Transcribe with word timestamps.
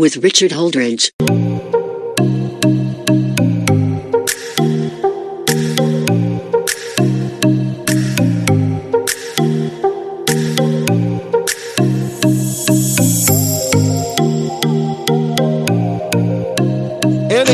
with 0.00 0.16
Richard 0.16 0.52
Holdridge. 0.52 1.49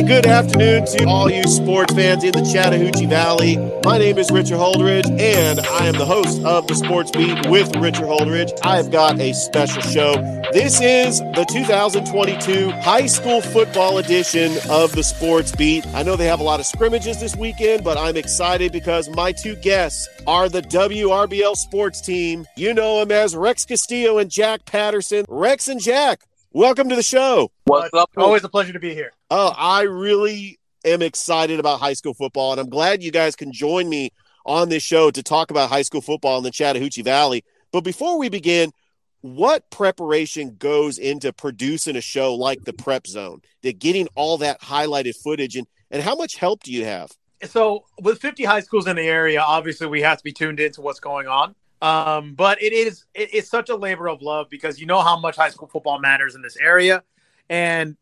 Good 0.07 0.27
afternoon 0.27 0.87
to 0.87 1.05
all 1.09 1.29
you 1.29 1.43
sports 1.49 1.93
fans 1.93 2.23
in 2.23 2.31
the 2.31 2.49
Chattahoochee 2.53 3.07
Valley. 3.07 3.57
My 3.85 3.99
name 3.99 4.19
is 4.19 4.31
Richard 4.31 4.57
Holdridge, 4.57 5.05
and 5.21 5.59
I 5.59 5.87
am 5.87 5.95
the 5.95 6.05
host 6.05 6.45
of 6.45 6.69
the 6.69 6.77
Sports 6.77 7.11
Beat 7.11 7.49
with 7.49 7.75
Richard 7.75 8.05
Holdridge. 8.05 8.57
I've 8.63 8.93
got 8.93 9.19
a 9.19 9.33
special 9.33 9.83
show. 9.83 10.15
This 10.53 10.81
is 10.81 11.19
the 11.19 11.45
2022 11.51 12.71
high 12.71 13.07
school 13.07 13.41
football 13.41 13.99
edition 13.99 14.53
of 14.71 14.93
the 14.93 15.03
Sports 15.03 15.51
Beat. 15.57 15.85
I 15.89 16.05
know 16.05 16.15
they 16.15 16.27
have 16.27 16.39
a 16.39 16.45
lot 16.45 16.61
of 16.61 16.67
scrimmages 16.67 17.19
this 17.19 17.35
weekend, 17.35 17.83
but 17.83 17.99
I'm 17.99 18.17
excited 18.17 18.71
because 18.71 19.09
my 19.09 19.33
two 19.33 19.57
guests 19.57 20.09
are 20.25 20.49
the 20.49 20.63
WRBL 20.63 21.57
sports 21.57 22.01
team. 22.01 22.47
You 22.57 22.75
know 22.75 23.01
them 23.01 23.11
as 23.11 23.35
Rex 23.35 23.65
Castillo 23.65 24.19
and 24.19 24.31
Jack 24.31 24.67
Patterson. 24.67 25.25
Rex 25.29 25.67
and 25.67 25.81
Jack, 25.81 26.21
welcome 26.57 26.89
to 26.89 26.97
the 26.97 27.03
show. 27.03 27.53
What's 27.65 27.93
up? 27.93 28.11
Always 28.17 28.43
a 28.43 28.49
pleasure 28.49 28.73
to 28.73 28.81
be 28.81 28.95
here. 28.95 29.13
Oh, 29.31 29.53
I 29.57 29.83
really 29.83 30.59
am 30.87 31.03
excited 31.03 31.61
about 31.61 31.81
high 31.81 31.93
school 31.93 32.15
football, 32.15 32.53
and 32.53 32.61
I'm 32.61 32.71
glad 32.71 33.03
you 33.03 33.11
guys 33.13 33.37
can 33.37 33.53
join 33.53 33.89
me 33.91 34.11
on 34.47 34.71
this 34.71 34.83
show 34.83 35.11
to 35.11 35.23
talk 35.23 35.51
about 35.51 35.69
high 35.69 35.83
school 35.83 36.01
football 36.01 36.39
in 36.39 36.45
the 36.45 36.51
Chattahoochee 36.51 37.03
Valley. 37.03 37.45
But 37.73 37.83
before 37.83 38.19
we 38.19 38.31
begin, 38.31 38.73
what 39.21 39.71
preparation 39.71 40.57
goes 40.57 40.97
into 40.97 41.31
producing 41.31 41.95
a 41.95 42.01
show 42.01 42.35
like 42.35 42.65
the 42.65 42.73
Prep 42.73 43.07
Zone, 43.07 43.43
to 43.63 43.75
getting 43.75 44.09
all 44.15 44.39
that 44.39 44.61
highlighted 44.63 45.15
footage, 45.17 45.57
and, 45.57 45.67
and 45.91 46.03
how 46.03 46.15
much 46.15 46.37
help 46.37 46.63
do 46.63 46.73
you 46.73 46.87
have? 46.87 47.11
So, 47.43 47.85
with 48.01 48.19
50 48.19 48.45
high 48.45 48.61
schools 48.61 48.87
in 48.87 48.97
the 48.97 49.03
area, 49.03 49.43
obviously 49.43 49.89
we 49.89 50.01
have 50.01 50.17
to 50.19 50.25
be 50.25 50.33
tuned 50.33 50.59
into 50.59 50.81
what's 50.81 51.01
going 51.01 51.27
on. 51.27 51.55
Um, 51.83 52.35
but 52.35 52.63
it 52.63 52.73
is 52.73 53.05
it, 53.15 53.31
it's 53.33 53.51
such 53.51 53.69
a 53.69 53.77
labor 53.77 54.09
of 54.09 54.23
love 54.23 54.49
because 54.49 54.81
you 54.81 54.87
know 54.87 55.03
how 55.03 55.19
much 55.19 55.37
high 55.37 55.51
school 55.51 55.69
football 55.69 55.99
matters 55.99 56.35
in 56.35 56.43
this 56.43 56.57
area, 56.57 57.03
and 57.51 57.97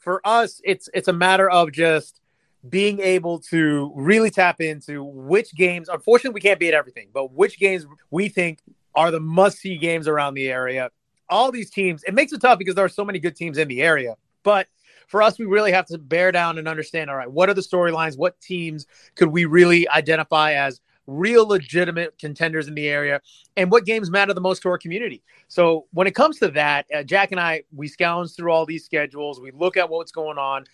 for 0.00 0.20
us, 0.26 0.60
it's 0.64 0.88
it's 0.92 1.08
a 1.08 1.12
matter 1.12 1.48
of 1.48 1.72
just 1.72 2.20
being 2.68 3.00
able 3.00 3.38
to 3.38 3.92
really 3.94 4.30
tap 4.30 4.60
into 4.60 5.04
which 5.04 5.54
games. 5.54 5.88
Unfortunately, 5.88 6.34
we 6.34 6.40
can't 6.40 6.58
be 6.60 6.68
at 6.68 6.74
everything, 6.74 7.08
but 7.12 7.32
which 7.32 7.58
games 7.58 7.86
we 8.10 8.28
think 8.28 8.60
are 8.94 9.10
the 9.10 9.20
must-see 9.20 9.78
games 9.78 10.08
around 10.08 10.34
the 10.34 10.50
area. 10.50 10.90
All 11.28 11.52
these 11.52 11.70
teams, 11.70 12.02
it 12.04 12.12
makes 12.12 12.32
it 12.32 12.40
tough 12.40 12.58
because 12.58 12.74
there 12.74 12.84
are 12.84 12.90
so 12.90 13.04
many 13.04 13.18
good 13.18 13.36
teams 13.36 13.56
in 13.56 13.68
the 13.68 13.82
area. 13.82 14.16
But 14.42 14.66
for 15.06 15.22
us, 15.22 15.38
we 15.38 15.46
really 15.46 15.72
have 15.72 15.86
to 15.86 15.98
bear 15.98 16.32
down 16.32 16.58
and 16.58 16.68
understand. 16.68 17.08
All 17.08 17.16
right, 17.16 17.30
what 17.30 17.48
are 17.48 17.54
the 17.54 17.62
storylines? 17.62 18.18
What 18.18 18.40
teams 18.40 18.86
could 19.14 19.28
we 19.28 19.44
really 19.44 19.88
identify 19.88 20.54
as 20.54 20.80
real 21.10 21.46
legitimate 21.46 22.16
contenders 22.18 22.68
in 22.68 22.74
the 22.74 22.88
area 22.88 23.20
and 23.56 23.70
what 23.70 23.84
games 23.84 24.10
matter 24.10 24.32
the 24.32 24.40
most 24.40 24.62
to 24.62 24.68
our 24.68 24.78
community. 24.78 25.22
So 25.48 25.86
when 25.92 26.06
it 26.06 26.14
comes 26.14 26.38
to 26.38 26.48
that, 26.48 26.86
uh, 26.94 27.02
Jack 27.02 27.32
and 27.32 27.40
I, 27.40 27.64
we 27.74 27.88
scourge 27.88 28.34
through 28.34 28.52
all 28.52 28.64
these 28.64 28.84
schedules. 28.84 29.40
We 29.40 29.50
look 29.50 29.76
at 29.76 29.90
what's 29.90 30.12
going 30.12 30.38
on. 30.38 30.64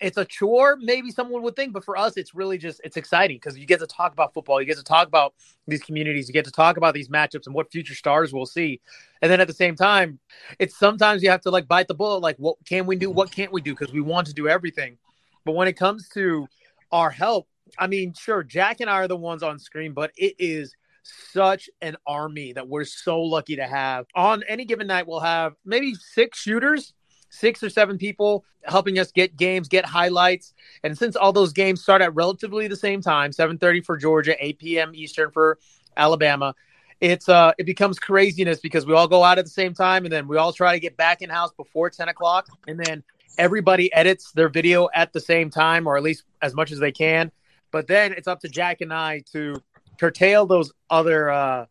It's 0.00 0.16
a 0.16 0.24
chore, 0.24 0.76
maybe 0.80 1.10
someone 1.10 1.42
would 1.42 1.54
think, 1.54 1.72
but 1.72 1.84
for 1.84 1.96
us, 1.96 2.16
it's 2.16 2.34
really 2.34 2.58
just 2.58 2.80
it's 2.82 2.96
exciting 2.96 3.36
because 3.36 3.56
you 3.56 3.64
get 3.64 3.78
to 3.78 3.86
talk 3.86 4.12
about 4.12 4.34
football, 4.34 4.60
you 4.60 4.66
get 4.66 4.76
to 4.76 4.82
talk 4.82 5.06
about 5.06 5.34
these 5.68 5.82
communities, 5.82 6.28
you 6.28 6.32
get 6.32 6.44
to 6.46 6.50
talk 6.50 6.76
about 6.76 6.94
these 6.94 7.08
matchups 7.08 7.46
and 7.46 7.54
what 7.54 7.70
future 7.70 7.94
stars 7.94 8.32
we'll 8.32 8.44
see. 8.44 8.80
And 9.22 9.30
then 9.30 9.40
at 9.40 9.46
the 9.46 9.54
same 9.54 9.76
time, 9.76 10.18
it's 10.58 10.76
sometimes 10.76 11.22
you 11.22 11.30
have 11.30 11.42
to 11.42 11.50
like 11.50 11.68
bite 11.68 11.88
the 11.88 11.94
bullet, 11.94 12.18
like 12.18 12.36
what 12.38 12.56
can 12.66 12.86
we 12.86 12.96
do, 12.96 13.10
what 13.10 13.30
can't 13.30 13.52
we 13.52 13.60
do, 13.60 13.72
because 13.72 13.92
we 13.92 14.00
want 14.00 14.26
to 14.26 14.34
do 14.34 14.48
everything. 14.48 14.98
But 15.44 15.52
when 15.52 15.68
it 15.68 15.74
comes 15.74 16.08
to 16.10 16.48
our 16.90 17.10
help, 17.10 17.46
I 17.78 17.86
mean, 17.86 18.14
sure, 18.14 18.42
Jack 18.42 18.80
and 18.80 18.90
I 18.90 18.94
are 18.94 19.08
the 19.08 19.16
ones 19.16 19.42
on 19.42 19.58
screen, 19.58 19.92
but 19.92 20.12
it 20.16 20.34
is 20.38 20.74
such 21.02 21.68
an 21.82 21.96
army 22.06 22.52
that 22.52 22.68
we're 22.68 22.84
so 22.84 23.20
lucky 23.20 23.56
to 23.56 23.66
have. 23.66 24.06
On 24.14 24.42
any 24.48 24.64
given 24.64 24.86
night, 24.86 25.06
we'll 25.06 25.20
have 25.20 25.54
maybe 25.64 25.94
six 25.94 26.38
shooters, 26.40 26.94
six 27.30 27.62
or 27.62 27.68
seven 27.68 27.98
people 27.98 28.44
helping 28.62 28.98
us 28.98 29.12
get 29.12 29.36
games, 29.36 29.68
get 29.68 29.84
highlights. 29.84 30.54
And 30.82 30.96
since 30.96 31.16
all 31.16 31.32
those 31.32 31.52
games 31.52 31.82
start 31.82 32.00
at 32.00 32.14
relatively 32.14 32.68
the 32.68 32.76
same 32.76 33.02
time, 33.02 33.32
7:30 33.32 33.84
for 33.84 33.96
Georgia, 33.96 34.36
8 34.38 34.58
p.m. 34.58 34.92
Eastern 34.94 35.30
for 35.30 35.58
Alabama, 35.96 36.54
it's 37.00 37.28
uh 37.28 37.52
it 37.58 37.64
becomes 37.64 37.98
craziness 37.98 38.60
because 38.60 38.86
we 38.86 38.94
all 38.94 39.08
go 39.08 39.22
out 39.24 39.38
at 39.38 39.44
the 39.44 39.50
same 39.50 39.74
time 39.74 40.04
and 40.04 40.12
then 40.12 40.26
we 40.28 40.36
all 40.36 40.52
try 40.52 40.72
to 40.72 40.80
get 40.80 40.96
back 40.96 41.22
in 41.22 41.28
house 41.28 41.50
before 41.56 41.90
10 41.90 42.08
o'clock 42.08 42.46
and 42.68 42.78
then 42.78 43.02
everybody 43.36 43.92
edits 43.92 44.30
their 44.32 44.48
video 44.48 44.88
at 44.94 45.12
the 45.12 45.20
same 45.20 45.50
time 45.50 45.86
or 45.86 45.96
at 45.96 46.02
least 46.02 46.24
as 46.40 46.54
much 46.54 46.70
as 46.70 46.78
they 46.78 46.92
can 46.92 47.30
but 47.74 47.88
then 47.88 48.12
it's 48.12 48.28
up 48.28 48.38
to 48.38 48.48
Jack 48.48 48.82
and 48.82 48.94
I 48.94 49.24
to 49.32 49.56
curtail 49.98 50.46
those 50.46 50.72
other 50.90 51.28
uh, 51.28 51.66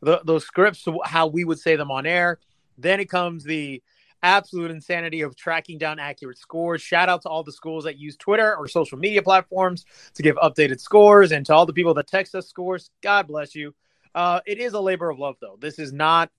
the, 0.00 0.20
those 0.24 0.44
scripts 0.44 0.84
to 0.84 1.00
how 1.04 1.26
we 1.26 1.42
would 1.42 1.58
say 1.58 1.74
them 1.74 1.90
on 1.90 2.06
air. 2.06 2.38
Then 2.78 3.00
it 3.00 3.10
comes 3.10 3.42
the 3.42 3.82
absolute 4.22 4.70
insanity 4.70 5.22
of 5.22 5.34
tracking 5.34 5.76
down 5.76 5.98
accurate 5.98 6.38
scores. 6.38 6.80
Shout 6.80 7.08
out 7.08 7.22
to 7.22 7.28
all 7.28 7.42
the 7.42 7.50
schools 7.50 7.82
that 7.84 7.98
use 7.98 8.16
Twitter 8.16 8.54
or 8.56 8.68
social 8.68 8.98
media 8.98 9.20
platforms 9.20 9.84
to 10.14 10.22
give 10.22 10.36
updated 10.36 10.78
scores, 10.78 11.32
and 11.32 11.44
to 11.46 11.54
all 11.54 11.66
the 11.66 11.72
people 11.72 11.92
that 11.94 12.06
text 12.06 12.36
us 12.36 12.48
scores. 12.48 12.92
God 13.02 13.26
bless 13.26 13.56
you. 13.56 13.74
Uh, 14.14 14.38
it 14.46 14.58
is 14.58 14.74
a 14.74 14.80
labor 14.80 15.10
of 15.10 15.18
love, 15.18 15.34
though. 15.40 15.56
This 15.58 15.80
is 15.80 15.92
not 15.92 16.30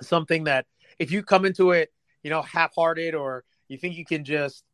something 0.00 0.44
that 0.44 0.64
if 0.98 1.10
you 1.12 1.22
come 1.22 1.44
into 1.44 1.72
it, 1.72 1.92
you 2.22 2.30
know, 2.30 2.40
half-hearted 2.40 3.14
or 3.14 3.44
you 3.68 3.76
think 3.76 3.96
you 3.96 4.06
can 4.06 4.24
just 4.24 4.64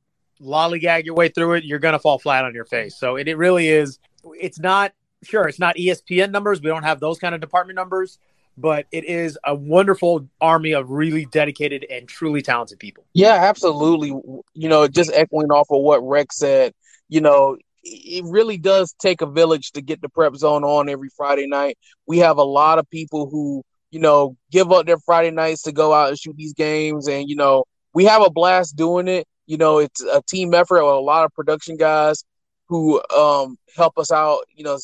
lollygag 0.43 1.05
your 1.05 1.15
way 1.15 1.29
through 1.29 1.55
it, 1.55 1.65
you're 1.65 1.79
going 1.79 1.93
to 1.93 1.99
fall 1.99 2.19
flat 2.19 2.45
on 2.45 2.55
your 2.55 2.65
face. 2.65 2.97
So 2.97 3.17
it, 3.17 3.29
it 3.29 3.37
really 3.37 3.69
is. 3.69 3.99
It's 4.39 4.59
not 4.59 4.93
sure. 5.23 5.49
It's 5.49 5.59
not 5.59 5.77
ESPN 5.77 6.31
numbers. 6.31 6.61
We 6.61 6.69
don't 6.69 6.83
have 6.83 7.01
those 7.01 7.19
kind 7.19 7.35
of 7.35 7.41
department 7.41 7.77
numbers, 7.77 8.19
but 8.57 8.87
it 8.93 9.05
is 9.05 9.39
a 9.45 9.55
wonderful 9.55 10.29
army 10.41 10.73
of 10.73 10.91
really 10.91 11.27
dedicated 11.27 11.87
and 11.89 12.09
truly 12.09 12.43
talented 12.43 12.79
people. 12.79 13.05
Yeah, 13.15 13.35
absolutely. 13.35 14.09
You 14.09 14.69
know, 14.69 14.89
just 14.89 15.11
echoing 15.13 15.51
off 15.51 15.69
of 15.71 15.83
what 15.83 16.07
Rex 16.07 16.37
said, 16.37 16.73
you 17.09 17.21
know, 17.21 17.57
it 17.85 18.25
really 18.25 18.59
does 18.59 18.95
take 19.01 19.23
a 19.23 19.27
village 19.27 19.73
to 19.73 19.83
get 19.83 20.01
the 20.01 20.09
prep 20.09 20.37
zone 20.37 20.65
on 20.65 20.89
every 20.89 21.09
Friday 21.17 21.47
night. 21.47 21.79
We 22.07 22.19
have 22.19 22.39
a 22.39 22.45
lot 22.45 22.79
of 22.79 22.89
people 22.91 23.29
who, 23.29 23.65
you 23.91 23.99
know, 23.99 24.37
give 24.51 24.71
up 24.71 24.87
their 24.87 24.99
Friday 24.99 25.31
nights 25.31 25.63
to 25.63 25.73
go 25.73 25.93
out 25.93 26.09
and 26.09 26.19
shoot 26.19 26.37
these 26.37 26.53
games. 26.53 27.09
And, 27.09 27.29
you 27.29 27.37
know, 27.37 27.65
we 27.93 28.05
have 28.05 28.23
a 28.23 28.31
blast 28.31 28.77
doing 28.77 29.09
it. 29.09 29.27
You 29.53 29.59
know, 29.59 29.81
it's 29.81 30.03
a 30.03 30.23
team 30.27 30.55
effort 30.55 30.83
with 30.83 30.95
a 30.95 30.99
lot 30.99 31.27
of 31.27 31.35
production 31.35 31.77
guys 31.77 32.25
who 32.69 33.03
um, 33.15 33.59
help 33.77 33.99
us 33.99 34.11
out, 34.11 34.45
you 34.55 34.65
know, 34.65 34.79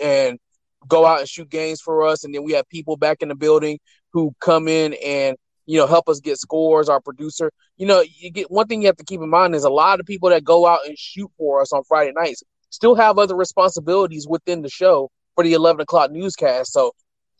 and 0.00 0.38
go 0.86 1.04
out 1.04 1.18
and 1.18 1.28
shoot 1.28 1.50
games 1.50 1.80
for 1.80 2.06
us. 2.06 2.22
And 2.22 2.32
then 2.32 2.44
we 2.44 2.52
have 2.52 2.68
people 2.68 2.96
back 2.96 3.22
in 3.22 3.28
the 3.28 3.34
building 3.34 3.80
who 4.12 4.32
come 4.38 4.68
in 4.68 4.94
and, 5.04 5.36
you 5.66 5.80
know, 5.80 5.88
help 5.88 6.08
us 6.08 6.20
get 6.20 6.38
scores, 6.38 6.88
our 6.88 7.00
producer. 7.00 7.50
You 7.76 7.86
know, 7.86 8.04
you 8.20 8.30
get 8.30 8.52
one 8.52 8.68
thing 8.68 8.82
you 8.82 8.86
have 8.86 8.98
to 8.98 9.04
keep 9.04 9.20
in 9.20 9.28
mind 9.28 9.56
is 9.56 9.64
a 9.64 9.68
lot 9.68 9.98
of 9.98 10.06
people 10.06 10.28
that 10.28 10.44
go 10.44 10.64
out 10.64 10.86
and 10.86 10.96
shoot 10.96 11.32
for 11.36 11.60
us 11.60 11.72
on 11.72 11.82
Friday 11.82 12.12
nights 12.14 12.44
still 12.70 12.94
have 12.94 13.18
other 13.18 13.34
responsibilities 13.34 14.28
within 14.28 14.62
the 14.62 14.70
show 14.70 15.10
for 15.34 15.42
the 15.42 15.54
11 15.54 15.80
o'clock 15.80 16.12
newscast. 16.12 16.72
So 16.72 16.92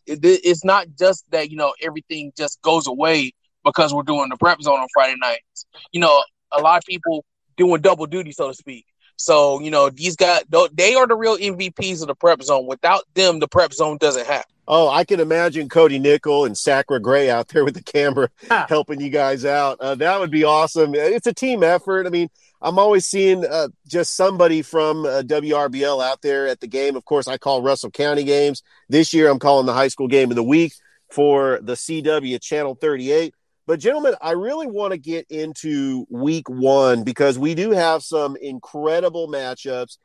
it, 0.06 0.18
it's 0.24 0.64
not 0.64 0.88
just 0.98 1.24
that, 1.30 1.52
you 1.52 1.56
know, 1.56 1.72
everything 1.80 2.32
just 2.36 2.60
goes 2.62 2.88
away 2.88 3.30
because 3.64 3.94
we're 3.94 4.02
doing 4.02 4.28
the 4.28 4.36
prep 4.36 4.60
zone 4.60 4.80
on 4.80 4.88
Friday 4.92 5.14
nights. 5.20 5.66
You 5.92 6.00
know, 6.00 6.20
a 6.52 6.60
lot 6.60 6.78
of 6.78 6.84
people 6.84 7.24
doing 7.56 7.80
double 7.80 8.06
duty, 8.06 8.32
so 8.32 8.48
to 8.48 8.54
speak. 8.54 8.86
So, 9.16 9.60
you 9.60 9.70
know, 9.70 9.90
these 9.90 10.16
guys, 10.16 10.42
they 10.72 10.94
are 10.94 11.06
the 11.06 11.14
real 11.14 11.36
MVPs 11.36 12.00
of 12.02 12.08
the 12.08 12.14
prep 12.14 12.42
zone. 12.42 12.66
Without 12.66 13.04
them, 13.14 13.38
the 13.38 13.48
prep 13.48 13.72
zone 13.72 13.96
doesn't 13.98 14.26
happen. 14.26 14.50
Oh, 14.66 14.88
I 14.88 15.04
can 15.04 15.20
imagine 15.20 15.68
Cody 15.68 15.98
Nickel 15.98 16.46
and 16.46 16.56
Sacra 16.56 16.98
Gray 16.98 17.28
out 17.30 17.48
there 17.48 17.64
with 17.64 17.74
the 17.74 17.82
camera 17.82 18.30
helping 18.68 19.00
you 19.00 19.10
guys 19.10 19.44
out. 19.44 19.78
Uh, 19.78 19.94
that 19.96 20.18
would 20.18 20.30
be 20.30 20.44
awesome. 20.44 20.94
It's 20.94 21.26
a 21.26 21.34
team 21.34 21.62
effort. 21.62 22.06
I 22.06 22.10
mean, 22.10 22.28
I'm 22.62 22.78
always 22.78 23.04
seeing 23.04 23.44
uh, 23.44 23.68
just 23.86 24.16
somebody 24.16 24.62
from 24.62 25.04
uh, 25.04 25.22
WRBL 25.22 26.02
out 26.02 26.22
there 26.22 26.46
at 26.46 26.60
the 26.60 26.66
game. 26.66 26.96
Of 26.96 27.04
course, 27.04 27.28
I 27.28 27.36
call 27.36 27.62
Russell 27.62 27.90
County 27.90 28.24
games. 28.24 28.62
This 28.88 29.12
year, 29.12 29.28
I'm 29.28 29.38
calling 29.38 29.66
the 29.66 29.74
high 29.74 29.88
school 29.88 30.08
game 30.08 30.30
of 30.30 30.36
the 30.36 30.42
week 30.42 30.72
for 31.10 31.60
the 31.62 31.74
CW 31.74 32.40
Channel 32.40 32.74
38. 32.74 33.34
But, 33.66 33.80
gentlemen, 33.80 34.14
I 34.20 34.32
really 34.32 34.66
want 34.66 34.92
to 34.92 34.98
get 34.98 35.26
into 35.30 36.06
week 36.10 36.48
one 36.48 37.02
because 37.02 37.38
we 37.38 37.54
do 37.54 37.70
have 37.70 38.02
some 38.02 38.36
incredible 38.36 39.28
matchups. 39.28 39.96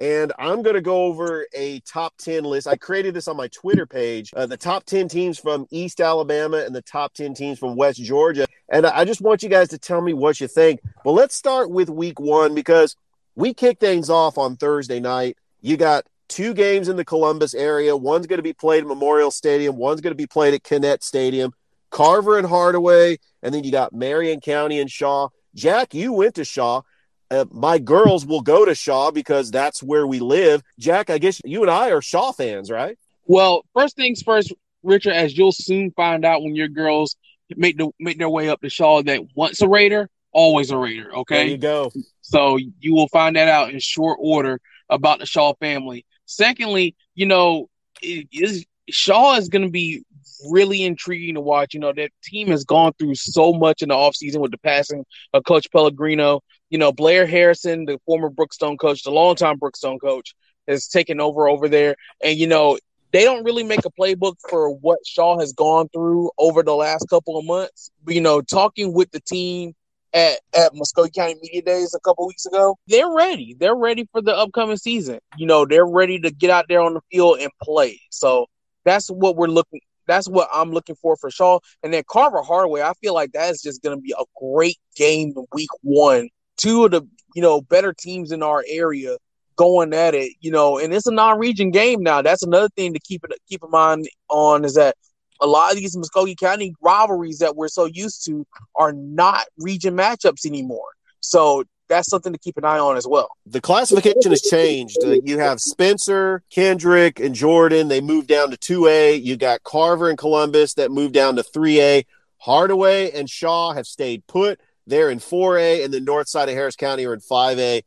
And 0.00 0.32
I'm 0.38 0.62
going 0.62 0.76
to 0.76 0.80
go 0.80 1.04
over 1.04 1.46
a 1.54 1.80
top 1.80 2.14
10 2.18 2.44
list. 2.44 2.66
I 2.66 2.76
created 2.76 3.12
this 3.12 3.28
on 3.28 3.36
my 3.36 3.48
Twitter 3.48 3.84
page 3.84 4.32
uh, 4.34 4.46
the 4.46 4.56
top 4.56 4.84
10 4.84 5.08
teams 5.08 5.38
from 5.38 5.66
East 5.70 6.00
Alabama 6.00 6.56
and 6.58 6.74
the 6.74 6.80
top 6.80 7.12
10 7.12 7.34
teams 7.34 7.58
from 7.58 7.76
West 7.76 8.02
Georgia. 8.02 8.46
And 8.70 8.86
I 8.86 9.04
just 9.04 9.20
want 9.20 9.42
you 9.42 9.50
guys 9.50 9.68
to 9.68 9.78
tell 9.78 10.00
me 10.00 10.14
what 10.14 10.40
you 10.40 10.48
think. 10.48 10.80
But 11.04 11.12
let's 11.12 11.34
start 11.34 11.70
with 11.70 11.90
week 11.90 12.18
one 12.18 12.54
because 12.54 12.96
we 13.34 13.52
kick 13.52 13.78
things 13.78 14.08
off 14.08 14.38
on 14.38 14.56
Thursday 14.56 15.00
night. 15.00 15.36
You 15.60 15.76
got 15.76 16.06
two 16.28 16.54
games 16.54 16.88
in 16.88 16.96
the 16.96 17.04
Columbus 17.04 17.52
area. 17.52 17.94
One's 17.94 18.26
going 18.26 18.38
to 18.38 18.42
be 18.42 18.54
played 18.54 18.82
at 18.82 18.86
Memorial 18.86 19.30
Stadium, 19.30 19.76
one's 19.76 20.00
going 20.00 20.12
to 20.12 20.16
be 20.16 20.26
played 20.26 20.54
at 20.54 20.62
Kinnett 20.62 21.02
Stadium. 21.02 21.52
Carver 21.90 22.38
and 22.38 22.46
Hardaway, 22.46 23.18
and 23.42 23.54
then 23.54 23.64
you 23.64 23.72
got 23.72 23.92
Marion 23.92 24.40
County 24.40 24.80
and 24.80 24.90
Shaw. 24.90 25.28
Jack, 25.54 25.94
you 25.94 26.12
went 26.12 26.36
to 26.36 26.44
Shaw. 26.44 26.82
Uh, 27.30 27.44
my 27.50 27.78
girls 27.78 28.26
will 28.26 28.40
go 28.40 28.64
to 28.64 28.74
Shaw 28.74 29.10
because 29.10 29.50
that's 29.50 29.82
where 29.82 30.06
we 30.06 30.18
live. 30.18 30.62
Jack, 30.78 31.10
I 31.10 31.18
guess 31.18 31.40
you 31.44 31.62
and 31.62 31.70
I 31.70 31.90
are 31.90 32.02
Shaw 32.02 32.32
fans, 32.32 32.70
right? 32.70 32.98
Well, 33.26 33.64
first 33.74 33.96
things 33.96 34.22
first, 34.22 34.52
Richard, 34.82 35.12
as 35.12 35.36
you'll 35.36 35.52
soon 35.52 35.92
find 35.92 36.24
out 36.24 36.42
when 36.42 36.56
your 36.56 36.68
girls 36.68 37.16
make 37.56 37.76
the 37.76 37.90
make 37.98 38.18
their 38.18 38.28
way 38.28 38.48
up 38.48 38.60
to 38.62 38.68
Shaw, 38.68 39.02
that 39.02 39.20
once 39.34 39.60
a 39.60 39.68
Raider, 39.68 40.08
always 40.32 40.70
a 40.70 40.76
Raider. 40.76 41.14
Okay, 41.18 41.36
there 41.36 41.46
you 41.46 41.58
go. 41.58 41.92
So 42.20 42.56
you 42.56 42.94
will 42.94 43.08
find 43.08 43.36
that 43.36 43.48
out 43.48 43.70
in 43.70 43.78
short 43.80 44.18
order 44.20 44.60
about 44.88 45.20
the 45.20 45.26
Shaw 45.26 45.54
family. 45.54 46.04
Secondly, 46.26 46.96
you 47.14 47.26
know, 47.26 47.68
is 48.02 48.64
Shaw 48.88 49.36
is 49.36 49.48
going 49.48 49.64
to 49.64 49.70
be 49.70 50.04
really 50.48 50.84
intriguing 50.84 51.34
to 51.34 51.40
watch. 51.40 51.74
You 51.74 51.80
know, 51.80 51.92
that 51.92 52.10
team 52.22 52.48
has 52.48 52.64
gone 52.64 52.92
through 52.98 53.14
so 53.16 53.52
much 53.52 53.82
in 53.82 53.88
the 53.88 53.94
offseason 53.94 54.40
with 54.40 54.50
the 54.50 54.58
passing 54.58 55.04
of 55.34 55.44
Coach 55.44 55.70
Pellegrino. 55.72 56.40
You 56.70 56.78
know, 56.78 56.92
Blair 56.92 57.26
Harrison, 57.26 57.84
the 57.84 57.98
former 58.06 58.30
Brookstone 58.30 58.78
coach, 58.78 59.02
the 59.02 59.10
longtime 59.10 59.58
Brookstone 59.58 60.00
coach, 60.00 60.34
has 60.68 60.86
taken 60.86 61.20
over 61.20 61.48
over 61.48 61.68
there. 61.68 61.96
And, 62.22 62.38
you 62.38 62.46
know, 62.46 62.78
they 63.12 63.24
don't 63.24 63.44
really 63.44 63.64
make 63.64 63.84
a 63.84 63.90
playbook 63.90 64.36
for 64.48 64.72
what 64.72 64.98
Shaw 65.04 65.38
has 65.40 65.52
gone 65.52 65.88
through 65.88 66.30
over 66.38 66.62
the 66.62 66.74
last 66.74 67.08
couple 67.10 67.38
of 67.38 67.44
months. 67.44 67.90
But, 68.04 68.14
you 68.14 68.20
know, 68.20 68.40
talking 68.40 68.92
with 68.92 69.10
the 69.10 69.20
team 69.20 69.74
at, 70.12 70.38
at 70.56 70.74
Muscogee 70.74 71.10
County 71.10 71.36
Media 71.42 71.62
Days 71.62 71.94
a 71.94 72.00
couple 72.00 72.26
weeks 72.26 72.46
ago, 72.46 72.76
they're 72.86 73.12
ready. 73.12 73.56
They're 73.58 73.74
ready 73.74 74.08
for 74.12 74.22
the 74.22 74.36
upcoming 74.36 74.76
season. 74.76 75.18
You 75.36 75.46
know, 75.46 75.66
they're 75.66 75.86
ready 75.86 76.20
to 76.20 76.30
get 76.30 76.50
out 76.50 76.66
there 76.68 76.80
on 76.80 76.94
the 76.94 77.00
field 77.10 77.40
and 77.40 77.50
play. 77.62 78.00
So 78.10 78.46
that's 78.84 79.08
what 79.08 79.36
we're 79.36 79.48
looking 79.48 79.80
that's 80.10 80.28
what 80.28 80.48
I'm 80.52 80.70
looking 80.70 80.96
for 80.96 81.16
for 81.16 81.30
Shaw. 81.30 81.60
And 81.82 81.92
then 81.92 82.02
Carver 82.08 82.42
Hardaway, 82.42 82.82
I 82.82 82.92
feel 82.94 83.14
like 83.14 83.32
that 83.32 83.50
is 83.50 83.62
just 83.62 83.82
going 83.82 83.96
to 83.96 84.00
be 84.00 84.14
a 84.18 84.24
great 84.40 84.78
game 84.96 85.32
in 85.36 85.46
week 85.52 85.70
one. 85.82 86.28
Two 86.56 86.84
of 86.84 86.90
the 86.90 87.02
you 87.34 87.42
know 87.42 87.60
better 87.60 87.92
teams 87.92 88.32
in 88.32 88.42
our 88.42 88.64
area 88.68 89.16
going 89.56 89.92
at 89.92 90.14
it, 90.14 90.32
you 90.40 90.50
know, 90.50 90.78
and 90.78 90.92
it's 90.92 91.06
a 91.06 91.12
non-region 91.12 91.70
game 91.70 92.02
now. 92.02 92.22
That's 92.22 92.42
another 92.42 92.68
thing 92.76 92.94
to 92.94 93.00
keep 93.00 93.24
it 93.24 93.32
keep 93.48 93.62
in 93.62 93.70
mind 93.70 94.08
on 94.28 94.64
is 94.64 94.74
that 94.74 94.96
a 95.40 95.46
lot 95.46 95.72
of 95.72 95.78
these 95.78 95.96
Muscogee 95.96 96.34
County 96.34 96.74
rivalries 96.80 97.38
that 97.38 97.56
we're 97.56 97.68
so 97.68 97.86
used 97.86 98.24
to 98.26 98.46
are 98.76 98.92
not 98.92 99.44
region 99.58 99.96
matchups 99.96 100.46
anymore. 100.46 100.88
So 101.20 101.64
that's 101.90 102.08
something 102.08 102.32
to 102.32 102.38
keep 102.38 102.56
an 102.56 102.64
eye 102.64 102.78
on 102.78 102.96
as 102.96 103.06
well. 103.06 103.28
The 103.44 103.60
classification 103.60 104.30
has 104.30 104.40
changed. 104.40 104.96
Uh, 105.04 105.16
you 105.24 105.38
have 105.38 105.60
Spencer, 105.60 106.42
Kendrick, 106.50 107.20
and 107.20 107.34
Jordan. 107.34 107.88
They 107.88 108.00
moved 108.00 108.28
down 108.28 108.50
to 108.50 108.56
2A. 108.56 109.22
You 109.22 109.36
got 109.36 109.62
Carver 109.62 110.08
and 110.08 110.16
Columbus 110.16 110.74
that 110.74 110.90
moved 110.90 111.12
down 111.12 111.36
to 111.36 111.42
3A. 111.42 112.06
Hardaway 112.38 113.10
and 113.10 113.28
Shaw 113.28 113.74
have 113.74 113.86
stayed 113.86 114.26
put. 114.26 114.60
They're 114.86 115.10
in 115.10 115.18
4A, 115.18 115.84
and 115.84 115.92
the 115.92 116.00
north 116.00 116.28
side 116.28 116.48
of 116.48 116.54
Harris 116.54 116.76
County 116.76 117.04
are 117.04 117.12
in 117.12 117.20
5A. 117.20 117.82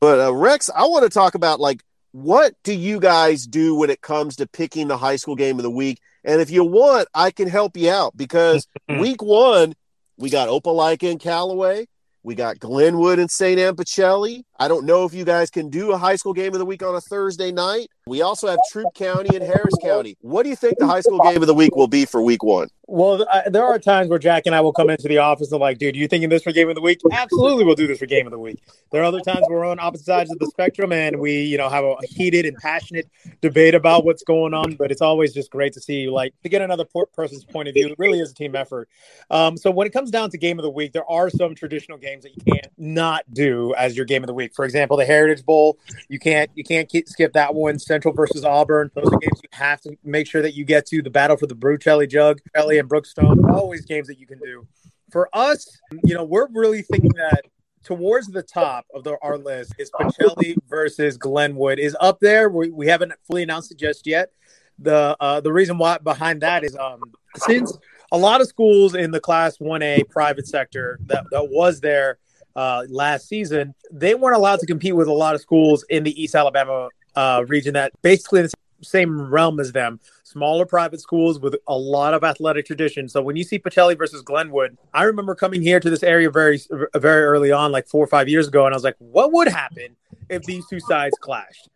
But 0.00 0.20
uh, 0.20 0.34
Rex, 0.34 0.68
I 0.68 0.82
want 0.82 1.04
to 1.04 1.10
talk 1.10 1.34
about 1.34 1.60
like 1.60 1.82
what 2.12 2.54
do 2.62 2.72
you 2.72 2.98
guys 2.98 3.46
do 3.46 3.74
when 3.74 3.90
it 3.90 4.00
comes 4.00 4.36
to 4.36 4.46
picking 4.46 4.88
the 4.88 4.96
high 4.96 5.16
school 5.16 5.36
game 5.36 5.58
of 5.58 5.62
the 5.62 5.70
week? 5.70 6.00
And 6.24 6.40
if 6.40 6.50
you 6.50 6.64
want, 6.64 7.08
I 7.14 7.30
can 7.30 7.48
help 7.48 7.76
you 7.76 7.90
out 7.90 8.16
because 8.16 8.66
week 8.88 9.22
one 9.22 9.74
we 10.16 10.30
got 10.30 10.48
Opelika 10.48 11.10
and 11.10 11.20
Callaway. 11.20 11.86
We 12.26 12.34
got 12.34 12.58
Glenwood 12.58 13.20
and 13.20 13.30
St. 13.30 13.56
Anne 13.56 13.76
Pacelli. 13.76 14.42
I 14.58 14.68
don't 14.68 14.86
know 14.86 15.04
if 15.04 15.12
you 15.12 15.24
guys 15.24 15.50
can 15.50 15.68
do 15.68 15.92
a 15.92 15.98
high 15.98 16.16
school 16.16 16.32
game 16.32 16.52
of 16.54 16.58
the 16.58 16.64
week 16.64 16.82
on 16.82 16.94
a 16.94 17.00
Thursday 17.00 17.52
night. 17.52 17.88
We 18.06 18.22
also 18.22 18.48
have 18.48 18.58
Troup 18.70 18.94
County 18.94 19.36
and 19.36 19.44
Harris 19.44 19.74
County. 19.82 20.16
What 20.20 20.44
do 20.44 20.48
you 20.48 20.56
think 20.56 20.78
the 20.78 20.86
high 20.86 21.00
school 21.00 21.18
game 21.18 21.42
of 21.42 21.46
the 21.46 21.54
week 21.54 21.74
will 21.74 21.88
be 21.88 22.04
for 22.04 22.22
week 22.22 22.42
one? 22.42 22.68
Well, 22.88 23.26
I, 23.28 23.48
there 23.48 23.64
are 23.64 23.80
times 23.80 24.08
where 24.08 24.18
Jack 24.20 24.44
and 24.46 24.54
I 24.54 24.60
will 24.60 24.72
come 24.72 24.90
into 24.90 25.08
the 25.08 25.18
office 25.18 25.50
and 25.50 25.60
like, 25.60 25.78
dude, 25.78 25.96
you 25.96 26.06
thinking 26.06 26.28
this 26.28 26.44
for 26.44 26.52
game 26.52 26.68
of 26.68 26.76
the 26.76 26.80
week? 26.80 27.00
Absolutely, 27.10 27.64
we'll 27.64 27.74
do 27.74 27.88
this 27.88 27.98
for 27.98 28.06
game 28.06 28.24
of 28.26 28.30
the 28.30 28.38
week. 28.38 28.62
There 28.92 29.02
are 29.02 29.04
other 29.04 29.18
times 29.20 29.42
where 29.48 29.58
we're 29.58 29.66
on 29.66 29.80
opposite 29.80 30.06
sides 30.06 30.30
of 30.30 30.38
the 30.38 30.46
spectrum 30.46 30.92
and 30.92 31.18
we, 31.18 31.42
you 31.42 31.58
know, 31.58 31.68
have 31.68 31.84
a 31.84 31.96
heated 32.08 32.46
and 32.46 32.56
passionate 32.58 33.10
debate 33.40 33.74
about 33.74 34.04
what's 34.04 34.22
going 34.22 34.54
on. 34.54 34.76
But 34.76 34.92
it's 34.92 35.02
always 35.02 35.34
just 35.34 35.50
great 35.50 35.72
to 35.72 35.80
see, 35.80 36.08
like, 36.08 36.32
to 36.44 36.48
get 36.48 36.62
another 36.62 36.84
person's 37.12 37.44
point 37.44 37.66
of 37.66 37.74
view. 37.74 37.88
It 37.88 37.96
really 37.98 38.20
is 38.20 38.30
a 38.30 38.34
team 38.34 38.54
effort. 38.54 38.88
Um, 39.30 39.56
so 39.56 39.72
when 39.72 39.88
it 39.88 39.92
comes 39.92 40.12
down 40.12 40.30
to 40.30 40.38
game 40.38 40.60
of 40.60 40.62
the 40.62 40.70
week, 40.70 40.92
there 40.92 41.10
are 41.10 41.28
some 41.28 41.56
traditional 41.56 41.98
games 41.98 42.22
that 42.22 42.36
you 42.36 42.54
can't 42.54 42.68
not 42.78 43.24
do 43.32 43.74
as 43.76 43.96
your 43.96 44.06
game 44.06 44.22
of 44.22 44.28
the 44.28 44.34
week. 44.34 44.45
For 44.54 44.64
example, 44.64 44.96
the 44.96 45.04
Heritage 45.04 45.44
Bowl, 45.44 45.78
you 46.08 46.18
can't 46.18 46.50
you 46.54 46.64
can't 46.64 46.90
skip 47.08 47.32
that 47.34 47.54
one. 47.54 47.78
Central 47.78 48.14
versus 48.14 48.44
Auburn, 48.44 48.90
those 48.94 49.12
are 49.12 49.18
games 49.18 49.40
you 49.42 49.48
have 49.52 49.80
to 49.82 49.96
make 50.04 50.26
sure 50.26 50.42
that 50.42 50.54
you 50.54 50.64
get 50.64 50.86
to. 50.86 51.02
The 51.02 51.10
battle 51.10 51.36
for 51.36 51.46
the 51.46 51.54
Brucelli 51.54 52.08
Jug, 52.08 52.40
Ellie 52.54 52.78
and 52.78 52.88
Brookstone, 52.88 53.50
always 53.52 53.84
games 53.84 54.08
that 54.08 54.18
you 54.18 54.26
can 54.26 54.38
do. 54.38 54.66
For 55.10 55.28
us, 55.32 55.80
you 56.04 56.14
know, 56.14 56.24
we're 56.24 56.48
really 56.52 56.82
thinking 56.82 57.12
that 57.16 57.42
towards 57.84 58.26
the 58.26 58.42
top 58.42 58.84
of 58.92 59.04
the, 59.04 59.16
our 59.22 59.38
list 59.38 59.74
is 59.78 59.90
Pacelli 59.92 60.56
versus 60.68 61.16
Glenwood 61.16 61.78
is 61.78 61.96
up 62.00 62.18
there. 62.18 62.48
We, 62.48 62.70
we 62.70 62.88
haven't 62.88 63.12
fully 63.22 63.44
announced 63.44 63.70
it 63.70 63.78
just 63.78 64.06
yet. 64.06 64.32
The 64.78 65.16
uh, 65.20 65.40
the 65.40 65.52
reason 65.52 65.78
why 65.78 65.98
behind 65.98 66.42
that 66.42 66.64
is 66.64 66.76
um, 66.76 67.00
since 67.36 67.78
a 68.12 68.18
lot 68.18 68.40
of 68.40 68.46
schools 68.46 68.94
in 68.94 69.10
the 69.10 69.20
class 69.20 69.58
1A 69.58 70.08
private 70.10 70.46
sector 70.46 70.98
that, 71.06 71.24
that 71.30 71.48
was 71.48 71.80
there 71.80 72.18
uh, 72.56 72.84
last 72.88 73.28
season, 73.28 73.74
they 73.92 74.14
weren't 74.14 74.36
allowed 74.36 74.60
to 74.60 74.66
compete 74.66 74.96
with 74.96 75.08
a 75.08 75.12
lot 75.12 75.34
of 75.34 75.40
schools 75.40 75.84
in 75.90 76.02
the 76.02 76.20
East 76.20 76.34
Alabama 76.34 76.88
uh, 77.14 77.44
region 77.46 77.74
that 77.74 77.92
basically 78.02 78.42
the 78.42 78.52
same 78.82 79.30
realm 79.30 79.60
as 79.60 79.72
them. 79.72 80.00
Smaller 80.22 80.66
private 80.66 81.00
schools 81.00 81.38
with 81.38 81.56
a 81.68 81.76
lot 81.76 82.14
of 82.14 82.24
athletic 82.24 82.66
tradition. 82.66 83.08
So 83.08 83.22
when 83.22 83.36
you 83.36 83.44
see 83.44 83.58
Pacelli 83.58 83.96
versus 83.96 84.22
Glenwood, 84.22 84.76
I 84.92 85.04
remember 85.04 85.34
coming 85.34 85.62
here 85.62 85.80
to 85.80 85.88
this 85.88 86.02
area 86.02 86.30
very, 86.30 86.60
very 86.94 87.24
early 87.24 87.52
on, 87.52 87.72
like 87.72 87.86
four 87.86 88.02
or 88.02 88.08
five 88.08 88.28
years 88.28 88.48
ago, 88.48 88.66
and 88.66 88.74
I 88.74 88.76
was 88.76 88.84
like, 88.84 88.96
what 88.98 89.32
would 89.32 89.48
happen 89.48 89.96
if 90.28 90.42
these 90.42 90.66
two 90.66 90.80
sides 90.80 91.16
clashed? 91.20 91.68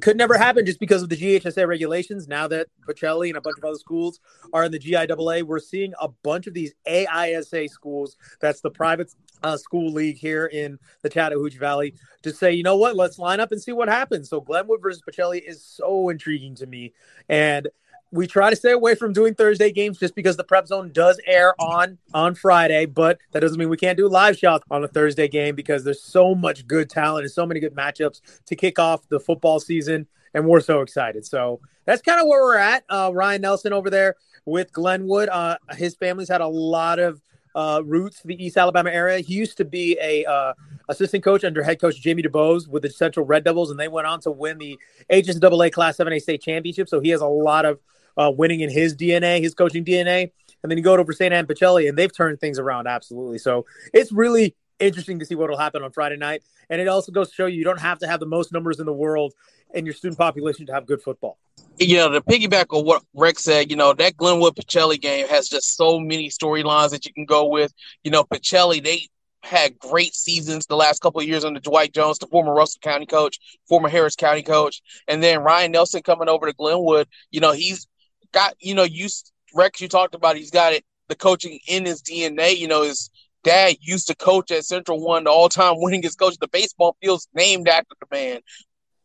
Could 0.00 0.16
never 0.16 0.38
happen 0.38 0.64
just 0.64 0.80
because 0.80 1.02
of 1.02 1.08
the 1.08 1.16
GHSA 1.16 1.66
regulations. 1.66 2.26
Now 2.26 2.48
that 2.48 2.68
Pacelli 2.86 3.28
and 3.28 3.36
a 3.36 3.40
bunch 3.40 3.58
of 3.58 3.64
other 3.64 3.78
schools 3.78 4.20
are 4.52 4.64
in 4.64 4.72
the 4.72 4.78
GIAA, 4.78 5.42
we're 5.42 5.58
seeing 5.58 5.92
a 6.00 6.08
bunch 6.08 6.46
of 6.46 6.54
these 6.54 6.74
AISA 6.86 7.68
schools. 7.68 8.16
That's 8.40 8.60
the 8.60 8.70
private 8.70 9.14
uh, 9.42 9.56
school 9.56 9.92
league 9.92 10.16
here 10.16 10.46
in 10.46 10.78
the 11.02 11.10
Chattahoochee 11.10 11.58
Valley 11.58 11.94
to 12.22 12.32
say, 12.32 12.52
you 12.52 12.62
know 12.62 12.76
what, 12.76 12.96
let's 12.96 13.18
line 13.18 13.40
up 13.40 13.52
and 13.52 13.60
see 13.60 13.72
what 13.72 13.88
happens. 13.88 14.30
So 14.30 14.40
Glenwood 14.40 14.80
versus 14.80 15.02
Pacelli 15.02 15.42
is 15.46 15.62
so 15.62 16.08
intriguing 16.08 16.54
to 16.56 16.66
me. 16.66 16.92
And 17.28 17.68
we 18.14 18.28
try 18.28 18.48
to 18.48 18.54
stay 18.54 18.70
away 18.70 18.94
from 18.94 19.12
doing 19.12 19.34
Thursday 19.34 19.72
games 19.72 19.98
just 19.98 20.14
because 20.14 20.36
the 20.36 20.44
prep 20.44 20.68
zone 20.68 20.92
does 20.92 21.20
air 21.26 21.52
on 21.60 21.98
on 22.14 22.36
Friday, 22.36 22.86
but 22.86 23.18
that 23.32 23.40
doesn't 23.40 23.58
mean 23.58 23.68
we 23.68 23.76
can't 23.76 23.98
do 23.98 24.08
live 24.08 24.38
shots 24.38 24.64
on 24.70 24.84
a 24.84 24.88
Thursday 24.88 25.26
game 25.26 25.56
because 25.56 25.82
there's 25.82 26.00
so 26.00 26.32
much 26.32 26.64
good 26.68 26.88
talent 26.88 27.24
and 27.24 27.32
so 27.32 27.44
many 27.44 27.58
good 27.58 27.74
matchups 27.74 28.20
to 28.46 28.54
kick 28.54 28.78
off 28.78 29.08
the 29.08 29.18
football 29.18 29.58
season, 29.58 30.06
and 30.32 30.46
we're 30.46 30.60
so 30.60 30.80
excited. 30.80 31.26
So 31.26 31.60
that's 31.86 32.02
kind 32.02 32.20
of 32.20 32.28
where 32.28 32.40
we're 32.40 32.56
at. 32.56 32.84
Uh, 32.88 33.10
Ryan 33.12 33.42
Nelson 33.42 33.72
over 33.72 33.90
there 33.90 34.14
with 34.44 34.72
Glenwood, 34.72 35.28
uh, 35.28 35.56
his 35.72 35.96
family's 35.96 36.28
had 36.28 36.40
a 36.40 36.46
lot 36.46 37.00
of 37.00 37.20
uh, 37.56 37.82
roots 37.84 38.20
to 38.20 38.28
the 38.28 38.44
East 38.44 38.56
Alabama 38.56 38.90
area. 38.90 39.18
He 39.18 39.34
used 39.34 39.56
to 39.56 39.64
be 39.64 39.98
a 40.00 40.24
uh, 40.24 40.54
assistant 40.88 41.24
coach 41.24 41.42
under 41.42 41.64
head 41.64 41.80
coach 41.80 42.00
Jamie 42.00 42.22
DuBose 42.22 42.68
with 42.68 42.84
the 42.84 42.90
Central 42.90 43.26
Red 43.26 43.42
Devils, 43.42 43.72
and 43.72 43.80
they 43.80 43.88
went 43.88 44.06
on 44.06 44.20
to 44.20 44.30
win 44.30 44.58
the 44.58 44.78
HSAA 45.10 45.72
Class 45.72 45.96
7A 45.96 46.22
state 46.22 46.42
championship. 46.42 46.88
So 46.88 47.00
he 47.00 47.08
has 47.08 47.20
a 47.20 47.26
lot 47.26 47.64
of 47.64 47.80
uh, 48.16 48.32
winning 48.34 48.60
in 48.60 48.70
his 48.70 48.96
DNA, 48.96 49.40
his 49.40 49.54
coaching 49.54 49.84
DNA. 49.84 50.30
And 50.62 50.70
then 50.70 50.78
you 50.78 50.84
go 50.84 50.96
over 50.96 51.12
St. 51.12 51.32
Anne 51.32 51.46
Pacelli, 51.46 51.88
and 51.88 51.98
they've 51.98 52.14
turned 52.14 52.40
things 52.40 52.58
around 52.58 52.86
absolutely. 52.86 53.38
So 53.38 53.66
it's 53.92 54.10
really 54.12 54.56
interesting 54.78 55.18
to 55.18 55.26
see 55.26 55.34
what 55.34 55.50
will 55.50 55.58
happen 55.58 55.82
on 55.82 55.92
Friday 55.92 56.16
night. 56.16 56.42
And 56.70 56.80
it 56.80 56.88
also 56.88 57.12
goes 57.12 57.28
to 57.28 57.34
show 57.34 57.46
you 57.46 57.58
you 57.58 57.64
don't 57.64 57.80
have 57.80 57.98
to 58.00 58.06
have 58.06 58.20
the 58.20 58.26
most 58.26 58.52
numbers 58.52 58.80
in 58.80 58.86
the 58.86 58.92
world 58.92 59.34
and 59.74 59.86
your 59.86 59.94
student 59.94 60.18
population 60.18 60.66
to 60.66 60.72
have 60.72 60.86
good 60.86 61.02
football. 61.02 61.38
You 61.78 61.96
know, 61.96 62.08
to 62.10 62.20
piggyback 62.20 62.66
on 62.70 62.84
what 62.84 63.02
Rex 63.14 63.42
said, 63.42 63.70
you 63.70 63.76
know, 63.76 63.92
that 63.92 64.16
Glenwood 64.16 64.54
Pacelli 64.54 65.00
game 65.00 65.26
has 65.28 65.48
just 65.48 65.76
so 65.76 65.98
many 65.98 66.28
storylines 66.28 66.90
that 66.90 67.04
you 67.04 67.12
can 67.12 67.24
go 67.24 67.46
with. 67.46 67.72
You 68.04 68.10
know, 68.10 68.24
Pacelli, 68.24 68.82
they 68.82 69.08
had 69.42 69.78
great 69.78 70.14
seasons 70.14 70.66
the 70.66 70.76
last 70.76 71.00
couple 71.00 71.20
of 71.20 71.26
years 71.26 71.44
under 71.44 71.60
Dwight 71.60 71.92
Jones, 71.92 72.18
the 72.18 72.26
former 72.28 72.54
Russell 72.54 72.80
County 72.82 73.06
coach, 73.06 73.38
former 73.68 73.88
Harris 73.88 74.16
County 74.16 74.42
coach, 74.42 74.80
and 75.08 75.22
then 75.22 75.40
Ryan 75.40 75.72
Nelson 75.72 76.02
coming 76.02 76.28
over 76.28 76.46
to 76.46 76.52
Glenwood. 76.54 77.08
You 77.30 77.40
know, 77.40 77.52
he's 77.52 77.86
got, 78.34 78.54
you 78.60 78.74
know, 78.74 78.82
you 78.82 79.08
Rex, 79.54 79.80
you 79.80 79.88
talked 79.88 80.14
about 80.14 80.36
he's 80.36 80.50
got 80.50 80.72
it 80.72 80.84
the 81.08 81.14
coaching 81.14 81.58
in 81.68 81.84
his 81.84 82.02
DNA. 82.02 82.56
You 82.56 82.68
know, 82.68 82.82
his 82.82 83.10
dad 83.42 83.76
used 83.80 84.08
to 84.08 84.14
coach 84.14 84.50
at 84.50 84.64
Central 84.64 85.00
One, 85.00 85.24
the 85.24 85.30
all-time 85.30 85.74
winningest 85.78 86.18
coach. 86.18 86.36
The 86.40 86.48
baseball 86.48 86.96
field's 87.00 87.28
named 87.34 87.68
after 87.68 87.94
the 88.00 88.06
man. 88.14 88.40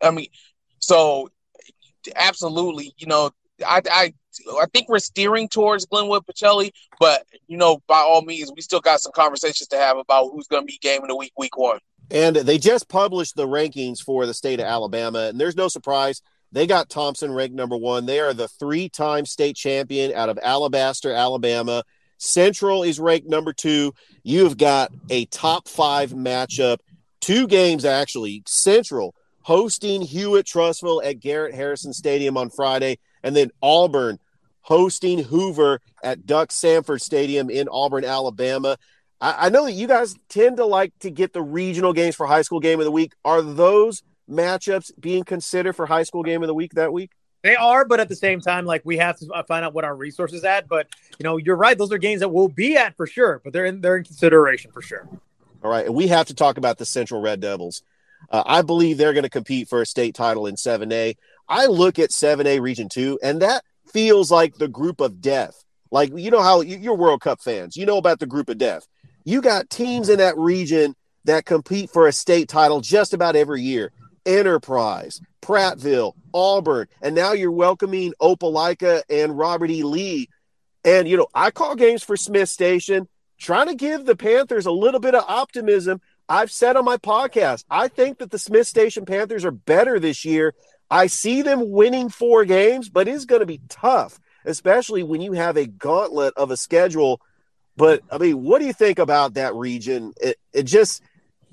I 0.02 0.12
mean, 0.12 0.28
so 0.80 1.30
absolutely, 2.16 2.94
you 2.98 3.08
know, 3.08 3.32
I 3.66 3.82
I 3.92 4.14
I 4.62 4.66
think 4.74 4.88
we're 4.88 5.00
steering 5.00 5.50
towards 5.50 5.86
Glenwood 5.86 6.24
Pacelli, 6.26 6.72
but 7.00 7.26
you 7.48 7.58
know, 7.58 7.82
by 7.88 8.00
all 8.00 8.22
means, 8.22 8.52
we 8.56 8.62
still 8.62 8.80
got 8.80 9.02
some 9.02 9.12
conversations 9.12 9.68
to 9.70 9.78
have 9.78 9.98
about 9.98 10.30
who's 10.32 10.48
going 10.48 10.64
to 10.64 10.68
be 10.68 10.78
game 10.82 11.02
of 11.02 11.10
the 11.10 11.16
week, 11.16 11.34
week 11.38 11.58
one. 11.58 11.80
And 12.12 12.38
they 12.38 12.58
just 12.58 12.88
published 12.90 13.36
the 13.36 13.46
rankings 13.46 14.00
for 14.00 14.26
the 14.26 14.34
state 14.34 14.60
of 14.60 14.66
Alabama, 14.66 15.28
and 15.30 15.40
there's 15.40 15.56
no 15.56 15.68
surprise. 15.68 16.22
They 16.52 16.66
got 16.68 16.90
Thompson 16.90 17.32
ranked 17.32 17.56
number 17.56 17.78
one. 17.78 18.06
They 18.06 18.20
are 18.20 18.34
the 18.34 18.48
three 18.48 18.90
time 18.90 19.26
state 19.26 19.56
champion 19.56 20.14
out 20.14 20.30
of 20.30 20.40
Alabaster, 20.42 21.12
Alabama. 21.12 21.84
Central 22.18 22.84
is 22.84 23.00
ranked 23.00 23.28
number 23.28 23.54
two. 23.54 23.94
You've 24.24 24.58
got 24.58 24.92
a 25.10 25.26
top 25.26 25.68
five 25.68 26.12
matchup, 26.12 26.80
two 27.22 27.48
games 27.48 27.86
actually. 27.86 28.44
Central 28.46 29.16
hosting 29.42 30.02
Hewitt 30.02 30.46
Trussville 30.46 31.04
at 31.04 31.20
Garrett 31.20 31.56
Harrison 31.56 31.94
Stadium 31.94 32.38
on 32.38 32.50
Friday, 32.50 33.00
and 33.24 33.36
then 33.36 33.52
Auburn 33.62 34.20
hosting 34.62 35.24
Hoover 35.24 35.82
at 36.04 36.26
Duck 36.26 36.50
Samford 36.50 37.02
Stadium 37.02 37.50
in 37.50 37.68
Auburn, 37.68 38.06
Alabama. 38.06 38.78
I, 39.22 39.48
I 39.48 39.50
know 39.50 39.66
that 39.66 39.72
you 39.72 39.88
guys 39.88 40.16
tend 40.30 40.58
to 40.58 40.66
like 40.66 40.94
to 41.00 41.10
get 41.10 41.34
the 41.34 41.42
regional 41.42 41.94
games 41.94 42.16
for 42.16 42.28
high 42.28 42.42
school 42.42 42.60
game 42.60 42.80
of 42.80 42.86
the 42.86 42.92
week. 42.92 43.14
Are 43.26 43.42
those 43.42 44.04
matchups 44.30 44.92
being 45.00 45.24
considered 45.24 45.74
for 45.74 45.86
high 45.86 46.04
school 46.04 46.24
game 46.24 46.44
of 46.44 46.48
the 46.48 46.54
week 46.54 46.74
that 46.76 46.94
week? 46.94 47.12
They 47.42 47.56
are, 47.56 47.86
but 47.86 48.00
at 48.00 48.10
the 48.10 48.16
same 48.16 48.42
time, 48.42 48.66
like 48.66 48.82
we 48.84 48.98
have 48.98 49.18
to 49.20 49.44
find 49.48 49.64
out 49.64 49.74
what 49.74 49.86
our 49.86 49.96
resources 49.96 50.44
at. 50.44 50.68
But 50.68 50.88
you 51.18 51.24
know, 51.24 51.38
you're 51.38 51.56
right; 51.56 51.78
those 51.78 51.92
are 51.92 51.98
games 51.98 52.20
that 52.20 52.30
we'll 52.30 52.50
be 52.50 52.76
at 52.76 52.98
for 52.98 53.08
sure. 53.08 53.42
But 53.44 53.54
they're 53.54 53.66
in 53.66 53.82
they're 53.82 53.98
in 53.98 54.04
consideration 54.04 54.72
for 54.72 54.82
sure. 54.82 55.08
All 55.64 55.72
right, 55.72 55.86
and 55.86 55.96
we 55.96 56.08
have 56.08 56.28
to 56.28 56.34
talk 56.34 56.58
about 56.58 56.78
the 56.78 56.86
Central 56.86 57.22
Red 57.22 57.40
Devils. 57.40 57.84
Uh, 58.30 58.44
I 58.46 58.62
believe 58.62 58.98
they're 58.98 59.14
going 59.14 59.24
to 59.24 59.30
compete 59.30 59.70
for 59.70 59.82
a 59.82 59.86
state 59.86 60.16
title 60.16 60.46
in 60.46 60.56
7A. 60.56 61.16
I 61.48 61.66
look 61.68 62.00
at 62.00 62.10
7A 62.10 62.62
Region 62.62 62.90
2, 62.90 63.20
and 63.24 63.42
that 63.42 63.64
feels 63.92 64.30
like 64.30 64.56
the 64.56 64.68
group 64.68 65.02
of 65.02 65.22
death. 65.22 65.64
Like, 65.92 66.12
you 66.16 66.30
know 66.30 66.42
how 66.42 66.62
you're 66.62 66.96
World 66.96 67.22
Cup 67.22 67.42
fans, 67.42 67.76
you 67.76 67.86
know 67.86 67.98
about 67.98 68.20
the 68.20 68.28
group 68.28 68.50
of 68.50 68.58
death. 68.58 68.88
You 69.24 69.42
got 69.42 69.70
teams 69.70 70.10
in 70.10 70.20
that 70.20 70.38
region 70.38 70.96
that 71.26 71.46
compete 71.46 71.90
for 71.90 72.08
a 72.08 72.12
state 72.12 72.48
title 72.50 72.82
just 72.82 73.14
about 73.14 73.36
every 73.36 73.62
year. 73.62 73.92
Enterprise, 74.26 75.22
Prattville, 75.42 76.14
Auburn, 76.34 76.88
and 77.02 77.16
now 77.16 77.34
you're 77.34 77.52
welcoming 77.52 78.14
Opelika 78.22 79.04
and 79.10 79.38
Robert 79.38 79.70
E. 79.70 79.84
Lee. 79.84 80.30
And, 80.84 81.08
you 81.08 81.18
know, 81.18 81.28
I 81.34 81.52
call 81.52 81.76
games 81.76 82.04
for 82.04 82.16
Smith 82.16 82.50
Station, 82.50 83.08
trying 83.38 83.68
to 83.68 83.76
give 83.76 84.06
the 84.06 84.16
Panthers 84.16 84.66
a 84.66 84.72
little 84.72 85.00
bit 85.00 85.16
of 85.16 85.26
optimism. 85.28 86.02
I've 86.28 86.52
said 86.52 86.76
on 86.76 86.86
my 86.86 86.98
podcast, 86.98 87.66
I 87.70 87.88
think 87.88 88.20
that 88.20 88.32
the 88.32 88.40
Smith 88.40 88.68
Station 88.68 89.06
Panthers 89.06 89.46
are 89.46 89.52
better 89.52 90.00
this 90.00 90.24
year. 90.24 90.54
I 90.90 91.08
see 91.08 91.42
them 91.42 91.72
winning 91.72 92.10
four 92.10 92.46
games, 92.46 92.90
but 92.90 93.08
it's 93.08 93.26
going 93.26 93.42
to 93.42 93.46
be 93.46 93.62
tough, 93.70 94.20
especially 94.46 95.04
when 95.04 95.22
you 95.22 95.34
have 95.34 95.58
a 95.58 95.68
gauntlet 95.68 96.34
of 96.38 96.52
a 96.52 96.58
schedule. 96.58 97.22
But 97.76 98.04
I 98.12 98.18
mean, 98.18 98.44
what 98.44 98.60
do 98.60 98.66
you 98.66 98.74
think 98.74 99.00
about 99.00 99.36
that 99.36 99.56
region? 99.56 100.14
It, 100.22 100.38
it 100.54 100.64
just 100.64 101.02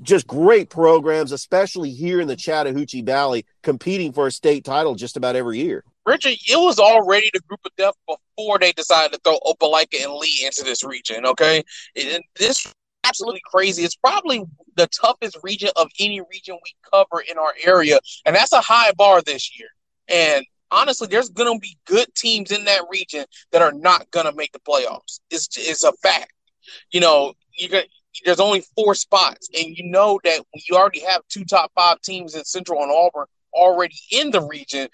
just 0.02 0.26
great 0.26 0.70
programs, 0.70 1.32
especially 1.32 1.90
here 1.90 2.20
in 2.20 2.28
the 2.28 2.36
Chattahoochee 2.36 3.02
Valley, 3.02 3.46
competing 3.62 4.12
for 4.12 4.26
a 4.26 4.30
state 4.30 4.64
title 4.64 4.94
just 4.94 5.16
about 5.16 5.36
every 5.36 5.58
year. 5.58 5.84
Richard, 6.04 6.36
it 6.48 6.56
was 6.56 6.78
already 6.78 7.30
the 7.32 7.40
group 7.40 7.60
of 7.64 7.72
death 7.76 7.94
before 8.06 8.58
they 8.58 8.72
decided 8.72 9.12
to 9.12 9.20
throw 9.24 9.38
Opelika 9.44 10.04
and 10.04 10.14
Lee 10.14 10.44
into 10.44 10.62
this 10.62 10.84
region. 10.84 11.26
Okay, 11.26 11.64
and 11.96 12.22
this 12.38 12.72
absolutely 13.04 13.42
crazy. 13.44 13.82
It's 13.84 13.96
probably 13.96 14.44
the 14.76 14.86
toughest 14.88 15.38
region 15.42 15.70
of 15.76 15.88
any 15.98 16.20
region 16.20 16.58
we 16.62 16.74
cover 16.92 17.22
in 17.28 17.38
our 17.38 17.54
area, 17.64 17.98
and 18.24 18.36
that's 18.36 18.52
a 18.52 18.60
high 18.60 18.92
bar 18.92 19.22
this 19.22 19.58
year. 19.58 19.68
And 20.08 20.44
honestly, 20.70 21.08
there's 21.08 21.28
going 21.28 21.52
to 21.52 21.60
be 21.60 21.76
good 21.86 22.12
teams 22.14 22.52
in 22.52 22.64
that 22.64 22.82
region 22.90 23.24
that 23.52 23.62
are 23.62 23.72
not 23.72 24.10
going 24.10 24.26
to 24.26 24.32
make 24.32 24.52
the 24.52 24.60
playoffs. 24.60 25.20
It's 25.30 25.48
it's 25.56 25.84
a 25.84 25.92
fact. 26.02 26.32
You 26.90 27.00
know, 27.00 27.34
you 27.56 27.68
got 27.68 27.84
there's 28.24 28.40
only 28.40 28.62
four 28.74 28.94
spots, 28.94 29.48
and 29.54 29.76
you 29.76 29.90
know 29.90 30.20
that 30.24 30.38
when 30.38 30.62
you 30.68 30.76
already 30.76 31.00
have 31.00 31.22
two 31.28 31.44
top 31.44 31.72
five 31.74 32.00
teams 32.02 32.34
in 32.34 32.44
Central 32.44 32.82
and 32.82 32.92
Auburn 32.92 33.26
already 33.52 33.96
in 34.10 34.30
the 34.30 34.42
region, 34.42 34.88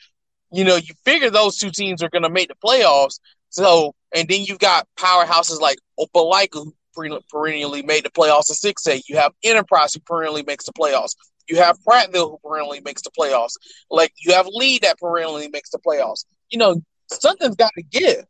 you 0.50 0.64
know 0.64 0.76
you 0.76 0.94
figure 1.04 1.30
those 1.30 1.58
two 1.58 1.70
teams 1.70 2.02
are 2.02 2.10
going 2.10 2.22
to 2.22 2.30
make 2.30 2.48
the 2.48 2.54
playoffs. 2.64 3.18
So, 3.50 3.94
and 4.14 4.26
then 4.28 4.44
you've 4.44 4.58
got 4.58 4.88
powerhouses 4.98 5.60
like 5.60 5.78
Opelika, 5.98 6.64
who 6.94 7.20
perennially 7.30 7.82
made 7.82 8.04
the 8.04 8.10
playoffs 8.10 8.50
in 8.50 8.72
6A. 8.72 9.02
You 9.08 9.16
have 9.18 9.32
Enterprise, 9.42 9.94
who 9.94 10.00
perennially 10.00 10.42
makes 10.42 10.64
the 10.64 10.72
playoffs. 10.72 11.14
You 11.48 11.56
have 11.56 11.78
Prattville, 11.80 12.30
who 12.30 12.38
perennially 12.42 12.80
makes 12.80 13.02
the 13.02 13.10
playoffs. 13.10 13.54
Like 13.90 14.12
you 14.24 14.32
have 14.32 14.46
Lee 14.46 14.78
that 14.80 14.98
perennially 14.98 15.48
makes 15.48 15.70
the 15.70 15.78
playoffs. 15.78 16.24
You 16.50 16.58
know, 16.58 16.82
something's 17.10 17.56
got 17.56 17.72
to 17.76 17.82
give. 17.82 18.24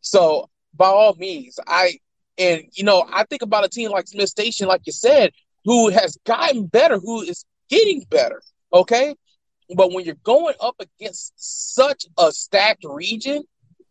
So, 0.00 0.48
by 0.74 0.86
all 0.86 1.14
means, 1.14 1.58
I 1.66 1.98
and 2.38 2.62
you 2.72 2.84
know, 2.84 3.04
I 3.12 3.24
think 3.24 3.42
about 3.42 3.64
a 3.64 3.68
team 3.68 3.90
like 3.90 4.08
Smith 4.08 4.28
Station, 4.28 4.68
like 4.68 4.82
you 4.84 4.92
said, 4.92 5.32
who 5.64 5.90
has 5.90 6.16
gotten 6.24 6.66
better, 6.66 6.98
who 6.98 7.22
is 7.22 7.44
getting 7.68 8.04
better. 8.08 8.40
Okay. 8.72 9.14
But 9.74 9.92
when 9.92 10.04
you're 10.04 10.16
going 10.22 10.54
up 10.60 10.76
against 10.80 11.34
such 11.36 12.06
a 12.16 12.32
stacked 12.32 12.84
region, 12.88 13.44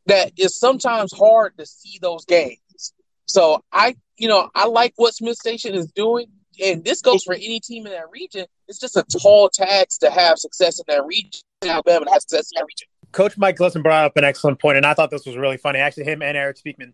that 0.07 0.31
is 0.37 0.57
sometimes 0.57 1.13
hard 1.13 1.57
to 1.57 1.65
see 1.65 1.99
those 2.01 2.25
games. 2.25 2.93
So 3.25 3.63
I, 3.71 3.95
you 4.17 4.27
know, 4.27 4.49
I 4.55 4.67
like 4.67 4.93
what 4.95 5.13
Smith 5.13 5.37
Station 5.37 5.75
is 5.75 5.91
doing, 5.91 6.27
and 6.63 6.83
this 6.83 7.01
goes 7.01 7.23
for 7.23 7.35
any 7.35 7.59
team 7.59 7.85
in 7.85 7.91
that 7.91 8.09
region. 8.11 8.45
It's 8.67 8.79
just 8.79 8.97
a 8.97 9.03
tall 9.03 9.49
task 9.49 9.99
to 9.99 10.09
have 10.09 10.39
success 10.39 10.79
in 10.79 10.85
that 10.87 11.05
region. 11.05 11.41
Alabama 11.61 12.09
has 12.11 12.23
success 12.23 12.51
in 12.51 12.59
that 12.59 12.65
region. 12.65 12.87
Coach 13.11 13.37
Mike 13.37 13.57
Glisson 13.57 13.83
brought 13.83 14.05
up 14.05 14.17
an 14.17 14.23
excellent 14.23 14.59
point, 14.59 14.77
and 14.77 14.85
I 14.85 14.93
thought 14.93 15.11
this 15.11 15.25
was 15.25 15.37
really 15.37 15.57
funny. 15.57 15.79
Actually, 15.79 16.05
him 16.05 16.21
and 16.21 16.37
Erik 16.37 16.57
Speakman 16.57 16.93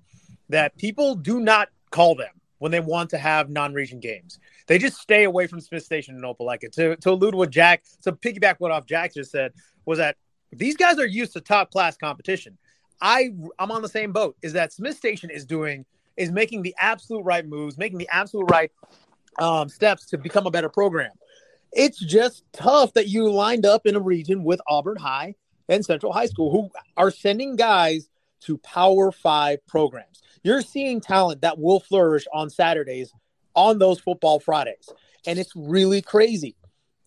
that 0.53 0.77
people 0.77 1.15
do 1.15 1.39
not 1.39 1.69
call 1.89 2.13
them 2.13 2.29
when 2.59 2.71
they 2.71 2.79
want 2.79 3.09
to 3.09 3.17
have 3.17 3.49
non-region 3.49 3.99
games. 3.99 4.39
They 4.67 4.77
just 4.77 4.97
stay 4.97 5.23
away 5.23 5.47
from 5.47 5.59
Smith 5.59 5.83
Station 5.83 6.15
and 6.15 6.23
Opelika. 6.23 6.71
To 6.73 6.95
to 6.95 7.09
allude 7.09 7.35
what 7.35 7.49
Jack, 7.49 7.83
to 8.03 8.11
piggyback 8.11 8.55
what 8.59 8.71
off 8.71 8.85
Jack 8.85 9.15
just 9.15 9.31
said 9.31 9.51
was 9.85 9.97
that 9.97 10.15
these 10.51 10.77
guys 10.77 10.99
are 10.99 11.07
used 11.07 11.33
to 11.33 11.41
top 11.41 11.71
class 11.71 11.97
competition. 11.97 12.57
I 13.01 13.31
I'm 13.57 13.71
on 13.71 13.81
the 13.81 13.89
same 13.89 14.11
boat. 14.11 14.37
Is 14.43 14.53
that 14.53 14.71
Smith 14.71 14.95
Station 14.95 15.31
is 15.31 15.43
doing 15.43 15.85
is 16.15 16.31
making 16.31 16.61
the 16.61 16.75
absolute 16.79 17.23
right 17.23 17.45
moves, 17.45 17.77
making 17.77 17.97
the 17.97 18.09
absolute 18.11 18.49
right 18.51 18.71
um, 19.39 19.67
steps 19.67 20.05
to 20.11 20.17
become 20.19 20.45
a 20.45 20.51
better 20.51 20.69
program. 20.69 21.11
It's 21.71 21.97
just 21.99 22.43
tough 22.53 22.93
that 22.93 23.07
you 23.07 23.31
lined 23.31 23.65
up 23.65 23.87
in 23.87 23.95
a 23.95 23.99
region 23.99 24.43
with 24.43 24.61
Auburn 24.67 24.97
High 24.97 25.33
and 25.67 25.83
Central 25.83 26.13
High 26.13 26.27
School 26.27 26.51
who 26.51 26.69
are 26.95 27.09
sending 27.09 27.55
guys 27.55 28.07
to 28.41 28.59
Power 28.59 29.11
Five 29.11 29.65
programs 29.67 30.22
you're 30.43 30.61
seeing 30.61 31.01
talent 31.01 31.41
that 31.41 31.57
will 31.57 31.79
flourish 31.79 32.25
on 32.33 32.49
Saturdays 32.49 33.13
on 33.55 33.79
those 33.79 33.99
football 33.99 34.39
Fridays. 34.39 34.89
And 35.25 35.39
it's 35.39 35.53
really 35.55 36.01
crazy. 36.01 36.55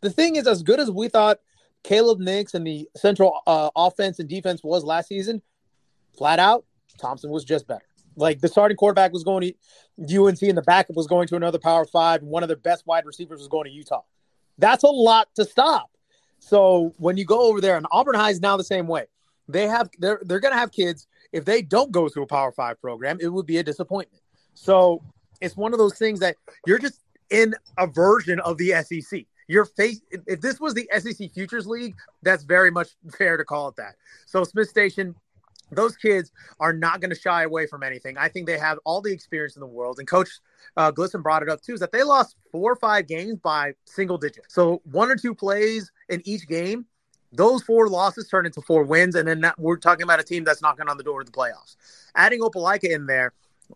The 0.00 0.10
thing 0.10 0.36
is, 0.36 0.46
as 0.46 0.62
good 0.62 0.80
as 0.80 0.90
we 0.90 1.08
thought 1.08 1.38
Caleb 1.82 2.18
Nix 2.18 2.54
and 2.54 2.66
the 2.66 2.88
central 2.96 3.40
uh, 3.46 3.70
offense 3.76 4.18
and 4.18 4.28
defense 4.28 4.62
was 4.64 4.84
last 4.84 5.08
season, 5.08 5.42
flat 6.16 6.38
out, 6.38 6.64
Thompson 6.98 7.30
was 7.30 7.44
just 7.44 7.66
better. 7.66 7.84
Like 8.16 8.40
the 8.40 8.48
starting 8.48 8.76
quarterback 8.76 9.12
was 9.12 9.24
going 9.24 9.52
to 9.98 10.22
UNC 10.22 10.40
and 10.42 10.56
the 10.56 10.62
backup 10.62 10.96
was 10.96 11.06
going 11.06 11.28
to 11.28 11.36
another 11.36 11.58
Power 11.58 11.84
Five, 11.84 12.22
and 12.22 12.30
one 12.30 12.42
of 12.42 12.48
their 12.48 12.56
best 12.56 12.86
wide 12.86 13.04
receivers 13.04 13.40
was 13.40 13.48
going 13.48 13.64
to 13.64 13.70
Utah. 13.70 14.02
That's 14.58 14.84
a 14.84 14.88
lot 14.88 15.28
to 15.34 15.44
stop. 15.44 15.90
So 16.38 16.94
when 16.96 17.16
you 17.18 17.26
go 17.26 17.42
over 17.42 17.60
there, 17.60 17.76
and 17.76 17.86
Auburn 17.90 18.14
High 18.14 18.30
is 18.30 18.40
now 18.40 18.56
the 18.56 18.64
same 18.64 18.86
way. 18.86 19.06
They 19.48 19.66
have 19.66 19.90
they're 19.98 20.20
they're 20.24 20.40
going 20.40 20.54
to 20.54 20.58
have 20.58 20.72
kids 20.72 21.06
if 21.32 21.44
they 21.44 21.62
don't 21.62 21.92
go 21.92 22.08
to 22.08 22.22
a 22.22 22.26
Power 22.26 22.52
Five 22.52 22.80
program, 22.80 23.18
it 23.20 23.28
would 23.28 23.46
be 23.46 23.58
a 23.58 23.62
disappointment. 23.62 24.22
So 24.54 25.02
it's 25.40 25.56
one 25.56 25.72
of 25.72 25.78
those 25.78 25.98
things 25.98 26.20
that 26.20 26.36
you're 26.66 26.78
just 26.78 27.00
in 27.30 27.54
a 27.78 27.86
version 27.86 28.40
of 28.40 28.58
the 28.58 28.72
SEC. 28.82 29.24
Your 29.48 29.64
face, 29.64 30.00
if 30.10 30.40
this 30.40 30.60
was 30.60 30.74
the 30.74 30.88
SEC 30.98 31.32
Futures 31.32 31.66
League, 31.66 31.94
that's 32.22 32.42
very 32.42 32.70
much 32.70 32.88
fair 33.16 33.36
to 33.36 33.44
call 33.44 33.68
it 33.68 33.76
that. 33.76 33.94
So 34.26 34.42
Smith 34.42 34.68
Station, 34.68 35.14
those 35.70 35.96
kids 35.96 36.32
are 36.58 36.72
not 36.72 37.00
going 37.00 37.10
to 37.10 37.18
shy 37.18 37.44
away 37.44 37.66
from 37.66 37.82
anything. 37.82 38.18
I 38.18 38.28
think 38.28 38.46
they 38.46 38.58
have 38.58 38.78
all 38.84 39.00
the 39.00 39.12
experience 39.12 39.56
in 39.56 39.60
the 39.60 39.66
world. 39.66 39.98
And 39.98 40.08
Coach 40.08 40.28
uh, 40.76 40.90
Glisson 40.90 41.22
brought 41.22 41.42
it 41.42 41.48
up 41.48 41.62
too, 41.62 41.74
is 41.74 41.80
that 41.80 41.92
they 41.92 42.02
lost 42.02 42.36
four 42.50 42.72
or 42.72 42.76
five 42.76 43.06
games 43.06 43.38
by 43.38 43.74
single 43.84 44.18
digits. 44.18 44.52
So 44.52 44.82
one 44.84 45.10
or 45.10 45.16
two 45.16 45.34
plays 45.34 45.92
in 46.08 46.22
each 46.24 46.48
game 46.48 46.86
those 47.36 47.62
four 47.62 47.88
losses 47.88 48.28
turn 48.28 48.46
into 48.46 48.60
four 48.60 48.82
wins, 48.84 49.14
and 49.14 49.26
then 49.26 49.40
that, 49.42 49.58
we're 49.58 49.76
talking 49.76 50.02
about 50.02 50.20
a 50.20 50.24
team 50.24 50.44
that's 50.44 50.62
knocking 50.62 50.88
on 50.88 50.96
the 50.96 51.02
door 51.02 51.20
of 51.20 51.26
the 51.26 51.32
playoffs. 51.32 51.76
Adding 52.14 52.40
Opelika 52.40 52.90
in 52.90 53.06
there, 53.06 53.32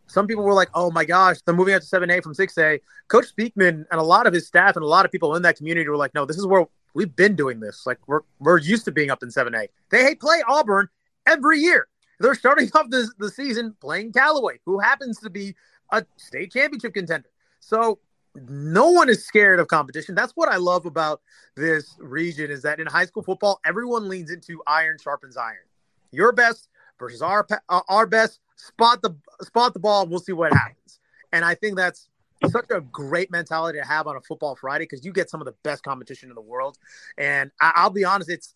some 0.07 0.26
people 0.26 0.45
were 0.45 0.55
like, 0.55 0.69
"Oh 0.75 0.90
my 0.90 1.05
gosh, 1.05 1.38
they're 1.45 1.55
moving 1.55 1.75
up 1.75 1.81
to 1.83 1.87
seven 1.87 2.11
A 2.11 2.21
from 2.21 2.35
six 2.35 2.57
A." 2.59 2.81
Coach 3.09 3.26
Speakman 3.35 3.87
and 3.90 4.00
a 4.00 4.02
lot 4.02 4.26
of 4.26 4.33
his 4.33 4.47
staff 4.47 4.76
and 4.76 4.85
a 4.85 4.88
lot 4.88 5.05
of 5.05 5.12
people 5.12 5.35
in 5.37 5.43
that 5.43 5.57
community 5.57 5.88
were 5.88 5.97
like, 5.97 6.14
"No, 6.14 6.25
this 6.25 6.38
is 6.38 6.47
where 6.47 6.67
we've 6.95 7.14
been 7.14 7.37
doing 7.37 7.61
this. 7.61 7.87
Like 7.87 7.99
we're 8.07 8.21
we're 8.38 8.59
used 8.59 8.85
to 8.87 8.93
being 8.93 9.11
up 9.11 9.23
in 9.23 9.31
seven 9.31 9.55
A." 9.55 9.69
They 9.90 10.02
hate 10.02 10.21
play 10.21 10.43
Auburn 10.47 10.88
every 11.26 11.59
year. 11.59 11.87
they're 12.19 12.35
starting 12.35 12.71
off 12.75 12.90
the, 12.90 13.11
the 13.19 13.31
season 13.31 13.75
playing 13.81 14.12
Callaway, 14.12 14.61
who 14.64 14.79
happens 14.79 15.19
to 15.21 15.31
be 15.31 15.55
a 15.90 16.05
state 16.17 16.52
championship 16.52 16.95
contender. 16.95 17.29
So 17.61 17.99
no 18.34 18.90
one 18.90 19.08
is 19.08 19.25
scared 19.25 19.58
of 19.60 19.68
competition. 19.68 20.14
That's 20.14 20.32
what 20.34 20.49
I 20.49 20.56
love 20.56 20.87
about 20.87 21.20
this 21.56 21.96
region 21.99 22.50
is 22.50 22.62
that 22.62 22.80
in 22.80 22.87
high 22.87 23.06
school 23.06 23.22
football, 23.22 23.60
everyone 23.64 24.08
leans 24.08 24.30
into 24.30 24.62
iron 24.66 24.99
sharpens 25.02 25.37
iron. 25.37 25.56
Your 26.12 26.32
best 26.32 26.68
versus 26.99 27.22
our 27.22 27.46
uh, 27.68 27.80
our 27.88 28.06
best. 28.06 28.40
Spot 28.56 29.00
the 29.00 29.16
spot 29.42 29.72
the 29.72 29.80
ball, 29.80 30.06
we'll 30.06 30.20
see 30.20 30.32
what 30.32 30.52
happens. 30.52 31.00
And 31.32 31.44
I 31.44 31.54
think 31.54 31.76
that's 31.76 32.08
such 32.49 32.66
a 32.70 32.80
great 32.80 33.30
mentality 33.30 33.78
to 33.78 33.87
have 33.87 34.06
on 34.06 34.16
a 34.16 34.20
football 34.20 34.54
Friday 34.54 34.84
because 34.84 35.04
you 35.04 35.12
get 35.12 35.30
some 35.30 35.40
of 35.40 35.44
the 35.46 35.54
best 35.62 35.82
competition 35.82 36.28
in 36.28 36.34
the 36.34 36.40
world. 36.40 36.78
And 37.18 37.50
I, 37.60 37.84
will 37.84 37.90
be 37.90 38.04
honest, 38.04 38.30
it's 38.30 38.54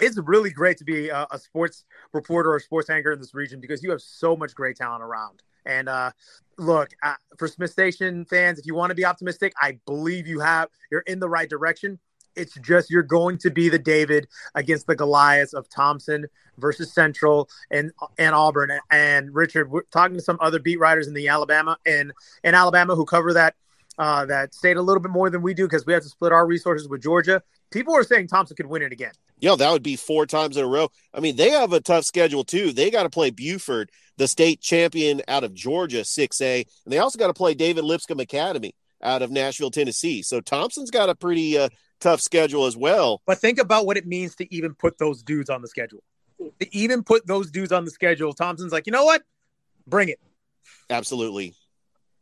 it's 0.00 0.18
really 0.18 0.50
great 0.50 0.76
to 0.78 0.84
be 0.84 1.08
a, 1.08 1.26
a, 1.30 1.38
sports 1.38 1.84
reporter 2.12 2.52
or 2.52 2.60
sports 2.60 2.90
anchor 2.90 3.12
in 3.12 3.18
this 3.18 3.34
region 3.34 3.60
because 3.60 3.82
you 3.82 3.90
have 3.90 4.02
so 4.02 4.36
much 4.36 4.54
great 4.54 4.76
talent 4.76 5.02
around. 5.02 5.42
And 5.66 5.88
uh, 5.88 6.12
look, 6.56 6.90
uh, 7.02 7.14
for 7.36 7.48
Smith 7.48 7.70
Station 7.70 8.24
fans, 8.24 8.58
if 8.58 8.66
you 8.66 8.74
want 8.74 8.90
to 8.90 8.94
be 8.94 9.04
optimistic, 9.04 9.52
I 9.60 9.78
believe 9.86 10.26
you 10.26 10.40
have 10.40 10.68
you're 10.90 11.02
in 11.02 11.20
the 11.20 11.28
right 11.28 11.50
direction. 11.50 11.98
It's 12.34 12.54
just 12.60 12.90
you're 12.90 13.02
going 13.02 13.38
to 13.38 13.50
be 13.50 13.68
the 13.68 13.78
David 13.78 14.28
against 14.54 14.86
the 14.86 14.94
Goliaths 14.94 15.54
of 15.54 15.68
Thompson 15.68 16.26
versus 16.58 16.92
Central 16.92 17.48
and 17.70 17.92
and 18.18 18.34
Auburn. 18.34 18.72
And 18.90 19.34
Richard, 19.34 19.70
we're 19.70 19.82
talking 19.90 20.16
to 20.16 20.22
some 20.22 20.38
other 20.40 20.58
beat 20.58 20.78
writers 20.78 21.08
in 21.08 21.14
the 21.14 21.28
Alabama 21.28 21.76
and 21.86 22.12
in 22.44 22.54
Alabama 22.54 22.94
who 22.94 23.04
cover 23.04 23.32
that 23.32 23.54
uh, 23.98 24.26
that 24.26 24.54
state 24.54 24.76
a 24.76 24.82
little 24.82 25.02
bit 25.02 25.10
more 25.10 25.30
than 25.30 25.42
we 25.42 25.54
do 25.54 25.64
because 25.64 25.86
we 25.86 25.92
have 25.92 26.02
to 26.02 26.08
split 26.08 26.32
our 26.32 26.46
resources 26.46 26.88
with 26.88 27.02
Georgia. 27.02 27.42
People 27.70 27.94
are 27.96 28.04
saying 28.04 28.28
Thompson 28.28 28.56
could 28.56 28.66
win 28.66 28.82
it 28.82 28.92
again. 28.92 29.12
Yeah, 29.38 29.54
that 29.56 29.70
would 29.70 29.82
be 29.82 29.96
four 29.96 30.26
times 30.26 30.56
in 30.56 30.64
a 30.64 30.68
row. 30.68 30.88
I 31.12 31.20
mean, 31.20 31.36
they 31.36 31.50
have 31.50 31.72
a 31.72 31.80
tough 31.80 32.04
schedule 32.04 32.44
too. 32.44 32.72
They 32.72 32.90
got 32.90 33.02
to 33.02 33.10
play 33.10 33.30
Buford, 33.30 33.90
the 34.16 34.28
state 34.28 34.60
champion 34.60 35.22
out 35.28 35.44
of 35.44 35.54
Georgia, 35.54 36.00
6A, 36.00 36.66
and 36.84 36.92
they 36.92 36.98
also 36.98 37.18
got 37.18 37.28
to 37.28 37.34
play 37.34 37.54
David 37.54 37.84
Lipscomb 37.84 38.20
Academy 38.20 38.74
out 39.02 39.22
of 39.22 39.30
Nashville, 39.30 39.70
Tennessee. 39.70 40.22
So 40.22 40.40
Thompson's 40.40 40.90
got 40.90 41.08
a 41.08 41.14
pretty 41.14 41.58
uh, 41.58 41.68
tough 42.00 42.20
schedule 42.20 42.66
as 42.66 42.76
well. 42.76 43.22
But 43.26 43.38
think 43.38 43.58
about 43.58 43.86
what 43.86 43.96
it 43.96 44.06
means 44.06 44.34
to 44.36 44.54
even 44.54 44.74
put 44.74 44.98
those 44.98 45.22
dudes 45.22 45.50
on 45.50 45.62
the 45.62 45.68
schedule. 45.68 46.02
To 46.38 46.76
even 46.76 47.02
put 47.02 47.26
those 47.26 47.50
dudes 47.50 47.72
on 47.72 47.84
the 47.84 47.90
schedule, 47.90 48.32
Thompson's 48.32 48.72
like, 48.72 48.86
you 48.86 48.92
know 48.92 49.04
what? 49.04 49.22
Bring 49.86 50.08
it. 50.08 50.20
Absolutely. 50.90 51.54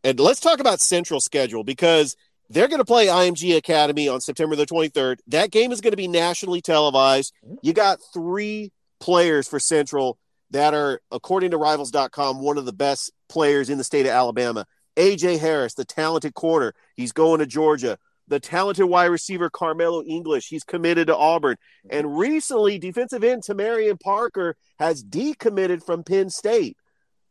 And 0.02 0.20
let's 0.20 0.40
talk 0.40 0.60
about 0.60 0.80
Central 0.80 1.20
schedule 1.20 1.64
because 1.64 2.16
they're 2.50 2.68
going 2.68 2.78
to 2.78 2.84
play 2.84 3.06
IMG 3.06 3.56
Academy 3.56 4.08
on 4.08 4.20
September 4.20 4.54
the 4.54 4.66
23rd. 4.66 5.18
That 5.28 5.50
game 5.50 5.72
is 5.72 5.80
going 5.80 5.92
to 5.92 5.96
be 5.96 6.08
nationally 6.08 6.60
televised. 6.60 7.32
You 7.62 7.72
got 7.72 8.00
three 8.12 8.70
players 9.00 9.48
for 9.48 9.58
Central 9.58 10.18
that 10.50 10.74
are, 10.74 11.00
according 11.10 11.50
to 11.50 11.56
rivals.com, 11.56 12.40
one 12.40 12.58
of 12.58 12.64
the 12.64 12.72
best 12.72 13.10
players 13.28 13.70
in 13.70 13.78
the 13.78 13.84
state 13.84 14.06
of 14.06 14.12
Alabama. 14.12 14.66
AJ 14.96 15.40
Harris, 15.40 15.74
the 15.74 15.84
talented 15.84 16.34
corner, 16.34 16.72
he's 16.94 17.12
going 17.12 17.40
to 17.40 17.46
Georgia 17.46 17.98
the 18.28 18.40
talented 18.40 18.86
wide 18.86 19.06
receiver 19.06 19.50
Karmello 19.50 20.06
English. 20.06 20.48
He's 20.48 20.64
committed 20.64 21.08
to 21.08 21.16
Auburn. 21.16 21.56
And 21.90 22.16
recently, 22.16 22.78
defensive 22.78 23.24
end 23.24 23.42
Tamarian 23.42 24.00
Parker 24.00 24.56
has 24.78 25.04
decommitted 25.04 25.84
from 25.84 26.04
Penn 26.04 26.30
State. 26.30 26.76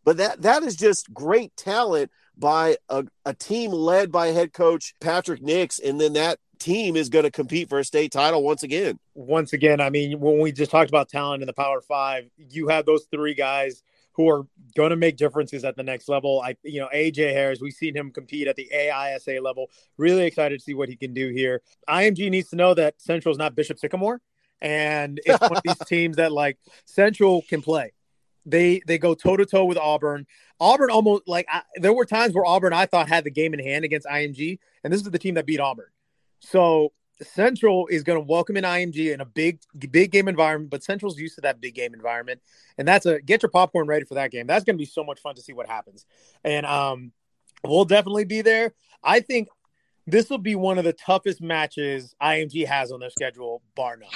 But 0.03 0.17
that 0.17 0.41
that 0.41 0.63
is 0.63 0.75
just 0.75 1.13
great 1.13 1.55
talent 1.55 2.11
by 2.37 2.77
a, 2.89 3.05
a 3.25 3.33
team 3.33 3.71
led 3.71 4.11
by 4.11 4.27
head 4.27 4.53
coach 4.53 4.93
Patrick 4.99 5.41
Nix. 5.41 5.79
And 5.79 5.99
then 5.99 6.13
that 6.13 6.39
team 6.63 6.95
is 6.95 7.09
going 7.09 7.23
to 7.23 7.31
compete 7.31 7.69
for 7.69 7.79
a 7.79 7.83
state 7.83 8.11
title 8.11 8.41
once 8.41 8.63
again. 8.63 8.97
Once 9.13 9.53
again, 9.53 9.81
I 9.81 9.89
mean, 9.89 10.19
when 10.19 10.39
we 10.39 10.51
just 10.51 10.71
talked 10.71 10.89
about 10.89 11.09
talent 11.09 11.43
in 11.43 11.47
the 11.47 11.53
Power 11.53 11.81
Five, 11.81 12.29
you 12.37 12.69
have 12.69 12.85
those 12.85 13.05
three 13.11 13.33
guys 13.33 13.83
who 14.13 14.29
are 14.29 14.45
going 14.75 14.91
to 14.91 14.95
make 14.95 15.17
differences 15.17 15.63
at 15.63 15.75
the 15.75 15.83
next 15.83 16.07
level. 16.07 16.41
I, 16.41 16.55
you 16.63 16.79
know, 16.79 16.87
AJ 16.93 17.33
Harris, 17.33 17.59
we've 17.59 17.73
seen 17.73 17.95
him 17.95 18.11
compete 18.11 18.47
at 18.47 18.55
the 18.55 18.69
AISA 18.73 19.41
level. 19.41 19.69
Really 19.97 20.25
excited 20.25 20.59
to 20.59 20.63
see 20.63 20.73
what 20.73 20.87
he 20.87 20.95
can 20.95 21.13
do 21.13 21.29
here. 21.29 21.61
IMG 21.89 22.29
needs 22.29 22.49
to 22.49 22.55
know 22.55 22.73
that 22.75 23.01
Central 23.01 23.31
is 23.31 23.37
not 23.37 23.55
Bishop 23.55 23.79
Sycamore, 23.79 24.21
and 24.61 25.19
it's 25.25 25.41
one 25.41 25.57
of 25.57 25.63
these 25.63 25.77
teams 25.87 26.15
that 26.17 26.31
like 26.31 26.57
Central 26.85 27.41
can 27.49 27.61
play. 27.61 27.91
They 28.45 28.81
they 28.85 28.97
go 28.97 29.15
toe 29.15 29.37
to 29.37 29.45
toe 29.45 29.65
with 29.65 29.77
Auburn. 29.77 30.27
Auburn 30.59 30.91
almost 30.91 31.27
like 31.27 31.45
I, 31.51 31.61
there 31.75 31.93
were 31.93 32.05
times 32.05 32.33
where 32.33 32.45
Auburn 32.45 32.73
I 32.73 32.85
thought 32.85 33.09
had 33.09 33.23
the 33.23 33.31
game 33.31 33.53
in 33.53 33.59
hand 33.59 33.85
against 33.85 34.07
IMG, 34.07 34.59
and 34.83 34.93
this 34.93 35.01
is 35.01 35.09
the 35.09 35.19
team 35.19 35.35
that 35.35 35.45
beat 35.45 35.59
Auburn. 35.59 35.87
So 36.43 36.91
Central 37.21 37.87
is 37.87 38.03
going 38.03 38.19
to 38.19 38.25
welcome 38.25 38.57
in 38.57 38.63
IMG 38.63 39.13
in 39.13 39.21
a 39.21 39.25
big, 39.25 39.59
big 39.91 40.11
game 40.11 40.27
environment, 40.27 40.69
but 40.69 40.83
Central's 40.83 41.17
used 41.17 41.35
to 41.35 41.41
that 41.41 41.61
big 41.61 41.73
game 41.73 41.93
environment, 41.93 42.41
and 42.77 42.87
that's 42.87 43.05
a 43.05 43.21
get 43.21 43.41
your 43.41 43.49
popcorn 43.49 43.87
ready 43.87 44.05
for 44.05 44.15
that 44.15 44.31
game. 44.31 44.45
That's 44.45 44.63
going 44.63 44.75
to 44.75 44.81
be 44.81 44.85
so 44.85 45.03
much 45.03 45.19
fun 45.21 45.35
to 45.35 45.41
see 45.41 45.53
what 45.53 45.67
happens, 45.67 46.05
and 46.43 46.65
um, 46.65 47.11
we'll 47.63 47.85
definitely 47.85 48.25
be 48.25 48.41
there. 48.41 48.73
I 49.03 49.21
think 49.21 49.47
this 50.05 50.29
will 50.29 50.37
be 50.37 50.55
one 50.55 50.77
of 50.77 50.83
the 50.83 50.93
toughest 50.93 51.41
matches 51.41 52.13
IMG 52.21 52.67
has 52.67 52.91
on 52.91 52.99
their 52.99 53.09
schedule, 53.09 53.61
bar 53.75 53.97
none. 53.97 54.09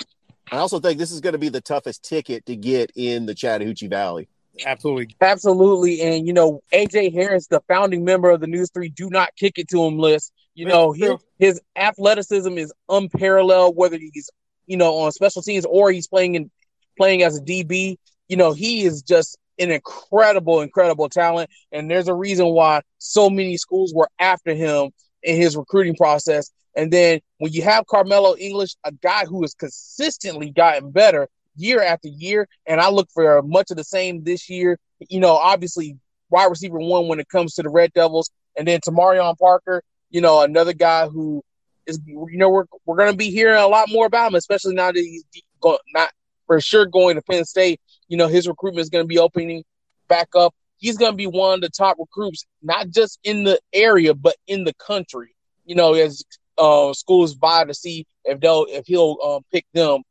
I 0.51 0.57
also 0.57 0.79
think 0.79 0.97
this 0.97 1.11
is 1.11 1.21
going 1.21 1.33
to 1.33 1.39
be 1.39 1.49
the 1.49 1.61
toughest 1.61 2.03
ticket 2.03 2.45
to 2.45 2.55
get 2.55 2.91
in 2.95 3.25
the 3.25 3.35
Chattahoochee 3.35 3.87
Valley. 3.87 4.27
Absolutely. 4.65 5.15
Absolutely. 5.21 6.01
And, 6.01 6.25
you 6.25 6.33
know, 6.33 6.61
AJ 6.73 7.13
Harris, 7.13 7.47
the 7.47 7.61
founding 7.67 8.03
member 8.03 8.29
of 8.29 8.39
the 8.39 8.47
News 8.47 8.71
3 8.73 8.89
Do 8.89 9.09
Not 9.09 9.35
Kick 9.35 9.57
It 9.57 9.67
to 9.69 9.83
Him 9.83 9.97
list, 9.97 10.33
you 10.57 10.65
know, 10.65 10.91
his, 10.91 11.11
his 11.37 11.61
athleticism 11.75 12.57
is 12.57 12.73
unparalleled, 12.89 13.75
whether 13.75 13.97
he's, 13.97 14.29
you 14.65 14.75
know, 14.75 14.95
on 14.97 15.11
special 15.11 15.43
teams 15.43 15.65
or 15.65 15.91
he's 15.91 16.07
playing 16.07 16.33
in 16.33 16.49
playing 16.97 17.21
as 17.21 17.37
a 17.37 17.41
DB. 17.41 17.97
You 18.27 18.37
know, 18.37 18.53
he 18.53 18.83
is 18.83 19.03
just 19.03 19.37
an 19.59 19.69
incredible, 19.69 20.61
incredible 20.61 21.09
talent. 21.09 21.51
And 21.71 21.91
there's 21.91 22.07
a 22.07 22.13
reason 22.13 22.47
why 22.47 22.81
so 22.97 23.29
many 23.29 23.55
schools 23.57 23.93
were 23.93 24.09
after 24.17 24.55
him 24.55 24.89
in 25.21 25.39
his 25.39 25.55
recruiting 25.55 25.95
process. 25.95 26.51
And 26.75 26.91
then 26.91 27.19
when 27.37 27.53
you 27.53 27.61
have 27.61 27.85
Karmello 27.85 28.35
English, 28.39 28.75
a 28.83 28.91
guy 28.91 29.25
who 29.25 29.43
has 29.43 29.53
consistently 29.53 30.49
gotten 30.49 30.89
better, 30.89 31.27
year 31.55 31.83
after 31.83 32.07
year. 32.07 32.47
And 32.65 32.81
I 32.81 32.89
look 32.89 33.09
for 33.13 33.43
much 33.43 33.69
of 33.69 33.77
the 33.77 33.83
same 33.83 34.23
this 34.23 34.49
year. 34.49 34.79
You 35.07 35.19
know, 35.19 35.35
obviously 35.35 35.97
wide 36.29 36.45
receiver 36.45 36.79
one 36.79 37.07
when 37.07 37.19
it 37.19 37.29
comes 37.29 37.53
to 37.55 37.63
the 37.63 37.69
Red 37.69 37.93
Devils, 37.93 38.31
and 38.57 38.67
then 38.67 38.79
Tamarion 38.81 39.37
Parker, 39.37 39.83
you 40.09 40.21
know, 40.21 40.41
another 40.41 40.73
guy 40.73 41.07
who 41.07 41.43
is 41.85 41.99
you 42.05 42.37
know 42.37 42.49
we're 42.49 42.65
we're 42.85 42.97
gonna 42.97 43.15
be 43.15 43.29
hearing 43.29 43.61
a 43.61 43.67
lot 43.67 43.89
more 43.89 44.05
about 44.05 44.31
him, 44.31 44.35
especially 44.35 44.75
now 44.75 44.91
that 44.91 44.99
he's 44.99 45.23
go, 45.61 45.77
not 45.93 46.11
for 46.45 46.59
sure 46.61 46.85
going 46.85 47.15
to 47.15 47.21
Penn 47.21 47.45
State. 47.45 47.79
You 48.07 48.17
know, 48.17 48.27
his 48.27 48.47
recruitment 48.47 48.83
is 48.83 48.89
gonna 48.89 49.05
be 49.05 49.19
opening 49.19 49.63
back 50.07 50.29
up. 50.35 50.53
He's 50.77 50.97
gonna 50.97 51.15
be 51.15 51.27
one 51.27 51.55
of 51.55 51.61
the 51.61 51.69
top 51.69 51.97
recruits, 51.99 52.45
not 52.61 52.89
just 52.89 53.19
in 53.23 53.43
the 53.43 53.59
area, 53.73 54.13
but 54.13 54.35
in 54.47 54.63
the 54.63 54.73
country. 54.73 55.35
You 55.65 55.75
know, 55.75 55.93
as 55.93 56.23
uh, 56.57 56.93
schools 56.93 57.33
vie 57.33 57.65
to 57.65 57.73
see 57.73 58.05
if 58.25 58.39
they'll 58.39 58.65
if 58.69 58.85
he'll 58.87 59.17
um, 59.23 59.45
pick 59.51 59.65
them 59.73 60.01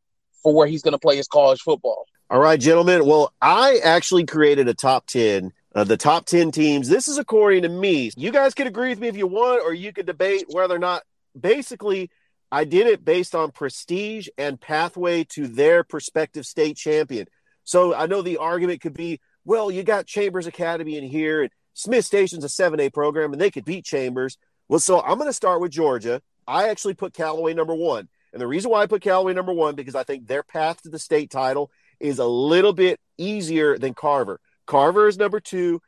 for 0.43 0.55
where 0.55 0.67
he's 0.67 0.83
going 0.83 0.93
to 0.93 0.99
play 0.99 1.17
his 1.17 1.29
college 1.29 1.61
football. 1.61 2.07
All 2.31 2.41
right, 2.41 2.59
gentlemen. 2.59 3.07
Well, 3.07 3.33
I 3.41 3.79
actually 3.83 4.27
created 4.27 4.69
a 4.69 4.75
top 4.75 5.07
10 5.07 5.53
of 5.77 5.89
the 5.89 5.97
top 5.99 6.25
10 6.25 6.53
teams. 6.53 6.89
This 6.89 7.07
is 7.07 7.19
according 7.19 7.63
to 7.63 7.69
me. 7.69 8.11
You 8.17 8.33
guys 8.33 8.55
could 8.55 8.67
agree 8.67 8.89
with 8.89 8.99
me 8.99 9.09
if 9.09 9.17
you 9.17 9.27
want, 9.27 9.63
or 9.63 9.75
you 9.75 9.93
could 9.93 10.07
debate 10.07 10.47
whether 10.49 10.75
or 10.75 10.79
not. 10.79 11.03
Basically, 11.39 12.11
I 12.51 12.65
did 12.65 12.87
it 12.87 13.05
based 13.05 13.35
on 13.35 13.51
prestige 13.51 14.29
and 14.39 14.59
pathway 14.59 15.25
to 15.25 15.47
their 15.47 15.85
prospective 15.85 16.47
state 16.47 16.79
champion. 16.79 17.27
So 17.65 17.95
I 17.95 18.07
know 18.07 18.23
the 18.23 18.39
argument 18.39 18.81
could 18.81 18.95
be, 18.95 19.21
well, 19.45 19.71
you 19.71 19.83
got 19.83 20.07
Chambers 20.07 20.47
Academy 20.47 20.97
in 20.97 21.05
here, 21.05 21.43
and 21.43 21.51
Smith 21.75 22.07
Station's 22.07 22.45
a 22.45 22.49
7A 22.49 22.91
program, 22.95 23.33
and 23.33 23.41
they 23.41 23.51
could 23.51 23.67
beat 23.67 23.85
Chambers. 23.85 24.39
Well, 24.69 24.81
so 24.81 25.03
I'm 25.03 25.19
going 25.19 25.29
to 25.29 25.33
start 25.35 25.61
with 25.61 25.73
Georgia. 25.73 26.23
I 26.49 26.71
actually 26.71 26.95
put 26.95 27.13
Callaway 27.13 27.53
number 27.53 27.75
one. 27.75 28.09
And 28.33 28.41
the 28.41 28.47
reason 28.47 28.71
why 28.71 28.81
I 28.81 28.87
put 28.87 29.03
Callaway 29.03 29.35
number 29.35 29.53
one 29.53 29.75
because 29.75 29.95
I 29.95 30.05
think 30.05 30.27
their 30.27 30.43
path 30.43 30.81
to 30.83 30.89
the 30.89 30.99
state 30.99 31.31
title 31.31 31.71
is 32.01 32.19
a 32.19 32.27
little 32.27 32.73
bit 32.73 32.99
easier 33.19 33.77
than 33.77 33.93
Carver. 33.93 34.41
Carver 34.67 35.09
is 35.09 35.17
number 35.17 35.41
two, 35.41 35.81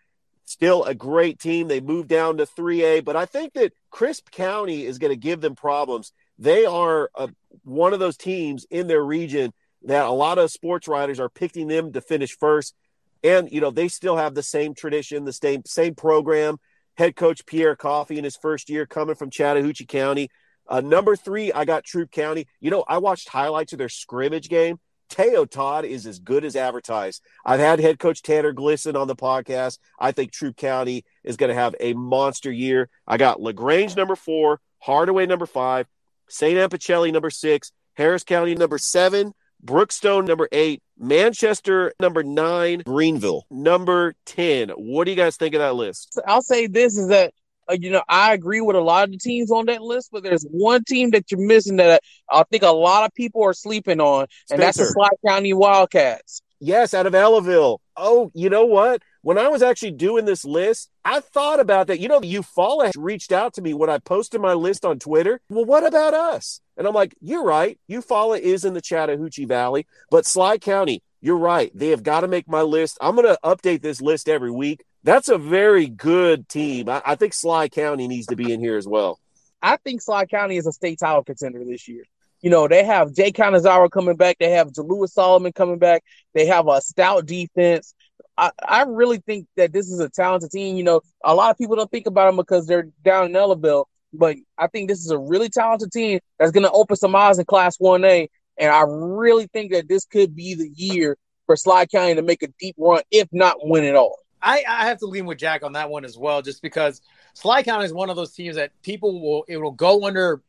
still 0.44 0.84
a 0.84 0.94
great 0.94 1.38
team. 1.38 1.68
They 1.68 1.80
moved 1.80 2.08
down 2.08 2.38
to 2.38 2.46
3A, 2.46 3.04
but 3.04 3.16
I 3.16 3.26
think 3.26 3.52
that 3.54 3.72
Crisp 3.90 4.30
County 4.30 4.84
is 4.84 4.98
going 4.98 5.12
to 5.12 5.16
give 5.16 5.40
them 5.40 5.54
problems. 5.54 6.12
They 6.38 6.64
are 6.64 7.10
a, 7.14 7.28
one 7.64 7.92
of 7.92 8.00
those 8.00 8.16
teams 8.16 8.66
in 8.70 8.86
their 8.86 9.02
region 9.02 9.52
that 9.82 10.06
a 10.06 10.10
lot 10.10 10.38
of 10.38 10.50
sports 10.50 10.88
writers 10.88 11.20
are 11.20 11.28
picking 11.28 11.68
them 11.68 11.92
to 11.92 12.00
finish 12.00 12.36
first. 12.36 12.74
And, 13.22 13.50
you 13.50 13.60
know, 13.60 13.70
they 13.70 13.88
still 13.88 14.16
have 14.16 14.34
the 14.34 14.42
same 14.42 14.74
tradition, 14.74 15.24
the 15.24 15.32
same, 15.32 15.62
same 15.66 15.94
program. 15.94 16.58
Head 16.96 17.16
coach 17.16 17.46
Pierre 17.46 17.76
Coffey 17.76 18.18
in 18.18 18.24
his 18.24 18.36
first 18.36 18.70
year 18.70 18.86
coming 18.86 19.14
from 19.14 19.30
Chattahoochee 19.30 19.86
County. 19.86 20.30
Uh, 20.68 20.80
number 20.80 21.16
three, 21.16 21.52
I 21.52 21.64
got 21.64 21.84
Troup 21.84 22.10
County. 22.10 22.46
You 22.60 22.70
know, 22.70 22.84
I 22.86 22.98
watched 22.98 23.28
highlights 23.28 23.72
of 23.72 23.78
their 23.78 23.88
scrimmage 23.88 24.48
game. 24.48 24.78
Teo 25.08 25.44
Todd 25.44 25.84
is 25.84 26.06
as 26.06 26.18
good 26.18 26.44
as 26.44 26.56
advertised. 26.56 27.22
I've 27.44 27.60
had 27.60 27.80
head 27.80 27.98
coach 27.98 28.22
Tanner 28.22 28.52
Glisson 28.52 28.94
on 28.98 29.08
the 29.08 29.16
podcast. 29.16 29.78
I 29.98 30.12
think 30.12 30.32
Troup 30.32 30.56
County 30.56 31.04
is 31.24 31.36
going 31.36 31.48
to 31.48 31.54
have 31.54 31.74
a 31.80 31.94
monster 31.94 32.52
year. 32.52 32.88
I 33.06 33.16
got 33.16 33.40
LaGrange 33.40 33.96
number 33.96 34.16
four, 34.16 34.60
Hardaway 34.78 35.26
number 35.26 35.46
five, 35.46 35.86
St. 36.28 36.58
Anne 36.58 36.68
Pacelli 36.68 37.12
number 37.12 37.30
six, 37.30 37.72
Harris 37.94 38.24
County 38.24 38.54
number 38.54 38.78
seven, 38.78 39.32
Brookstone 39.64 40.26
number 40.26 40.48
eight, 40.52 40.82
Manchester 40.96 41.92
number 42.00 42.22
nine, 42.22 42.82
Greenville 42.84 43.44
number 43.50 44.14
10. 44.26 44.70
What 44.70 45.04
do 45.04 45.10
you 45.10 45.16
guys 45.16 45.36
think 45.36 45.54
of 45.54 45.60
that 45.60 45.74
list? 45.74 46.18
I'll 46.26 46.42
say 46.42 46.66
this 46.66 46.96
is 46.96 47.08
that 47.08 47.32
uh, 47.68 47.76
you 47.78 47.90
know 47.90 48.02
I 48.08 48.34
agree 48.34 48.60
with 48.60 48.76
a 48.76 48.80
lot 48.80 49.04
of 49.04 49.12
the 49.12 49.18
teams 49.18 49.50
on 49.50 49.66
that 49.66 49.82
list, 49.82 50.10
but 50.12 50.22
there's 50.22 50.46
one 50.50 50.84
team 50.84 51.10
that 51.10 51.30
you're 51.30 51.40
missing 51.40 51.76
that 51.76 52.02
I 52.30 52.44
think 52.44 52.62
a 52.62 52.68
lot 52.68 53.04
of 53.04 53.14
people 53.14 53.44
are 53.44 53.54
sleeping 53.54 54.00
on, 54.00 54.26
and 54.50 54.60
that's 54.60 54.78
the. 54.78 54.84
Schley 54.84 55.08
County 55.26 55.52
Wildcats. 55.52 56.42
Yes, 56.60 56.92
out 56.92 57.06
of 57.06 57.12
Ellaville. 57.12 57.78
Oh, 57.96 58.30
you 58.34 58.50
know 58.50 58.64
what? 58.64 59.02
When 59.22 59.38
I 59.38 59.48
was 59.48 59.62
actually 59.62 59.92
doing 59.92 60.24
this 60.24 60.44
list, 60.44 60.90
I 61.04 61.20
thought 61.20 61.60
about 61.60 61.86
that. 61.86 62.00
You 62.00 62.08
know, 62.08 62.20
Eufaula 62.20 62.92
reached 62.96 63.30
out 63.30 63.54
to 63.54 63.62
me 63.62 63.74
when 63.74 63.90
I 63.90 63.98
posted 63.98 64.40
my 64.40 64.54
list 64.54 64.84
on 64.84 64.98
Twitter. 64.98 65.40
Well, 65.48 65.64
what 65.64 65.86
about 65.86 66.14
us? 66.14 66.60
And 66.76 66.86
I'm 66.86 66.94
like, 66.94 67.14
you're 67.20 67.44
right. 67.44 67.78
Eufaula 67.90 68.40
is 68.40 68.64
in 68.64 68.74
the 68.74 68.80
Chattahoochee 68.80 69.44
Valley, 69.44 69.86
but 70.10 70.26
Schley 70.26 70.58
County, 70.58 71.02
you're 71.20 71.38
right. 71.38 71.70
They 71.74 71.88
have 71.88 72.02
got 72.02 72.20
to 72.20 72.28
make 72.28 72.48
my 72.48 72.62
list. 72.62 72.98
I'm 73.00 73.16
going 73.16 73.26
to 73.26 73.38
update 73.44 73.82
this 73.82 74.00
list 74.00 74.28
every 74.28 74.50
week. 74.50 74.84
That's 75.04 75.28
a 75.28 75.38
very 75.38 75.86
good 75.86 76.48
team. 76.48 76.88
I, 76.88 77.02
I 77.04 77.14
think 77.14 77.34
Schley 77.34 77.68
County 77.68 78.08
needs 78.08 78.26
to 78.28 78.36
be 78.36 78.52
in 78.52 78.60
here 78.60 78.76
as 78.76 78.86
well. 78.86 79.18
I 79.62 79.76
think 79.76 80.02
Schley 80.02 80.26
County 80.26 80.56
is 80.56 80.66
a 80.66 80.72
state 80.72 80.98
title 80.98 81.24
contender 81.24 81.64
this 81.64 81.88
year. 81.88 82.04
You 82.40 82.50
know, 82.50 82.68
they 82.68 82.84
have 82.84 83.14
Jay 83.14 83.32
Kanazawa 83.32 83.90
coming 83.90 84.16
back. 84.16 84.36
They 84.38 84.50
have 84.50 84.68
Jalua 84.68 85.08
Solomon 85.08 85.52
coming 85.52 85.78
back. 85.78 86.04
They 86.34 86.46
have 86.46 86.68
a 86.68 86.80
stout 86.80 87.26
defense. 87.26 87.94
I, 88.36 88.52
I 88.66 88.82
really 88.82 89.18
think 89.18 89.48
that 89.56 89.72
this 89.72 89.90
is 89.90 89.98
a 89.98 90.08
talented 90.08 90.52
team. 90.52 90.76
You 90.76 90.84
know, 90.84 91.00
a 91.24 91.34
lot 91.34 91.50
of 91.50 91.58
people 91.58 91.74
don't 91.74 91.90
think 91.90 92.06
about 92.06 92.26
them 92.26 92.36
because 92.36 92.66
they're 92.66 92.88
down 93.02 93.26
in 93.26 93.32
Ellaville, 93.32 93.86
but 94.12 94.36
I 94.56 94.68
think 94.68 94.88
this 94.88 95.00
is 95.00 95.10
a 95.10 95.18
really 95.18 95.48
talented 95.48 95.90
team 95.90 96.20
that's 96.38 96.52
going 96.52 96.62
to 96.62 96.70
open 96.70 96.96
some 96.96 97.16
eyes 97.16 97.40
in 97.40 97.44
Class 97.44 97.78
1A. 97.78 98.28
And 98.58 98.70
I 98.70 98.84
really 98.86 99.48
think 99.52 99.72
that 99.72 99.88
this 99.88 100.04
could 100.04 100.36
be 100.36 100.54
the 100.54 100.70
year 100.74 101.16
for 101.46 101.56
Schley 101.56 101.86
County 101.88 102.14
to 102.14 102.22
make 102.22 102.44
a 102.44 102.48
deep 102.60 102.76
run, 102.78 103.02
if 103.10 103.28
not 103.32 103.56
win 103.60 103.82
it 103.82 103.96
all. 103.96 104.16
I, 104.42 104.64
I 104.68 104.86
have 104.86 104.98
to 104.98 105.06
lean 105.06 105.26
with 105.26 105.38
Jack 105.38 105.62
on 105.62 105.72
that 105.72 105.90
one 105.90 106.04
as 106.04 106.16
well, 106.16 106.42
just 106.42 106.62
because 106.62 107.00
Schley 107.34 107.62
County 107.62 107.84
is 107.84 107.92
one 107.92 108.10
of 108.10 108.16
those 108.16 108.32
teams 108.32 108.56
that 108.56 108.70
people 108.82 109.20
will 109.20 109.44
it 109.48 109.56
will 109.56 109.72
go 109.72 110.06
under 110.06 110.42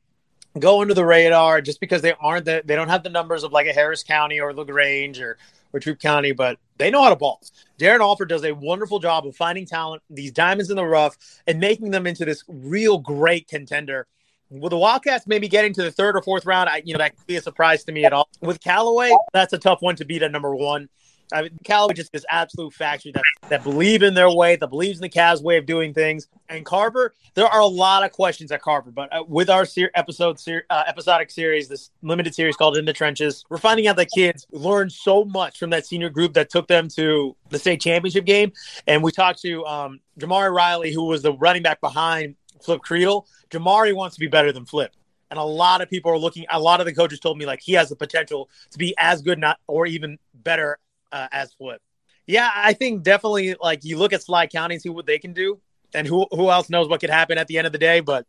go 0.57 0.81
under 0.81 0.93
the 0.93 1.05
radar 1.05 1.61
just 1.61 1.79
because 1.79 2.01
they 2.01 2.13
aren't 2.19 2.45
the, 2.45 2.63
they 2.65 2.75
don't 2.75 2.89
have 2.89 3.03
the 3.03 3.09
numbers 3.09 3.43
of 3.43 3.51
like 3.51 3.67
a 3.67 3.73
Harris 3.73 4.03
County 4.03 4.39
or 4.39 4.53
Lagrange 4.53 5.19
or 5.19 5.37
or 5.71 5.79
Troup 5.79 5.99
County, 5.99 6.31
but 6.31 6.57
they 6.77 6.89
know 6.89 7.03
how 7.03 7.09
to 7.09 7.15
ball. 7.15 7.41
Darren 7.77 7.99
Alford 7.99 8.29
does 8.29 8.43
a 8.43 8.53
wonderful 8.53 8.99
job 8.99 9.27
of 9.27 9.35
finding 9.35 9.65
talent, 9.65 10.01
these 10.09 10.31
diamonds 10.31 10.69
in 10.69 10.77
the 10.77 10.85
rough, 10.85 11.15
and 11.45 11.59
making 11.59 11.91
them 11.91 12.07
into 12.07 12.25
this 12.25 12.43
real 12.47 12.97
great 12.97 13.47
contender. 13.47 14.07
With 14.49 14.71
the 14.71 14.77
Wildcats 14.77 15.27
maybe 15.27 15.47
getting 15.47 15.73
to 15.73 15.83
the 15.83 15.91
third 15.91 16.15
or 16.15 16.23
fourth 16.23 16.47
round, 16.47 16.69
I, 16.69 16.81
you 16.83 16.93
know 16.93 16.97
that 16.97 17.15
could 17.15 17.27
be 17.27 17.35
a 17.35 17.41
surprise 17.41 17.83
to 17.83 17.91
me 17.91 18.05
at 18.05 18.13
all. 18.13 18.27
With 18.41 18.59
Callaway, 18.59 19.11
that's 19.31 19.53
a 19.53 19.59
tough 19.59 19.81
one 19.81 19.95
to 19.97 20.05
beat 20.05 20.23
at 20.23 20.31
number 20.31 20.55
one. 20.55 20.89
I 21.31 21.43
mean, 21.43 21.51
Callaway 21.63 21.93
just 21.93 22.11
this 22.11 22.25
absolute 22.29 22.73
factory 22.73 23.11
that 23.11 23.23
that 23.49 23.63
believe 23.63 24.03
in 24.03 24.13
their 24.13 24.29
way, 24.29 24.55
that 24.55 24.67
believes 24.67 24.99
in 24.99 25.03
the 25.03 25.09
Cavs' 25.09 25.41
way 25.41 25.57
of 25.57 25.65
doing 25.65 25.93
things. 25.93 26.27
And 26.47 26.65
Carver, 26.65 27.13
there 27.35 27.45
are 27.45 27.59
a 27.59 27.67
lot 27.67 28.03
of 28.03 28.11
questions 28.11 28.51
at 28.51 28.61
Carver, 28.61 28.91
but 28.91 29.13
uh, 29.13 29.23
with 29.27 29.49
our 29.49 29.65
ser- 29.65 29.91
episode 29.95 30.39
ser- 30.39 30.65
uh, 30.69 30.83
episodic 30.87 31.29
series, 31.29 31.67
this 31.67 31.91
limited 32.01 32.33
series 32.33 32.55
called 32.55 32.77
In 32.77 32.85
the 32.85 32.93
Trenches, 32.93 33.45
we're 33.49 33.57
finding 33.57 33.87
out 33.87 33.95
that 33.97 34.09
kids 34.11 34.47
learned 34.51 34.91
so 34.91 35.23
much 35.25 35.59
from 35.59 35.69
that 35.71 35.85
senior 35.85 36.09
group 36.09 36.33
that 36.33 36.49
took 36.49 36.67
them 36.67 36.87
to 36.89 37.35
the 37.49 37.59
state 37.59 37.81
championship 37.81 38.25
game. 38.25 38.51
And 38.87 39.03
we 39.03 39.11
talked 39.11 39.41
to 39.41 39.65
um, 39.65 39.99
Jamari 40.19 40.53
Riley, 40.53 40.93
who 40.93 41.05
was 41.05 41.21
the 41.21 41.33
running 41.33 41.63
back 41.63 41.81
behind 41.81 42.35
Flip 42.61 42.81
Creedle. 42.81 43.25
Jamari 43.49 43.93
wants 43.95 44.15
to 44.15 44.19
be 44.19 44.27
better 44.27 44.51
than 44.51 44.65
Flip. 44.65 44.91
And 45.31 45.37
a 45.37 45.43
lot 45.43 45.81
of 45.81 45.89
people 45.89 46.11
are 46.11 46.17
looking. 46.17 46.45
A 46.49 46.59
lot 46.59 46.79
of 46.79 46.87
the 46.87 46.93
coaches 46.93 47.19
told 47.19 47.37
me 47.37 47.45
like 47.45 47.61
he 47.61 47.73
has 47.73 47.89
the 47.89 47.95
potential 47.95 48.49
to 48.71 48.77
be 48.79 48.95
as 48.97 49.21
good, 49.21 49.37
not 49.37 49.59
or 49.67 49.85
even 49.85 50.17
better 50.33 50.79
uh, 51.11 51.27
as 51.31 51.53
Flip. 51.53 51.81
Yeah, 52.27 52.49
I 52.53 52.73
think 52.73 53.03
definitely 53.03 53.55
like 53.59 53.83
you 53.83 53.97
look 53.97 54.13
at 54.13 54.21
Schley 54.23 54.47
County 54.47 54.77
see 54.79 54.89
what 54.89 55.05
they 55.05 55.19
can 55.19 55.33
do, 55.33 55.59
and 55.93 56.07
who 56.07 56.27
who 56.31 56.49
else 56.49 56.69
knows 56.69 56.87
what 56.87 56.99
could 56.99 57.09
happen 57.09 57.37
at 57.37 57.47
the 57.47 57.57
end 57.57 57.67
of 57.67 57.73
the 57.73 57.79
day. 57.79 58.01
But 58.01 58.25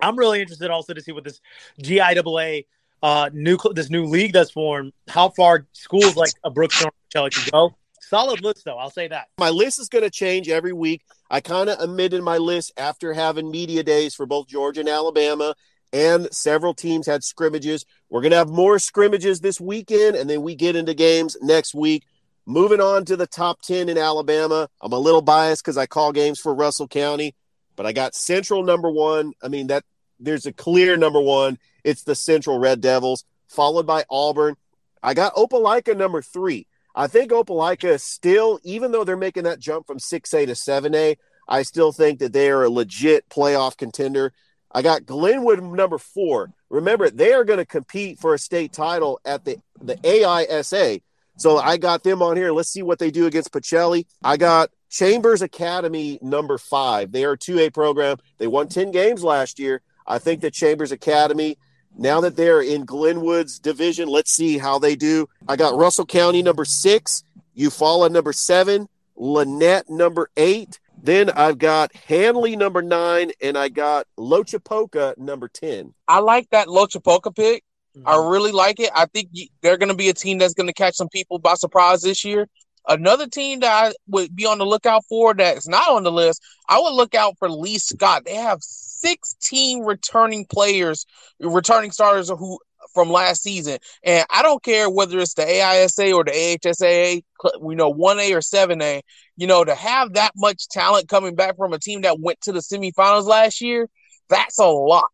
I'm 0.00 0.16
really 0.16 0.40
interested 0.40 0.70
also 0.70 0.92
to 0.94 1.00
see 1.00 1.12
what 1.12 1.24
this 1.24 1.40
GIAA 1.82 2.66
uh, 3.02 3.30
new 3.32 3.56
this 3.72 3.90
new 3.90 4.06
league 4.06 4.32
that's 4.32 4.50
formed, 4.50 4.92
how 5.08 5.30
far 5.30 5.66
schools 5.72 6.16
like 6.16 6.32
a 6.44 6.50
Brookstone 6.50 6.90
Shelley 7.12 7.30
can 7.30 7.48
go. 7.50 7.74
Solid 8.00 8.42
list 8.42 8.64
though, 8.64 8.76
I'll 8.76 8.90
say 8.90 9.08
that. 9.08 9.28
My 9.38 9.50
list 9.50 9.78
is 9.78 9.88
going 9.88 10.04
to 10.04 10.10
change 10.10 10.48
every 10.48 10.72
week. 10.72 11.02
I 11.30 11.40
kind 11.40 11.70
of 11.70 11.80
amended 11.80 12.22
my 12.22 12.38
list 12.38 12.72
after 12.76 13.12
having 13.12 13.50
media 13.50 13.82
days 13.82 14.14
for 14.14 14.26
both 14.26 14.48
Georgia 14.48 14.80
and 14.80 14.88
Alabama, 14.88 15.54
and 15.92 16.28
several 16.32 16.74
teams 16.74 17.06
had 17.06 17.22
scrimmages. 17.22 17.84
We're 18.08 18.22
going 18.22 18.32
to 18.32 18.38
have 18.38 18.48
more 18.48 18.78
scrimmages 18.78 19.40
this 19.40 19.60
weekend, 19.60 20.16
and 20.16 20.28
then 20.28 20.42
we 20.42 20.56
get 20.56 20.76
into 20.76 20.92
games 20.92 21.36
next 21.40 21.74
week. 21.74 22.04
Moving 22.50 22.80
on 22.80 23.04
to 23.04 23.16
the 23.16 23.28
top 23.28 23.62
10 23.62 23.88
in 23.88 23.96
Alabama. 23.96 24.68
I'm 24.80 24.92
a 24.92 24.98
little 24.98 25.22
biased 25.22 25.62
because 25.62 25.78
I 25.78 25.86
call 25.86 26.10
games 26.10 26.40
for 26.40 26.52
Russell 26.52 26.88
County, 26.88 27.36
but 27.76 27.86
I 27.86 27.92
got 27.92 28.16
Central 28.16 28.64
number 28.64 28.90
one. 28.90 29.34
I 29.40 29.46
mean, 29.46 29.68
that 29.68 29.84
there's 30.18 30.46
a 30.46 30.52
clear 30.52 30.96
number 30.96 31.20
one. 31.20 31.60
It's 31.84 32.02
the 32.02 32.16
Central 32.16 32.58
Red 32.58 32.80
Devils, 32.80 33.24
followed 33.46 33.86
by 33.86 34.02
Auburn. 34.10 34.56
I 35.00 35.14
got 35.14 35.36
Opelika 35.36 35.96
number 35.96 36.22
three. 36.22 36.66
I 36.92 37.06
think 37.06 37.30
Opelika 37.30 38.00
still, 38.00 38.58
even 38.64 38.90
though 38.90 39.04
they're 39.04 39.16
making 39.16 39.44
that 39.44 39.60
jump 39.60 39.86
from 39.86 39.98
6A 39.98 40.46
to 40.46 40.52
7A, 40.54 41.18
I 41.46 41.62
still 41.62 41.92
think 41.92 42.18
that 42.18 42.32
they 42.32 42.50
are 42.50 42.64
a 42.64 42.68
legit 42.68 43.28
playoff 43.28 43.76
contender. 43.76 44.32
I 44.72 44.82
got 44.82 45.06
Glenwood 45.06 45.62
number 45.62 45.98
four. 45.98 46.50
Remember, 46.68 47.10
they 47.10 47.32
are 47.32 47.44
going 47.44 47.60
to 47.60 47.64
compete 47.64 48.18
for 48.18 48.34
a 48.34 48.38
state 48.40 48.72
title 48.72 49.20
at 49.24 49.44
the, 49.44 49.58
the 49.80 49.94
AISA. 50.02 51.00
So 51.40 51.56
I 51.56 51.78
got 51.78 52.02
them 52.02 52.20
on 52.20 52.36
here. 52.36 52.52
Let's 52.52 52.68
see 52.68 52.82
what 52.82 52.98
they 52.98 53.10
do 53.10 53.24
against 53.24 53.50
Pacelli. 53.50 54.04
I 54.22 54.36
got 54.36 54.68
Chambers 54.90 55.40
Academy 55.40 56.18
number 56.20 56.58
five. 56.58 57.12
They 57.12 57.24
are 57.24 57.32
a 57.32 57.38
2A 57.38 57.72
program. 57.72 58.18
They 58.36 58.46
won 58.46 58.68
10 58.68 58.90
games 58.90 59.24
last 59.24 59.58
year. 59.58 59.80
I 60.06 60.18
think 60.18 60.42
that 60.42 60.52
Chambers 60.52 60.92
Academy, 60.92 61.56
now 61.96 62.20
that 62.20 62.36
they're 62.36 62.60
in 62.60 62.84
Glenwood's 62.84 63.58
division, 63.58 64.06
let's 64.06 64.30
see 64.30 64.58
how 64.58 64.78
they 64.78 64.96
do. 64.96 65.30
I 65.48 65.56
got 65.56 65.76
Russell 65.76 66.04
County 66.04 66.42
number 66.42 66.66
six, 66.66 67.24
Eufaula 67.56 68.10
number 68.10 68.34
seven, 68.34 68.86
Lanett 69.18 69.88
number 69.88 70.28
eight. 70.36 70.78
Then 71.02 71.30
I've 71.30 71.56
got 71.56 71.96
Handley 71.96 72.54
number 72.54 72.82
nine, 72.82 73.32
and 73.40 73.56
I 73.56 73.70
got 73.70 74.06
Loachapoka 74.18 75.16
number 75.16 75.48
10. 75.48 75.94
I 76.06 76.18
like 76.18 76.50
that 76.50 76.68
Loachapoka 76.68 77.34
pick. 77.34 77.64
I 78.04 78.14
mm-hmm. 78.14 78.30
really 78.30 78.52
like 78.52 78.80
it. 78.80 78.90
I 78.94 79.06
think 79.06 79.30
they're 79.62 79.76
going 79.76 79.90
to 79.90 79.96
be 79.96 80.08
a 80.08 80.14
team 80.14 80.38
that's 80.38 80.54
going 80.54 80.66
to 80.66 80.72
catch 80.72 80.94
some 80.94 81.08
people 81.08 81.38
by 81.38 81.54
surprise 81.54 82.02
this 82.02 82.24
year. 82.24 82.48
Another 82.88 83.26
team 83.26 83.60
that 83.60 83.86
I 83.86 83.92
would 84.08 84.34
be 84.34 84.46
on 84.46 84.58
the 84.58 84.64
lookout 84.64 85.04
for 85.08 85.34
that's 85.34 85.68
not 85.68 85.90
on 85.90 86.02
the 86.02 86.12
list, 86.12 86.42
I 86.68 86.80
would 86.80 86.94
look 86.94 87.14
out 87.14 87.36
for 87.38 87.50
Lee 87.50 87.78
Scott. 87.78 88.24
They 88.24 88.36
have 88.36 88.62
16 88.62 89.84
returning 89.84 90.46
players, 90.46 91.06
returning 91.38 91.90
starters 91.90 92.30
who 92.30 92.58
from 92.94 93.10
last 93.10 93.42
season. 93.42 93.78
And 94.02 94.24
I 94.30 94.42
don't 94.42 94.62
care 94.62 94.88
whether 94.88 95.18
it's 95.18 95.34
the 95.34 95.42
AISA 95.42 96.14
or 96.14 96.24
the 96.24 96.30
AHSAA, 96.32 97.22
you 97.44 97.76
know, 97.76 97.92
1A 97.92 98.32
or 98.32 98.40
7A, 98.40 99.02
you 99.36 99.46
know, 99.46 99.64
to 99.64 99.74
have 99.74 100.14
that 100.14 100.32
much 100.36 100.68
talent 100.68 101.08
coming 101.08 101.34
back 101.34 101.56
from 101.56 101.72
a 101.72 101.78
team 101.78 102.02
that 102.02 102.20
went 102.20 102.40
to 102.42 102.52
the 102.52 102.60
semifinals 102.60 103.24
last 103.24 103.60
year, 103.60 103.88
that's 104.28 104.58
a 104.58 104.66
lot. 104.66 105.08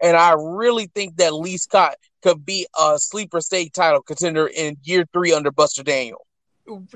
And 0.00 0.16
I 0.16 0.34
really 0.38 0.86
think 0.94 1.16
that 1.16 1.34
Lee 1.34 1.56
Scott 1.56 1.96
could 2.22 2.44
be 2.44 2.66
a 2.78 2.98
sleeper 2.98 3.40
state 3.40 3.72
title 3.72 4.02
contender 4.02 4.46
in 4.46 4.76
year 4.82 5.06
three 5.12 5.32
under 5.32 5.50
Buster 5.50 5.82
Daniel. 5.82 6.26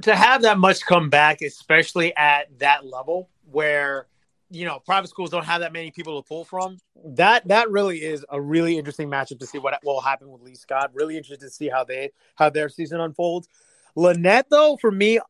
To 0.03 0.15
have 0.15 0.43
that 0.43 0.59
much 0.59 0.85
come 0.85 1.09
back, 1.11 1.43
especially 1.43 2.15
at 2.17 2.59
that 2.59 2.85
level 2.85 3.31
where 3.51 4.07
you 4.51 4.67
know 4.67 4.81
private 4.81 5.09
schools 5.09 5.31
don't 5.31 5.45
have 5.45 5.61
that 5.61 5.73
many 5.73 5.93
people 5.93 6.21
to 6.21 6.29
pull 6.29 6.45
from, 6.45 6.79
that 7.05 7.47
that 7.49 7.71
really 7.71 7.99
is 7.99 8.25
a 8.31 8.41
really 8.41 8.77
interesting 8.77 9.09
matchup 9.09 9.39
to 9.39 9.47
see 9.47 9.59
what 9.59 9.79
will 9.85 10.01
happen 10.01 10.31
with 10.31 10.43
Lee 10.43 10.57
Scott. 10.57 10.91
Really 10.93 11.17
interested 11.17 11.41
to 11.47 11.51
see 11.51 11.69
how 11.69 11.85
they 11.85 12.11
how 12.35 12.51
their 12.51 12.69
season 12.69 13.01
unfolds. 13.01 13.49
Lanett, 13.97 14.45
though, 14.51 14.77
for 14.81 14.91
me, 14.91 15.21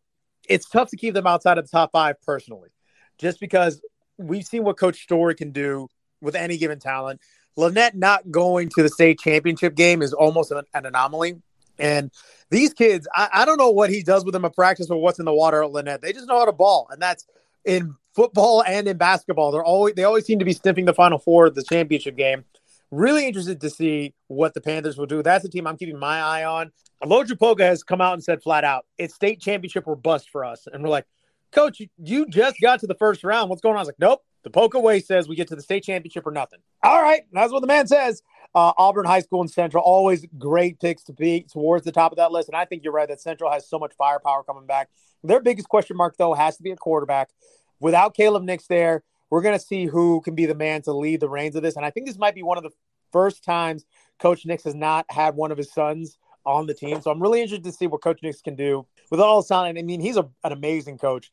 it's 0.49 0.69
tough 0.69 0.91
to 0.91 0.97
keep 0.97 1.15
them 1.15 1.27
outside 1.27 1.59
of 1.59 1.65
the 1.65 1.71
top 1.71 1.93
five 1.93 2.21
personally, 2.23 2.71
just 3.19 3.41
because 3.41 3.81
we've 4.17 4.47
seen 4.47 4.65
what 4.65 4.79
Coach 4.79 5.03
Story 5.03 5.35
can 5.35 5.53
do 5.53 5.89
with 6.21 6.35
any 6.35 6.57
given 6.57 6.79
talent. 6.79 7.21
Lanett 7.59 7.95
not 7.95 8.31
going 8.31 8.69
to 8.71 8.83
the 8.83 8.89
state 8.89 9.19
championship 9.19 9.75
game 9.75 10.03
is 10.03 10.13
almost 10.13 10.51
an, 10.51 10.63
an 10.75 10.87
anomaly. 10.87 11.41
And 11.79 12.11
these 12.51 12.73
kids, 12.73 13.09
I, 13.15 13.29
I, 13.33 13.45
don't 13.45 13.57
know 13.57 13.71
what 13.71 13.91
he 13.91 14.03
does 14.03 14.25
with 14.25 14.33
them 14.33 14.45
at 14.45 14.55
practice 14.55 14.91
or 14.91 15.01
what's 15.01 15.19
in 15.19 15.25
the 15.25 15.33
water 15.33 15.63
at 15.63 15.71
Lanett. 15.71 16.01
They 16.01 16.13
just 16.13 16.29
know 16.29 16.39
how 16.39 16.45
to 16.45 16.53
ball, 16.53 16.89
and 16.91 17.01
that's 17.01 17.27
in 17.65 17.95
football 18.15 18.63
and 18.67 18.87
in 18.87 18.97
basketball. 18.97 19.51
They're 19.51 19.65
always 19.65 19.95
they 19.95 20.05
always 20.05 20.27
seem 20.27 20.39
to 20.41 20.45
be 20.45 20.53
sniffing 20.53 20.85
the 20.85 20.95
Final 20.95 21.19
Four, 21.19 21.47
of 21.47 21.55
the 21.55 21.63
championship 21.63 22.17
game. 22.17 22.45
Really 22.91 23.27
interested 23.27 23.61
to 23.61 23.71
see 23.71 24.15
what 24.27 24.53
the 24.53 24.61
Panthers 24.61 24.99
will 24.99 25.07
do. 25.07 25.23
That's 25.23 25.45
the 25.45 25.49
team 25.49 25.67
I'm 25.67 25.77
keeping 25.77 25.99
my 25.99 26.21
eye 26.21 26.45
on. 26.45 26.73
Loachapoka 27.05 27.61
has 27.61 27.83
come 27.83 28.01
out 28.01 28.15
and 28.15 28.23
said 28.23 28.43
flat 28.43 28.65
out, 28.65 28.85
"It's 28.99 29.15
state 29.15 29.41
championship 29.41 29.87
or 29.87 29.97
bust 29.97 30.29
for 30.31 30.45
us." 30.45 30.67
And 30.71 30.83
we're 30.83 30.91
like, 30.91 31.07
"Coach, 31.53 31.81
you 32.03 32.27
just 32.27 32.61
got 32.61 32.81
to 32.81 32.87
the 32.87 32.95
first 32.95 33.25
round. 33.25 33.49
What's 33.49 33.63
going 33.63 33.75
on?" 33.75 33.79
I 33.79 33.83
was 33.83 33.89
like, 33.89 34.01
"Nope." 34.01 34.23
The 34.43 34.51
Poker 34.51 34.81
way 34.81 35.01
says 35.01 35.29
we 35.29 35.37
get 35.37 35.49
to 35.49 35.57
the 35.57 35.63
state 35.63 35.85
championship 35.85 36.27
or 36.27 36.31
nothing. 36.31 36.61
All 36.83 37.03
right, 37.03 37.23
that's 37.33 37.53
what 37.53 37.61
the 37.61 37.67
man 37.67 37.87
says. 37.87 38.23
uh, 38.55 38.73
Auburn 38.77 39.05
High 39.07 39.21
School 39.21 39.41
and 39.41 39.51
Central, 39.51 39.83
always 39.83 40.27
great 40.39 40.81
picks 40.81 41.05
to 41.05 41.13
be 41.13 41.47
towards 41.51 41.85
the 41.85 41.93
top 41.93 42.13
of 42.13 42.17
that 42.17 42.33
list. 42.33 42.49
And 42.49 42.57
I 42.57 42.65
think 42.65 42.83
you're 42.83 42.93
right 42.93 43.09
that 43.09 43.21
Central 43.21 43.51
has 43.51 43.69
so 43.69 43.79
much 43.79 43.93
firepower 43.97 44.43
coming 44.43 44.67
back. 44.67 44.89
Their 45.23 45.41
biggest 45.41 45.69
question 45.69 45.97
mark, 45.97 46.17
though, 46.17 46.35
has 46.35 46.57
to 46.57 46.63
be 46.63 46.71
a 46.71 46.77
quarterback. 46.77 47.31
Without 47.79 48.15
Caleb 48.15 48.43
Nix 48.43 48.67
there, 48.67 49.03
we're 49.31 49.43
going 49.43 49.59
to 49.59 49.65
see 49.65 49.87
who 49.87 50.21
can 50.23 50.35
be 50.35 50.47
the 50.47 50.55
man 50.55 50.83
to 50.83 50.93
lead 50.93 51.21
the 51.21 51.29
reins 51.29 51.55
of 51.55 51.63
this. 51.63 51.77
And 51.77 51.87
I 51.87 51.91
think 51.91 52.07
this 52.07 52.19
might 52.19 52.35
be 52.35 52.43
one 52.43 52.59
of 52.59 52.65
the 52.65 52.71
first 53.13 53.45
times 53.45 53.85
Coach 54.19 54.45
Nix 54.45 54.65
has 54.65 54.75
not 54.75 55.07
had 55.11 55.37
one 55.37 55.53
of 55.53 55.59
his 55.59 55.73
sons 55.73 56.19
on 56.51 56.67
the 56.67 56.75
team. 56.75 57.01
So 57.01 57.11
I'm 57.11 57.23
really 57.23 57.41
interested 57.41 57.65
to 57.65 57.73
see 57.73 57.87
what 57.87 58.03
Coach 58.03 58.21
Nix 58.23 58.43
can 58.43 58.57
do 58.57 58.87
with 59.11 59.21
all 59.21 59.43
talent. 59.43 59.79
I 59.79 59.83
mean, 59.83 60.01
he's 60.01 60.17
a, 60.17 60.29
an 60.45 60.53
amazing 60.53 60.99
coach. 60.99 61.31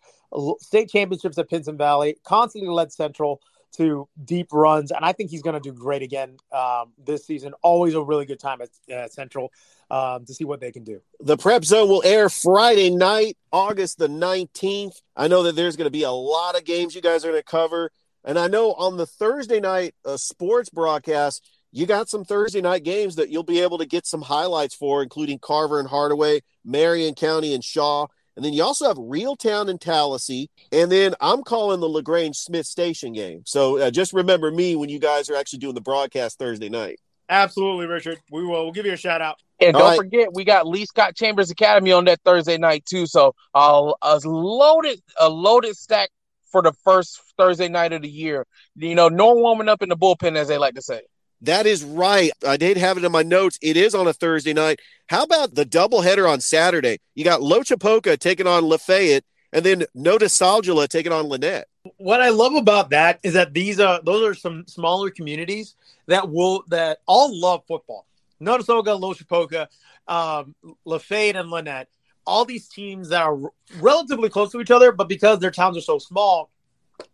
State 0.60 0.90
championships 0.90 1.38
at 1.38 1.50
Pinson 1.50 1.78
Valley, 1.78 2.18
constantly 2.24 2.70
led 2.70 2.92
Central 2.92 3.42
to 3.78 4.08
deep 4.24 4.48
runs, 4.52 4.92
and 4.92 5.04
I 5.04 5.12
think 5.12 5.30
he's 5.30 5.42
going 5.42 5.54
to 5.54 5.60
do 5.60 5.72
great 5.72 6.02
again 6.02 6.38
um, 6.52 6.94
this 6.98 7.26
season. 7.26 7.54
Always 7.62 7.94
a 7.94 8.02
really 8.02 8.26
good 8.26 8.40
time 8.40 8.60
at 8.62 8.70
uh, 8.94 9.08
Central 9.08 9.52
um, 9.92 10.26
to 10.26 10.34
see 10.34 10.46
what 10.46 10.60
they 10.60 10.72
can 10.72 10.84
do. 10.84 11.02
The 11.20 11.38
Prep 11.38 11.64
Zone 11.64 11.88
will 11.88 12.04
air 12.04 12.30
Friday 12.30 12.90
night, 12.90 13.38
August 13.52 14.00
the 14.00 14.08
19th. 14.08 15.02
I 15.16 15.28
know 15.28 15.44
that 15.44 15.56
there's 15.56 15.76
going 15.76 15.86
to 15.86 15.92
be 15.92 16.04
a 16.04 16.12
lot 16.12 16.58
of 16.58 16.66
games 16.66 16.96
you 16.96 17.02
guys 17.02 17.24
are 17.24 17.30
going 17.30 17.40
to 17.40 17.44
cover. 17.44 17.92
And 18.24 18.38
I 18.38 18.48
know 18.48 18.74
on 18.74 18.98
the 18.98 19.06
Thursday 19.06 19.60
night 19.60 19.96
uh, 20.04 20.18
sports 20.18 20.70
broadcast, 20.70 21.48
you 21.72 21.86
got 21.86 22.10
some 22.10 22.24
Thursday 22.24 22.62
night 22.62 22.84
games 22.84 23.16
that 23.16 23.30
you'll 23.30 23.44
be 23.44 23.62
able 23.62 23.78
to 23.78 23.86
get 23.86 24.06
some 24.06 24.22
highlights 24.22 24.76
for, 24.76 25.04
including 25.04 25.40
Carver 25.40 25.80
and 25.80 25.90
Hardaway, 25.90 26.42
Marion 26.64 27.14
County 27.14 27.54
and 27.54 27.64
Shaw. 27.64 28.08
And 28.36 28.46
then 28.46 28.54
you 28.54 28.64
also 28.64 28.88
have 28.88 28.98
Reeltown 28.98 29.70
and 29.70 29.82
Tallassee. 29.82 30.50
And 30.72 30.92
then 30.92 31.16
I'm 31.20 31.44
calling 31.44 31.80
the 31.80 31.90
LaGrange 31.90 32.38
Smith 32.38 32.68
Station 32.68 33.14
game. 33.14 33.42
So 33.46 33.80
uh, 33.80 33.92
just 33.92 34.14
remember 34.14 34.52
me 34.52 34.76
when 34.76 34.90
you 34.90 35.00
guys 35.00 35.30
are 35.30 35.36
actually 35.36 35.60
doing 35.60 35.76
the 35.76 35.82
broadcast 35.82 36.38
Thursday 36.38 36.70
night. 36.70 37.00
Absolutely, 37.30 37.88
Richard. 37.88 38.20
We 38.32 38.44
will. 38.44 38.64
We'll 38.64 38.72
give 38.72 38.86
you 38.86 38.94
a 38.94 38.98
shout 38.98 39.22
out. 39.22 39.38
And 39.60 39.74
don't 39.74 39.82
right. 39.82 39.98
forget, 39.98 40.34
we 40.34 40.46
got 40.46 40.68
Lee 40.68 40.86
Scott 40.86 41.16
Chambers 41.16 41.50
Academy 41.50 41.92
on 41.92 42.06
that 42.06 42.22
Thursday 42.24 42.58
night 42.58 42.86
too. 42.86 43.08
So 43.08 43.34
uh, 43.56 43.92
a 44.02 44.20
loaded, 44.24 45.02
a 45.20 45.28
loaded 45.30 45.76
stack 45.76 46.12
for 46.52 46.62
the 46.62 46.74
first 46.84 47.20
Thursday 47.38 47.68
night 47.68 47.92
of 47.92 48.04
the 48.04 48.10
year. 48.10 48.46
You 48.76 48.96
know, 48.96 49.10
no 49.10 49.34
warming 49.34 49.68
up 49.68 49.82
in 49.82 49.90
the 49.90 49.98
bullpen, 49.98 50.38
as 50.38 50.48
they 50.48 50.58
like 50.58 50.76
to 50.76 50.82
say. 50.82 51.02
That 51.42 51.68
is 51.68 51.84
right. 51.84 52.32
I 52.46 52.58
did 52.58 52.78
have 52.78 52.98
it 52.98 53.04
in 53.04 53.12
my 53.12 53.24
notes. 53.24 53.60
It 53.62 53.78
is 53.78 53.94
on 53.94 54.08
a 54.08 54.14
Thursday 54.14 54.54
night. 54.54 54.80
How 55.08 55.24
about 55.24 55.54
the 55.54 55.66
doubleheader 55.66 56.30
on 56.30 56.42
Saturday? 56.42 57.00
You 57.16 57.24
got 57.24 57.42
Loachapoka 57.42 58.18
taking 58.18 58.48
on 58.48 58.64
Lafayette, 58.64 59.24
and 59.54 59.64
then 59.64 59.84
Notasulga 59.96 60.88
taking 60.88 61.12
on 61.12 61.26
Lanett. 61.26 61.64
What 61.98 62.22
I 62.22 62.30
love 62.30 62.56
about 62.56 62.90
that 62.90 63.20
is 63.24 63.34
that 63.34 63.54
these 63.54 63.80
are 63.80 64.02
those 64.04 64.28
are 64.28 64.34
some 64.34 64.66
smaller 64.68 65.10
communities 65.10 65.76
that 66.08 66.30
will 66.30 66.64
that 66.70 67.00
all 67.06 67.40
love 67.40 67.64
football. 67.68 68.06
Notasulga, 68.42 69.00
Loachapoka, 69.00 69.68
um, 70.08 70.56
Lafayette, 70.86 71.36
and 71.36 71.52
Lanett. 71.52 71.86
All 72.26 72.46
these 72.46 72.68
teams 72.68 73.10
that 73.10 73.22
are 73.22 73.40
relatively 73.80 74.30
close 74.30 74.52
to 74.52 74.60
each 74.60 74.72
other, 74.72 74.92
but 74.92 75.08
because 75.08 75.40
their 75.40 75.52
towns 75.52 75.78
are 75.78 75.82
so 75.82 75.98
small, 75.98 76.50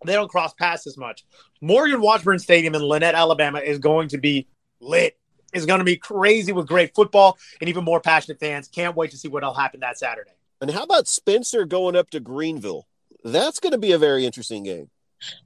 they 0.05 0.13
don't 0.13 0.29
cross 0.29 0.53
paths 0.53 0.87
as 0.87 0.97
much. 0.97 1.25
Morgan 1.61 2.01
Washburn 2.01 2.39
Stadium 2.39 2.75
in 2.75 2.81
Lanett, 2.81 3.13
Alabama 3.13 3.59
is 3.59 3.79
going 3.79 4.09
to 4.09 4.17
be 4.17 4.47
lit. 4.79 5.17
It's 5.53 5.65
going 5.65 5.79
to 5.79 5.85
be 5.85 5.97
crazy 5.97 6.51
with 6.51 6.67
great 6.67 6.95
football 6.95 7.37
and 7.59 7.69
even 7.69 7.83
more 7.83 8.01
passionate 8.01 8.39
fans. 8.39 8.67
Can't 8.67 8.95
wait 8.95 9.11
to 9.11 9.17
see 9.17 9.27
what'll 9.27 9.53
happen 9.53 9.81
that 9.81 9.99
Saturday. 9.99 10.31
And 10.61 10.71
how 10.71 10.83
about 10.83 11.07
Spencer 11.07 11.65
going 11.65 11.95
up 11.95 12.09
to 12.11 12.19
Greenville? 12.19 12.87
That's 13.23 13.59
going 13.59 13.73
to 13.73 13.77
be 13.77 13.91
a 13.91 13.97
very 13.97 14.25
interesting 14.25 14.63
game. 14.63 14.89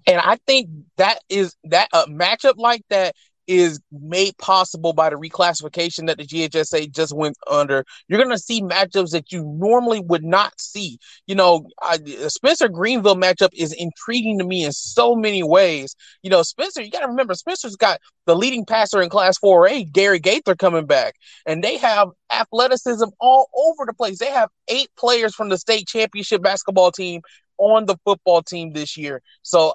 And 0.08 0.20
I 0.20 0.38
think 0.48 0.70
that 0.98 1.20
is 1.30 1.56
that 1.66 1.90
a 1.94 2.06
matchup 2.06 2.58
like 2.58 2.84
that 2.90 3.16
is 3.48 3.80
made 3.92 4.38
possible 4.38 4.94
by 4.94 5.10
the 5.10 5.16
reclassification 5.16 6.08
that 6.08 6.18
the 6.18 6.26
GHSA 6.26 6.92
just 6.92 7.16
went 7.16 7.38
under. 7.50 7.86
You're 8.08 8.22
going 8.22 8.36
to 8.36 8.42
see 8.42 8.62
matchups 8.62 9.12
that 9.12 9.32
you 9.32 9.44
normally 9.58 10.02
would 10.02 10.24
not 10.24 10.60
see. 10.60 11.00
You 11.26 11.36
know, 11.36 11.68
I, 11.82 11.98
Spencer 12.28 12.68
Greenville 12.68 13.16
matchup 13.16 13.50
is 13.54 13.74
intriguing 13.74 14.40
to 14.40 14.46
me 14.46 14.66
in 14.66 14.72
so 14.72 15.16
many 15.16 15.44
ways. 15.44 15.96
You 16.22 16.30
know, 16.30 16.44
Spencer, 16.44 16.82
you 16.82 16.92
got 16.92 17.02
to 17.02 17.08
remember, 17.08 17.34
Spencer's 17.34 17.76
got 17.76 18.00
the 18.26 18.36
leading 18.36 18.66
passer 18.66 19.02
in 19.02 19.10
Class 19.10 19.38
4A, 19.40 19.92
Gary 19.92 20.20
Gaither, 20.20 20.56
coming 20.56 20.86
back, 20.86 21.16
and 21.46 21.64
they 21.64 21.78
have 21.78 22.10
athleticism 22.32 23.08
all 23.20 23.50
over 23.56 23.86
the 23.86 23.94
place. 23.94 24.20
They 24.20 24.32
have 24.32 24.50
eight 24.68 24.90
players 24.98 25.34
from 25.34 25.50
the 25.50 25.58
state 25.58 25.88
championship 25.88 26.42
basketball 26.42 26.92
team 26.92 27.22
on 27.58 27.86
the 27.86 27.98
football 28.06 28.42
team 28.44 28.74
this 28.74 28.98
year. 28.98 29.22
So 29.42 29.74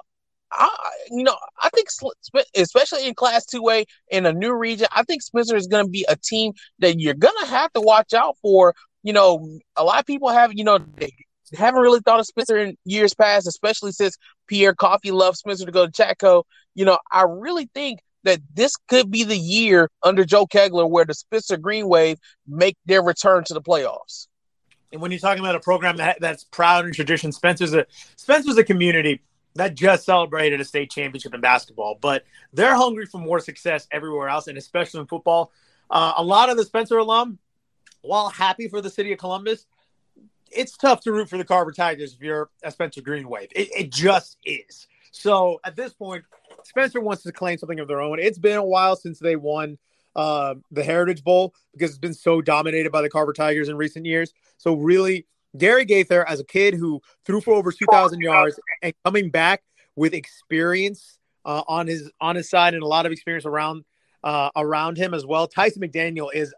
I, 0.53 0.91
you 1.09 1.23
know, 1.23 1.35
I 1.61 1.69
think 1.69 1.87
especially 2.55 3.07
in 3.07 3.13
Class 3.15 3.45
Two 3.45 3.69
A 3.69 3.85
in 4.09 4.25
a 4.25 4.33
new 4.33 4.53
region, 4.53 4.87
I 4.91 5.03
think 5.03 5.21
Spencer 5.21 5.55
is 5.55 5.67
going 5.67 5.85
to 5.85 5.89
be 5.89 6.05
a 6.07 6.15
team 6.15 6.53
that 6.79 6.99
you're 6.99 7.13
going 7.13 7.35
to 7.41 7.47
have 7.47 7.71
to 7.73 7.81
watch 7.81 8.13
out 8.13 8.37
for. 8.41 8.73
You 9.03 9.13
know, 9.13 9.59
a 9.75 9.83
lot 9.83 9.99
of 9.99 10.05
people 10.05 10.29
have, 10.29 10.53
you 10.53 10.63
know, 10.63 10.79
they 10.95 11.11
haven't 11.57 11.81
really 11.81 11.99
thought 11.99 12.19
of 12.19 12.25
Spencer 12.25 12.57
in 12.57 12.77
years 12.85 13.13
past, 13.13 13.47
especially 13.47 13.91
since 13.91 14.17
Pierre 14.47 14.73
Coffey 14.73 15.11
left 15.11 15.37
Spencer 15.37 15.65
to 15.65 15.71
go 15.71 15.87
to 15.87 15.91
Chatco. 15.91 16.43
You 16.75 16.85
know, 16.85 16.97
I 17.11 17.23
really 17.23 17.69
think 17.73 17.99
that 18.23 18.39
this 18.53 18.75
could 18.87 19.11
be 19.11 19.23
the 19.23 19.37
year 19.37 19.89
under 20.01 20.23
Joe 20.23 20.45
Kegler 20.45 20.89
where 20.89 21.05
the 21.05 21.13
Spencer 21.13 21.57
Green 21.57 21.87
Wave 21.87 22.17
make 22.47 22.77
their 22.85 23.03
return 23.03 23.43
to 23.45 23.53
the 23.53 23.61
playoffs. 23.61 24.27
And 24.91 25.01
when 25.01 25.11
you're 25.11 25.19
talking 25.19 25.43
about 25.43 25.55
a 25.55 25.59
program 25.59 25.97
that, 25.97 26.21
that's 26.21 26.43
proud 26.43 26.85
and 26.85 26.93
tradition, 26.93 27.31
Spencer's 27.31 27.73
a 27.73 27.85
Spencer's 28.15 28.57
a 28.57 28.63
community 28.63 29.21
that 29.55 29.75
just 29.75 30.05
celebrated 30.05 30.59
a 30.61 30.65
state 30.65 30.89
championship 30.89 31.33
in 31.33 31.41
basketball, 31.41 31.97
but 32.01 32.23
they're 32.53 32.75
hungry 32.75 33.05
for 33.05 33.19
more 33.19 33.39
success 33.39 33.87
everywhere 33.91 34.29
else, 34.29 34.47
and 34.47 34.57
especially 34.57 34.99
in 35.01 35.07
football. 35.07 35.51
Uh, 35.89 36.13
a 36.17 36.23
lot 36.23 36.49
of 36.49 36.57
the 36.57 36.65
Spencer 36.65 36.97
alum, 36.97 37.37
while 38.01 38.29
happy 38.29 38.67
for 38.67 38.81
the 38.81 38.89
city 38.89 39.11
of 39.11 39.19
Columbus, 39.19 39.65
it's 40.51 40.77
tough 40.77 41.01
to 41.01 41.11
root 41.11 41.29
for 41.29 41.37
the 41.37 41.43
Carver 41.43 41.71
Tigers 41.71 42.13
if 42.13 42.21
you're 42.21 42.49
a 42.63 42.71
Spencer 42.71 43.01
Green 43.01 43.27
Wave. 43.27 43.49
It, 43.55 43.69
it 43.75 43.91
just 43.91 44.37
is. 44.45 44.87
So 45.11 45.59
at 45.63 45.75
this 45.75 45.93
point, 45.93 46.25
Spencer 46.63 46.99
wants 46.99 47.23
to 47.23 47.31
claim 47.31 47.57
something 47.57 47.79
of 47.79 47.87
their 47.87 48.01
own. 48.01 48.19
It's 48.19 48.37
been 48.37 48.57
a 48.57 48.63
while 48.63 48.95
since 48.95 49.19
they 49.19 49.35
won 49.35 49.77
uh, 50.15 50.55
the 50.71 50.83
Heritage 50.83 51.23
Bowl 51.23 51.53
because 51.73 51.91
it's 51.91 51.99
been 51.99 52.13
so 52.13 52.41
dominated 52.41 52.91
by 52.91 53.01
the 53.01 53.09
Carver 53.09 53.33
Tigers 53.33 53.69
in 53.69 53.77
recent 53.77 54.05
years. 54.05 54.33
So 54.57 54.75
really, 54.75 55.27
Gary 55.57 55.85
Gaither, 55.85 56.27
as 56.27 56.39
a 56.39 56.43
kid 56.43 56.73
who 56.73 57.01
threw 57.25 57.41
for 57.41 57.53
over 57.53 57.71
2,000 57.71 58.19
yards 58.19 58.59
and 58.81 58.93
coming 59.05 59.29
back 59.29 59.63
with 59.95 60.13
experience 60.13 61.17
uh, 61.45 61.63
on 61.67 61.87
his 61.87 62.11
on 62.19 62.35
his 62.35 62.49
side 62.49 62.73
and 62.73 62.83
a 62.83 62.87
lot 62.87 63.05
of 63.05 63.11
experience 63.11 63.45
around 63.45 63.83
uh, 64.23 64.49
around 64.55 64.97
him 64.97 65.13
as 65.13 65.25
well. 65.25 65.47
Tyson 65.47 65.81
McDaniel 65.81 66.29
is 66.33 66.53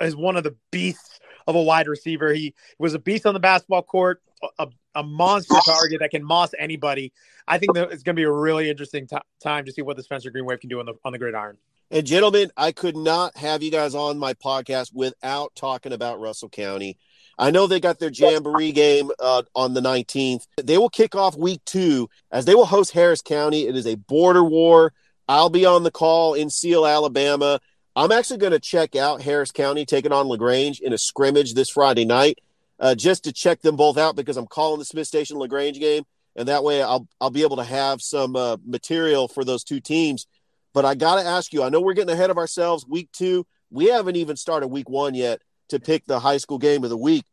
is 0.00 0.16
one 0.16 0.36
of 0.36 0.44
the 0.44 0.56
beasts 0.70 1.20
of 1.46 1.54
a 1.54 1.62
wide 1.62 1.86
receiver. 1.86 2.32
He 2.32 2.54
was 2.78 2.94
a 2.94 2.98
beast 2.98 3.26
on 3.26 3.34
the 3.34 3.40
basketball 3.40 3.82
court, 3.82 4.22
a, 4.58 4.68
a 4.94 5.02
monster 5.02 5.54
target 5.64 6.00
that 6.00 6.10
can 6.10 6.24
moss 6.24 6.50
anybody. 6.58 7.12
I 7.46 7.58
think 7.58 7.74
that 7.74 7.92
it's 7.92 8.02
going 8.02 8.16
to 8.16 8.20
be 8.20 8.24
a 8.24 8.30
really 8.30 8.70
interesting 8.70 9.06
t- 9.06 9.16
time 9.42 9.64
to 9.64 9.72
see 9.72 9.82
what 9.82 9.96
the 9.96 10.02
Spencer 10.02 10.30
Green 10.30 10.44
Wave 10.44 10.60
can 10.60 10.68
do 10.68 10.80
on 10.80 10.86
the 10.86 10.94
on 11.04 11.12
the 11.12 11.18
gridiron. 11.18 11.56
And 11.90 12.06
gentlemen, 12.06 12.50
I 12.56 12.72
could 12.72 12.96
not 12.96 13.36
have 13.36 13.62
you 13.62 13.70
guys 13.70 13.94
on 13.94 14.18
my 14.18 14.32
podcast 14.32 14.94
without 14.94 15.54
talking 15.54 15.92
about 15.92 16.20
Russell 16.20 16.48
County. 16.48 16.96
I 17.38 17.50
know 17.50 17.66
they 17.66 17.80
got 17.80 17.98
their 17.98 18.10
Jamboree 18.10 18.72
game 18.72 19.10
uh, 19.18 19.42
on 19.54 19.74
the 19.74 19.80
19th. 19.80 20.46
They 20.62 20.78
will 20.78 20.90
kick 20.90 21.14
off 21.14 21.36
week 21.36 21.60
two 21.64 22.08
as 22.30 22.44
they 22.44 22.54
will 22.54 22.66
host 22.66 22.92
Harris 22.92 23.22
County. 23.22 23.66
It 23.66 23.76
is 23.76 23.86
a 23.86 23.96
border 23.96 24.44
war. 24.44 24.92
I'll 25.28 25.50
be 25.50 25.64
on 25.64 25.82
the 25.82 25.90
call 25.90 26.34
in 26.34 26.50
Seale, 26.50 26.86
Alabama. 26.86 27.60
I'm 27.94 28.12
actually 28.12 28.38
going 28.38 28.52
to 28.52 28.60
check 28.60 28.96
out 28.96 29.22
Harris 29.22 29.50
County 29.50 29.84
taking 29.84 30.12
on 30.12 30.26
LaGrange 30.28 30.80
in 30.80 30.92
a 30.92 30.98
scrimmage 30.98 31.54
this 31.54 31.70
Friday 31.70 32.04
night 32.04 32.38
uh, 32.80 32.94
just 32.94 33.24
to 33.24 33.32
check 33.32 33.60
them 33.60 33.76
both 33.76 33.98
out 33.98 34.16
because 34.16 34.36
I'm 34.36 34.46
calling 34.46 34.78
the 34.78 34.84
Smith 34.84 35.06
Station 35.06 35.38
LaGrange 35.38 35.78
game. 35.78 36.04
And 36.34 36.48
that 36.48 36.64
way 36.64 36.82
I'll, 36.82 37.06
I'll 37.20 37.30
be 37.30 37.42
able 37.42 37.56
to 37.56 37.64
have 37.64 38.00
some 38.00 38.34
uh, 38.34 38.56
material 38.64 39.28
for 39.28 39.44
those 39.44 39.64
two 39.64 39.80
teams. 39.80 40.26
But 40.72 40.84
I 40.84 40.94
got 40.94 41.16
to 41.16 41.26
ask 41.26 41.52
you, 41.52 41.62
I 41.62 41.68
know 41.68 41.80
we're 41.80 41.92
getting 41.92 42.14
ahead 42.14 42.30
of 42.30 42.38
ourselves. 42.38 42.86
Week 42.86 43.10
two, 43.12 43.46
we 43.70 43.86
haven't 43.86 44.16
even 44.16 44.36
started 44.36 44.68
week 44.68 44.88
one 44.88 45.14
yet 45.14 45.42
to 45.72 45.80
pick 45.80 46.04
the 46.06 46.20
high 46.20 46.36
school 46.36 46.58
game 46.58 46.84
of 46.84 46.90
the 46.90 46.96
week. 46.96 47.24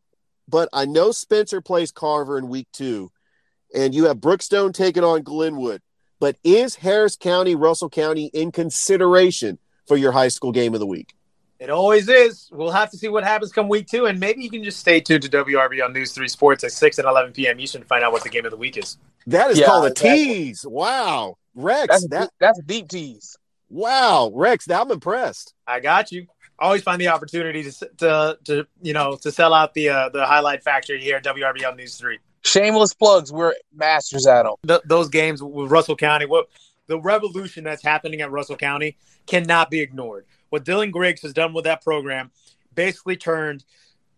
But 0.48 0.70
I 0.74 0.86
know 0.86 1.12
Spencer 1.12 1.62
plays 1.62 1.92
Carver 1.92 2.38
in 2.38 2.50
week 2.50 2.68
two, 2.74 3.12
and 3.74 3.94
you 3.94 4.06
have 4.06 4.18
Brookstone 4.18 4.74
taking 4.74 5.04
on 5.04 5.22
Glenwood. 5.22 5.82
But 6.20 6.38
is 6.44 6.76
Harris 6.76 7.16
County, 7.16 7.56
Russell 7.56 7.90
County 7.90 8.26
in 8.34 8.52
consideration 8.52 9.60
for 9.88 9.96
your 9.96 10.12
high 10.12 10.28
school 10.30 10.52
game 10.52 10.74
of 10.74 10.80
the 10.80 10.86
week? 10.86 11.14
It 11.60 11.70
always 11.70 12.08
is. 12.08 12.50
We'll 12.52 12.72
have 12.72 12.90
to 12.92 12.98
see 12.98 13.10
what 13.10 13.26
happens 13.26 13.52
come 13.52 13.68
week 13.68 13.88
two, 13.88 14.06
and 14.06 14.20
maybe 14.20 14.42
you 14.42 14.50
can 14.50 14.64
just 14.64 14.80
stay 14.80 15.02
tuned 15.02 15.24
to 15.24 15.30
WRBL 15.30 15.94
News 15.94 16.14
3 16.14 16.28
Sports 16.28 16.64
at 16.64 16.72
6 16.72 16.98
and 16.98 17.08
11 17.08 17.34
p.m. 17.34 17.60
Eastern 17.60 17.82
to 17.82 17.88
find 17.88 18.04
out 18.04 18.14
what 18.14 18.24
the 18.24 18.30
game 18.30 18.46
of 18.46 18.52
the 18.52 18.58
week 18.58 18.78
is. 18.78 18.98
That 19.28 19.52
is 19.52 19.60
yeah, 19.60 19.66
called 19.66 19.86
a 19.86 19.88
exactly. 19.92 20.26
tease. 20.26 20.66
Wow. 20.66 21.38
Rex. 21.56 21.88
That's, 21.90 22.08
that, 22.08 22.30
that's 22.40 22.60
a 22.60 22.64
deep 22.64 22.88
tease. 22.88 23.38
Wow. 23.70 24.32
Rex, 24.34 24.70
I'm 24.70 24.90
impressed. 24.90 25.54
I 25.68 25.82
got 25.82 26.12
you 26.14 26.28
always 26.60 26.84
find 26.84 27.00
the 27.00 27.08
opportunity 27.08 27.64
to 27.64 27.72
to, 27.98 28.38
to 28.46 28.68
you 28.82 28.94
know 28.94 29.18
to 29.22 29.32
sell 29.32 29.54
out 29.54 29.74
the 29.74 29.90
uh, 29.90 30.10
the 30.10 30.26
highlight 30.26 30.64
factory 30.64 31.02
here 31.02 31.18
at 31.18 31.24
WRBL 31.24 31.76
News 31.76 31.96
Three. 31.96 32.20
Shameless 32.44 32.94
plugs. 32.94 33.32
We're 33.32 33.54
masters 33.74 34.26
at 34.26 34.44
them. 34.44 34.56
Th- 34.66 34.82
those 34.86 35.10
games 35.10 35.44
with 35.44 35.72
Russell 35.72 35.96
County. 35.96 36.26
What 36.26 36.48
the 36.88 37.00
revolution 37.00 37.64
that's 37.64 37.84
happening 37.84 38.22
at 38.22 38.32
Russell 38.32 38.58
County 38.58 38.98
cannot 39.28 39.70
be 39.70 39.80
ignored. 39.80 40.26
What 40.50 40.66
Dylan 40.66 40.92
Griggs 40.92 41.22
has 41.22 41.34
done 41.34 41.54
with 41.54 41.66
that 41.66 41.84
program 41.84 42.32
basically 42.74 43.16
turned 43.16 43.64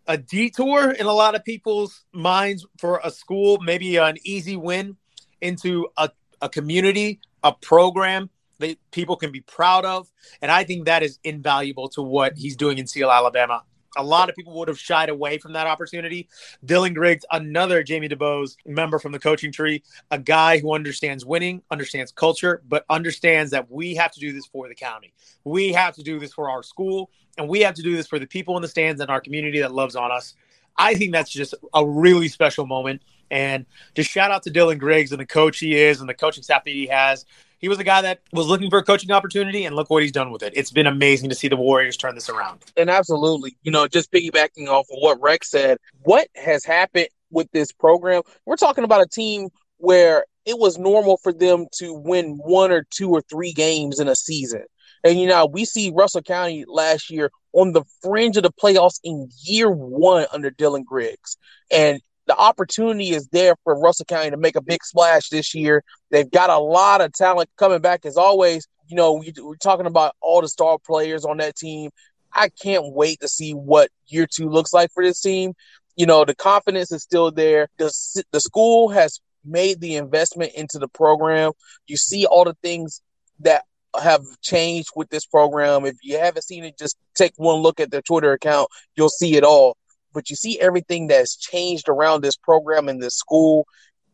a 0.07 0.17
detour 0.17 0.91
in 0.91 1.05
a 1.05 1.13
lot 1.13 1.35
of 1.35 1.43
people's 1.43 2.05
minds 2.13 2.65
for 2.79 3.01
a 3.03 3.11
school, 3.11 3.59
maybe 3.61 3.97
an 3.97 4.17
easy 4.23 4.55
win, 4.55 4.97
into 5.41 5.87
a, 5.97 6.09
a 6.41 6.49
community, 6.49 7.19
a 7.43 7.51
program 7.51 8.29
that 8.61 8.77
people 8.91 9.15
can 9.15 9.31
be 9.31 9.41
proud 9.41 9.85
of. 9.85 10.09
And 10.41 10.49
I 10.49 10.63
think 10.63 10.85
that 10.85 11.03
is 11.03 11.19
invaluable 11.23 11.89
to 11.89 12.01
what 12.01 12.37
he's 12.37 12.55
doing 12.55 12.77
in 12.77 12.87
Seale, 12.87 13.11
Alabama. 13.11 13.63
A 13.97 14.03
lot 14.03 14.29
of 14.29 14.35
people 14.35 14.53
would 14.53 14.69
have 14.69 14.79
shied 14.79 15.09
away 15.09 15.37
from 15.37 15.51
that 15.51 15.67
opportunity. 15.67 16.29
Dylan 16.65 16.95
Griggs, 16.95 17.25
another 17.29 17.83
Jamie 17.83 18.07
DuBose 18.07 18.55
member 18.65 18.99
from 18.99 19.11
the 19.11 19.19
coaching 19.19 19.51
tree, 19.51 19.83
a 20.11 20.17
guy 20.17 20.59
who 20.59 20.73
understands 20.73 21.25
winning, 21.25 21.61
understands 21.69 22.11
culture, 22.13 22.61
but 22.69 22.85
understands 22.89 23.51
that 23.51 23.69
we 23.69 23.95
have 23.95 24.13
to 24.13 24.21
do 24.21 24.31
this 24.31 24.45
for 24.45 24.69
the 24.69 24.75
county. 24.75 25.13
We 25.43 25.73
have 25.73 25.95
to 25.95 26.03
do 26.03 26.19
this 26.19 26.31
for 26.31 26.49
our 26.49 26.63
school, 26.63 27.11
and 27.37 27.49
we 27.49 27.59
have 27.61 27.75
to 27.75 27.81
do 27.81 27.95
this 27.97 28.07
for 28.07 28.17
the 28.17 28.27
people 28.27 28.55
in 28.55 28.61
the 28.61 28.69
stands 28.69 29.01
and 29.01 29.11
our 29.11 29.19
community 29.19 29.59
that 29.59 29.73
loves 29.73 29.97
on 29.97 30.09
us. 30.09 30.35
I 30.77 30.93
think 30.93 31.11
that's 31.11 31.29
just 31.29 31.53
a 31.73 31.85
really 31.85 32.29
special 32.29 32.65
moment. 32.65 33.01
And 33.29 33.65
just 33.93 34.09
shout 34.09 34.31
out 34.31 34.43
to 34.43 34.51
Dylan 34.51 34.77
Griggs 34.77 35.11
and 35.11 35.19
the 35.19 35.25
coach 35.25 35.59
he 35.59 35.75
is 35.75 35.99
and 35.99 36.09
the 36.09 36.13
coaching 36.13 36.43
staff 36.43 36.63
that 36.63 36.71
he 36.71 36.87
has 36.87 37.25
he 37.61 37.69
was 37.69 37.79
a 37.79 37.83
guy 37.83 38.01
that 38.01 38.21
was 38.33 38.47
looking 38.47 38.69
for 38.69 38.79
a 38.79 38.83
coaching 38.83 39.11
opportunity, 39.11 39.65
and 39.65 39.75
look 39.75 39.89
what 39.89 40.01
he's 40.01 40.11
done 40.11 40.31
with 40.31 40.43
it. 40.43 40.53
It's 40.55 40.71
been 40.71 40.87
amazing 40.87 41.29
to 41.29 41.35
see 41.35 41.47
the 41.47 41.55
Warriors 41.55 41.95
turn 41.95 42.15
this 42.15 42.29
around. 42.29 42.63
And 42.75 42.89
absolutely, 42.89 43.55
you 43.61 43.71
know, 43.71 43.87
just 43.87 44.11
piggybacking 44.11 44.67
off 44.67 44.87
of 44.91 44.97
what 44.99 45.21
Rex 45.21 45.49
said, 45.51 45.77
what 46.03 46.27
has 46.35 46.65
happened 46.65 47.07
with 47.29 47.47
this 47.51 47.71
program? 47.71 48.23
We're 48.45 48.55
talking 48.55 48.83
about 48.83 49.01
a 49.01 49.07
team 49.07 49.49
where 49.77 50.25
it 50.45 50.57
was 50.57 50.77
normal 50.77 51.17
for 51.17 51.31
them 51.31 51.67
to 51.73 51.93
win 51.93 52.39
one 52.43 52.71
or 52.71 52.85
two 52.89 53.11
or 53.11 53.21
three 53.21 53.53
games 53.53 53.99
in 53.99 54.07
a 54.07 54.15
season. 54.15 54.63
And 55.03 55.19
you 55.19 55.27
know, 55.27 55.45
we 55.45 55.65
see 55.65 55.91
Russell 55.93 56.21
County 56.21 56.65
last 56.67 57.09
year 57.09 57.31
on 57.53 57.73
the 57.73 57.83
fringe 58.01 58.37
of 58.37 58.43
the 58.43 58.51
playoffs 58.51 58.99
in 59.03 59.29
year 59.43 59.69
one 59.69 60.25
under 60.33 60.51
Dylan 60.51 60.85
Griggs. 60.85 61.37
And 61.71 62.01
the 62.27 62.35
opportunity 62.35 63.09
is 63.09 63.27
there 63.29 63.55
for 63.63 63.79
Russell 63.79 64.05
County 64.05 64.31
to 64.31 64.37
make 64.37 64.55
a 64.55 64.61
big 64.61 64.83
splash 64.83 65.29
this 65.29 65.55
year. 65.55 65.83
They've 66.11 66.29
got 66.29 66.49
a 66.49 66.57
lot 66.57 67.01
of 67.01 67.13
talent 67.13 67.49
coming 67.57 67.81
back 67.81 68.05
as 68.05 68.17
always. 68.17 68.67
You 68.87 68.95
know, 68.95 69.13
we, 69.13 69.29
are 69.29 69.55
talking 69.55 69.85
about 69.85 70.15
all 70.21 70.41
the 70.41 70.47
star 70.47 70.77
players 70.77 71.25
on 71.25 71.37
that 71.37 71.55
team. 71.55 71.91
I 72.33 72.49
can't 72.49 72.93
wait 72.93 73.19
to 73.21 73.27
see 73.27 73.51
what 73.53 73.89
year 74.07 74.27
two 74.27 74.49
looks 74.49 74.73
like 74.73 74.91
for 74.93 75.03
this 75.03 75.21
team. 75.21 75.53
You 75.95 76.05
know, 76.05 76.23
the 76.23 76.35
confidence 76.35 76.91
is 76.91 77.03
still 77.03 77.31
there. 77.31 77.67
The, 77.77 78.23
the 78.31 78.39
school 78.39 78.89
has 78.89 79.19
made 79.43 79.81
the 79.81 79.95
investment 79.95 80.53
into 80.55 80.79
the 80.79 80.87
program. 80.87 81.51
You 81.87 81.97
see 81.97 82.25
all 82.25 82.45
the 82.45 82.55
things 82.61 83.01
that 83.39 83.63
have 84.01 84.23
changed 84.41 84.89
with 84.95 85.09
this 85.09 85.25
program. 85.25 85.85
If 85.85 85.97
you 86.01 86.17
haven't 86.17 86.43
seen 86.43 86.63
it, 86.63 86.77
just 86.77 86.97
take 87.15 87.33
one 87.35 87.57
look 87.57 87.79
at 87.79 87.91
their 87.91 88.01
Twitter 88.01 88.31
account. 88.31 88.69
You'll 88.95 89.09
see 89.09 89.35
it 89.35 89.43
all 89.43 89.75
but 90.13 90.29
you 90.29 90.35
see 90.35 90.59
everything 90.59 91.07
that's 91.07 91.35
changed 91.35 91.89
around 91.89 92.21
this 92.21 92.35
program 92.35 92.89
and 92.89 93.01
this 93.01 93.15
school. 93.15 93.65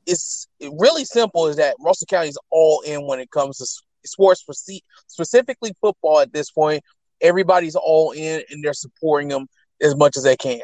It's 0.05 0.47
really 0.61 1.05
simple 1.05 1.47
is 1.47 1.57
that 1.57 1.75
Russell 1.79 2.07
County 2.07 2.29
is 2.29 2.39
all 2.49 2.81
in 2.81 3.05
when 3.05 3.19
it 3.19 3.31
comes 3.31 3.57
to 3.57 3.65
sports, 4.05 4.45
specifically 5.07 5.73
football 5.81 6.19
at 6.19 6.33
this 6.33 6.51
point. 6.51 6.83
Everybody's 7.21 7.75
all 7.75 8.11
in 8.11 8.41
and 8.49 8.63
they're 8.63 8.73
supporting 8.73 9.27
them 9.27 9.47
as 9.81 9.95
much 9.95 10.17
as 10.17 10.23
they 10.23 10.37
can. 10.37 10.61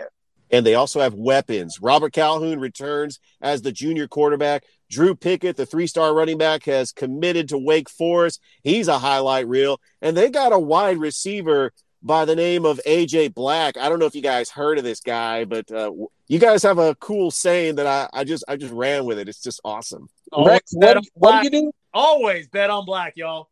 And 0.51 0.65
they 0.65 0.75
also 0.75 0.99
have 0.99 1.15
weapons. 1.15 1.79
Robert 1.81 2.13
Calhoun 2.13 2.59
returns 2.59 3.19
as 3.41 3.63
the 3.63 3.71
junior 3.71 4.07
quarterback. 4.07 4.63
Drew 4.89 5.15
Pickett, 5.15 5.57
the 5.57 5.65
three 5.65 5.87
star 5.87 6.13
running 6.13 6.37
back, 6.37 6.65
has 6.65 6.91
committed 6.91 7.49
to 7.49 7.57
Wake 7.57 7.89
Forest. 7.89 8.39
He's 8.61 8.87
a 8.87 8.99
highlight 8.99 9.47
reel. 9.47 9.79
And 10.01 10.15
they 10.15 10.29
got 10.29 10.53
a 10.53 10.59
wide 10.59 10.99
receiver 10.99 11.73
by 12.03 12.25
the 12.25 12.35
name 12.35 12.65
of 12.65 12.79
AJ 12.85 13.33
Black. 13.33 13.77
I 13.77 13.87
don't 13.89 13.97
know 13.97 14.05
if 14.05 14.13
you 14.13 14.21
guys 14.21 14.49
heard 14.49 14.77
of 14.77 14.83
this 14.83 14.99
guy, 14.99 15.45
but 15.45 15.71
uh, 15.71 15.91
you 16.27 16.37
guys 16.37 16.61
have 16.63 16.77
a 16.77 16.95
cool 16.95 17.31
saying 17.31 17.75
that 17.75 17.87
I, 17.87 18.09
I 18.13 18.23
just 18.25 18.43
I 18.47 18.57
just 18.57 18.73
ran 18.73 19.05
with 19.05 19.17
it. 19.17 19.29
It's 19.29 19.41
just 19.41 19.61
awesome. 19.63 20.09
Rex, 20.37 20.73
what, 20.73 21.03
what 21.13 21.41
do 21.41 21.45
you 21.45 21.63
do? 21.63 21.71
Always 21.93 22.47
bet 22.49 22.69
on 22.69 22.85
black, 22.85 23.13
y'all. 23.15 23.49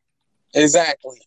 Exactly. 0.54 1.22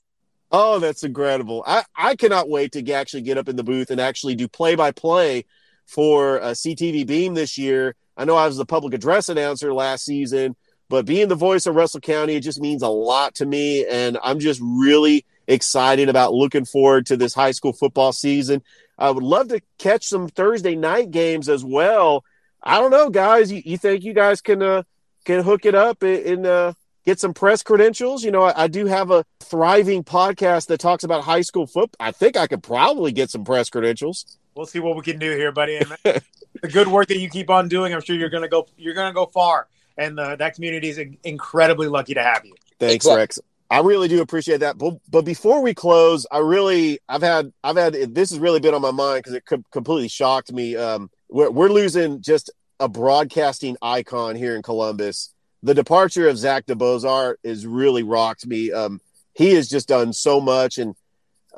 Oh, 0.53 0.79
that's 0.79 1.03
incredible. 1.03 1.65
I, 1.67 1.85
I 1.97 2.15
cannot 2.15 2.49
wait 2.49 2.73
to 2.73 2.93
actually 2.93 3.23
get 3.23 3.39
up 3.39 3.49
in 3.49 3.57
the 3.57 3.65
booth 3.65 3.91
and 3.91 4.01
actually 4.01 4.37
do 4.37 4.47
play 4.47 4.75
by 4.75 4.93
play 4.93 5.47
for 5.87 6.37
a 6.39 6.51
CTV 6.51 7.07
Beam 7.07 7.35
this 7.35 7.57
year. 7.59 7.97
I 8.17 8.25
know 8.25 8.37
I 8.37 8.47
was 8.47 8.57
the 8.57 8.67
public 8.67 8.95
address 8.95 9.29
announcer 9.29 9.73
last 9.73 10.05
season, 10.05 10.55
but 10.89 11.07
being 11.07 11.29
the 11.29 11.35
voice 11.35 11.67
of 11.67 11.75
Russell 11.75 12.01
County, 12.01 12.37
it 12.37 12.41
just 12.41 12.61
means 12.61 12.83
a 12.83 12.89
lot 12.89 13.35
to 13.37 13.47
me. 13.47 13.87
And 13.87 14.19
I'm 14.23 14.39
just 14.39 14.61
really 14.63 15.25
excited 15.47 16.09
about 16.09 16.35
looking 16.35 16.65
forward 16.65 17.07
to 17.07 17.17
this 17.17 17.35
high 17.35 17.53
school 17.53 17.73
football 17.73 18.13
season. 18.13 18.63
I 18.99 19.11
would 19.11 19.23
love 19.23 19.49
to 19.49 19.61
catch 19.79 20.07
some 20.07 20.29
Thursday 20.29 20.77
night 20.77 21.11
games 21.11 21.49
as 21.49 21.65
well. 21.65 22.25
I 22.63 22.79
don't 22.79 22.91
know, 22.91 23.11
guys. 23.11 23.53
You, 23.53 23.63
you 23.65 23.77
think 23.77 24.05
you 24.05 24.15
guys 24.15 24.41
can 24.41 24.63
uh, 24.63 24.85
can 25.25 25.43
hook 25.43 25.67
it 25.67 25.75
up 25.75 26.03
and 26.03 26.47
uh, 26.47 26.73
get 27.05 27.21
some 27.21 27.35
press 27.35 27.63
credentials? 27.63 28.25
You 28.25 28.31
know, 28.31 28.43
I, 28.43 28.65
I, 28.65 28.69
do 28.69 28.87
have 28.87 29.11
a 29.11 29.25
thriving 29.41 30.05
podcast 30.05 30.69
that 30.69 30.79
talks 30.79 31.05
about 31.05 31.25
high 31.25 31.43
school 31.43 31.67
football. 31.67 31.97
I 32.01 32.13
think 32.13 32.37
I 32.37 32.47
could 32.47 32.63
probably 32.63 33.13
get 33.13 33.31
some 33.31 33.45
press 33.45 33.69
credentials. 33.69 34.39
We'll 34.55 34.67
see 34.67 34.79
what 34.79 34.97
we 34.97 35.03
can 35.03 35.19
do 35.19 35.31
here, 35.31 35.53
buddy. 35.53 35.77
And 35.77 35.93
the 36.05 36.69
good 36.71 36.89
work 36.89 37.09
that 37.09 37.19
you 37.19 37.29
keep 37.29 37.51
on 37.51 37.69
doing, 37.69 37.93
I'm 37.93 38.01
sure 38.01 38.17
you're 38.17 38.31
gonna 38.31 38.49
go. 38.49 38.67
You're 38.77 38.95
gonna 38.95 39.15
go 39.15 39.27
far, 39.27 39.69
and 39.99 40.19
uh, 40.19 40.37
that 40.37 40.55
community 40.55 40.89
is 40.89 41.01
incredibly 41.25 41.89
lucky 41.89 42.15
to 42.15 42.23
have 42.23 42.45
you. 42.45 42.55
Thanks, 42.79 43.07
Rex. 43.07 43.41
I 43.75 43.81
really 43.81 44.07
do 44.07 44.23
appreciate 44.23 44.61
that. 44.61 44.79
But, 44.79 44.95
but 45.11 45.25
before 45.25 45.61
we 45.61 45.75
close, 45.75 46.29
I 46.31 46.39
really, 46.39 47.01
I've 47.09 47.23
had, 47.23 47.53
I've 47.65 47.77
had, 47.77 47.95
this 48.15 48.31
has 48.31 48.39
really 48.39 48.61
been 48.61 48.73
on 48.73 48.81
my 48.81 48.93
mind 48.93 49.25
because 49.25 49.35
it 49.35 49.45
co- 49.45 49.65
completely 49.73 50.07
shocked 50.07 50.53
me. 50.53 50.77
Um, 50.77 51.11
we're, 51.29 51.51
we're 51.51 51.71
losing 51.71 52.23
just 52.23 52.53
a 52.79 52.89
broadcasting 52.89 53.77
icon 53.83 54.37
here 54.37 54.55
in 54.55 54.63
Columbus. 54.63 55.35
The 55.65 55.75
departure 55.75 56.29
of 56.29 56.39
Zach 56.39 56.67
DeBozart 56.67 57.35
has 57.45 57.67
really 57.67 58.05
rocked 58.05 58.47
me. 58.47 58.71
Um, 58.71 59.01
he 59.33 59.55
has 59.55 59.69
just 59.69 59.89
done 59.89 60.13
so 60.13 60.41
much. 60.41 60.79
And 60.79 60.95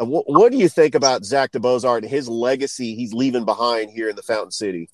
uh, 0.01 0.07
what, 0.07 0.25
what 0.27 0.53
do 0.53 0.57
you 0.57 0.71
think 0.71 0.95
about 0.95 1.23
Zach 1.23 1.53
DeBozart 1.53 1.99
and 1.99 2.09
his 2.09 2.31
legacy 2.31 2.95
he's 2.95 3.13
leaving 3.13 3.45
behind 3.45 3.91
here 3.91 4.09
in 4.09 4.17
the 4.17 4.23
Fountain 4.23 4.53
City? 4.53 4.89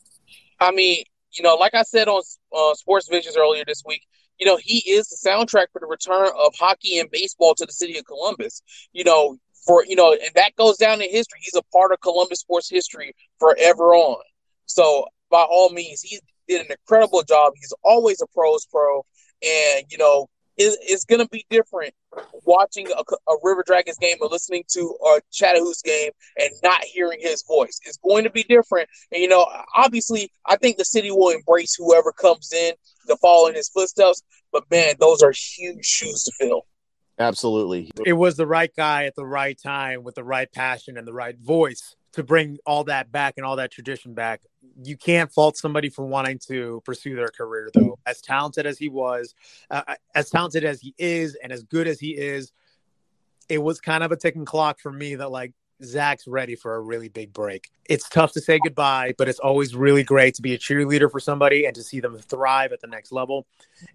I 0.58 0.72
mean, 0.72 1.04
you 1.34 1.44
know, 1.44 1.54
like 1.54 1.74
I 1.74 1.82
said 1.82 2.08
on 2.08 2.20
uh, 2.52 2.74
Sports 2.74 3.08
Visions 3.08 3.36
earlier 3.36 3.62
this 3.64 3.84
week, 3.86 4.08
you 4.42 4.46
know, 4.46 4.58
he 4.60 4.78
is 4.90 5.06
the 5.06 5.30
soundtrack 5.30 5.66
for 5.72 5.78
the 5.78 5.86
return 5.86 6.26
of 6.36 6.52
hockey 6.58 6.98
and 6.98 7.08
baseball 7.12 7.54
to 7.54 7.64
the 7.64 7.72
city 7.72 7.96
of 7.96 8.04
Columbus. 8.06 8.60
You 8.92 9.04
know, 9.04 9.36
for 9.64 9.84
you 9.86 9.94
know, 9.94 10.12
and 10.12 10.34
that 10.34 10.56
goes 10.56 10.76
down 10.78 11.00
in 11.00 11.08
history. 11.08 11.38
He's 11.42 11.54
a 11.54 11.62
part 11.72 11.92
of 11.92 12.00
Columbus 12.00 12.40
sports 12.40 12.68
history 12.68 13.14
forever 13.38 13.94
on. 13.94 14.20
So 14.66 15.06
by 15.30 15.46
all 15.48 15.70
means, 15.70 16.02
he 16.02 16.18
did 16.48 16.66
an 16.66 16.72
incredible 16.72 17.22
job. 17.22 17.52
He's 17.54 17.72
always 17.84 18.20
a 18.20 18.26
pros 18.34 18.66
pro, 18.66 19.06
and 19.44 19.84
you 19.88 19.98
know, 19.98 20.28
it, 20.56 20.78
it's 20.82 21.04
going 21.04 21.20
to 21.20 21.28
be 21.28 21.46
different 21.50 21.94
watching 22.44 22.86
a, 22.88 23.30
a, 23.30 23.36
River 23.42 23.64
Dragons 23.66 23.98
game 23.98 24.16
or 24.20 24.28
listening 24.28 24.64
to 24.68 24.96
a 25.06 25.20
Chattahoots 25.30 25.82
game 25.82 26.10
and 26.38 26.50
not 26.62 26.82
hearing 26.84 27.18
his 27.20 27.42
voice. 27.46 27.80
It's 27.84 27.98
going 27.98 28.24
to 28.24 28.30
be 28.30 28.42
different. 28.42 28.88
And, 29.10 29.22
you 29.22 29.28
know, 29.28 29.46
obviously, 29.74 30.30
I 30.46 30.56
think 30.56 30.76
the 30.76 30.84
city 30.84 31.10
will 31.10 31.30
embrace 31.30 31.74
whoever 31.74 32.12
comes 32.12 32.52
in 32.52 32.74
to 33.08 33.16
follow 33.16 33.48
in 33.48 33.54
his 33.54 33.68
footsteps. 33.68 34.22
But, 34.52 34.64
man, 34.70 34.94
those 35.00 35.22
are 35.22 35.32
huge 35.32 35.84
shoes 35.84 36.24
to 36.24 36.32
fill. 36.38 36.66
Absolutely. 37.18 37.90
It 38.04 38.14
was 38.14 38.36
the 38.36 38.46
right 38.46 38.70
guy 38.76 39.04
at 39.04 39.14
the 39.14 39.26
right 39.26 39.58
time 39.60 40.02
with 40.02 40.14
the 40.14 40.24
right 40.24 40.50
passion 40.50 40.98
and 40.98 41.06
the 41.06 41.12
right 41.12 41.38
voice 41.38 41.94
to 42.12 42.22
bring 42.22 42.58
all 42.66 42.84
that 42.84 43.10
back 43.10 43.34
and 43.36 43.46
all 43.46 43.56
that 43.56 43.70
tradition 43.70 44.14
back. 44.14 44.42
You 44.82 44.96
can't 44.96 45.32
fault 45.32 45.56
somebody 45.56 45.88
for 45.88 46.04
wanting 46.04 46.38
to 46.48 46.82
pursue 46.84 47.16
their 47.16 47.28
career, 47.28 47.70
though. 47.74 47.98
As 48.06 48.20
talented 48.20 48.66
as 48.66 48.78
he 48.78 48.88
was, 48.88 49.34
uh, 49.70 49.82
uh, 49.86 49.94
as 50.14 50.30
talented 50.30 50.64
as 50.64 50.80
he 50.80 50.94
is, 50.98 51.36
and 51.42 51.52
as 51.52 51.62
good 51.62 51.86
as 51.86 51.98
he 51.98 52.10
is, 52.10 52.52
it 53.48 53.58
was 53.58 53.80
kind 53.80 54.04
of 54.04 54.12
a 54.12 54.16
ticking 54.16 54.44
clock 54.44 54.78
for 54.78 54.92
me 54.92 55.14
that 55.16 55.30
like 55.30 55.52
Zach's 55.84 56.26
ready 56.26 56.54
for 56.54 56.76
a 56.76 56.80
really 56.80 57.08
big 57.08 57.32
break. 57.32 57.70
It's 57.86 58.08
tough 58.08 58.32
to 58.32 58.40
say 58.40 58.58
goodbye, 58.62 59.14
but 59.18 59.28
it's 59.28 59.40
always 59.40 59.74
really 59.74 60.04
great 60.04 60.34
to 60.36 60.42
be 60.42 60.54
a 60.54 60.58
cheerleader 60.58 61.10
for 61.10 61.20
somebody 61.20 61.64
and 61.66 61.74
to 61.74 61.82
see 61.82 62.00
them 62.00 62.18
thrive 62.18 62.72
at 62.72 62.80
the 62.80 62.86
next 62.86 63.12
level. 63.12 63.46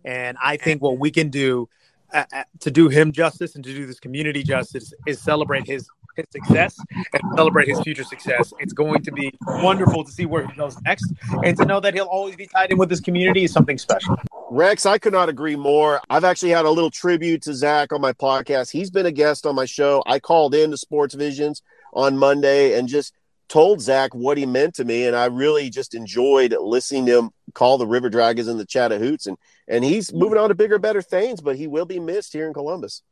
And 0.04 0.38
I 0.44 0.58
think 0.58 0.82
what 0.82 1.00
we 1.00 1.12
can 1.12 1.30
do 1.30 1.70
uh, 2.14 2.24
uh 2.34 2.44
to 2.62 2.72
do 2.72 2.88
him 2.88 3.12
justice 3.12 3.56
and 3.56 3.64
to 3.66 3.74
do 3.74 3.86
this 3.86 4.00
community 4.00 4.42
justice 4.42 4.94
is 5.06 5.22
celebrate 5.22 5.68
his 5.68 5.90
his 6.18 6.26
success 6.32 6.78
and 7.14 7.22
celebrate 7.36 7.68
his 7.68 7.80
future 7.82 8.04
success. 8.04 8.54
It's 8.60 8.74
going 8.74 9.04
to 9.04 9.12
be 9.12 9.34
wonderful 9.46 10.04
to 10.04 10.12
see 10.12 10.26
where 10.26 10.46
he 10.46 10.54
goes 10.56 10.80
next 10.82 11.14
and 11.44 11.56
to 11.58 11.66
know 11.66 11.80
that 11.80 11.94
he'll 11.94 12.06
always 12.06 12.36
be 12.36 12.48
tied 12.48 12.72
in 12.72 12.78
with 12.78 12.90
this 12.90 13.00
community 13.00 13.46
is 13.46 13.54
something 13.54 13.78
special. 13.78 14.18
Rex, 14.50 14.86
I 14.86 14.98
could 14.98 15.14
not 15.14 15.30
agree 15.30 15.56
more. 15.56 16.02
I've 16.10 16.24
actually 16.24 16.52
had 16.52 16.66
a 16.66 16.70
little 16.70 16.92
tribute 16.92 17.44
to 17.44 17.54
Zach 17.54 17.94
on 17.94 18.02
my 18.02 18.14
podcast. 18.14 18.72
He's 18.72 18.90
been 18.90 19.06
a 19.06 19.12
guest 19.12 19.46
on 19.46 19.56
my 19.56 19.66
show. 19.66 20.04
I 20.06 20.20
called 20.20 20.56
in 20.56 20.72
to 20.72 20.78
Sports 20.78 21.16
Visions 21.16 21.62
on 21.94 22.18
Monday 22.18 22.78
and 22.78 22.88
just 22.88 23.14
told 23.48 23.82
Zach 23.82 24.14
what 24.14 24.38
he 24.38 24.46
meant 24.46 24.76
to 24.76 24.86
me, 24.86 25.06
and 25.06 25.16
I 25.16 25.26
really 25.26 25.70
just 25.70 25.96
enjoyed 25.96 26.56
listening 26.60 27.06
to 27.06 27.18
him 27.20 27.30
call 27.54 27.78
the 27.78 27.88
River 27.88 28.10
Dragons 28.10 28.48
and 28.48 28.60
the 28.60 28.66
Chattahoots, 28.66 29.26
and 29.26 29.38
and 29.68 29.84
he's 29.84 30.14
moving 30.14 30.38
on 30.38 30.50
to 30.50 30.56
bigger, 30.56 30.80
better 30.80 31.02
things, 31.02 31.42
but 31.42 31.56
he 31.56 31.68
will 31.68 31.86
be 31.86 32.00
missed 32.00 32.34
here 32.34 32.48
in 32.48 32.54
Columbus. 32.54 33.04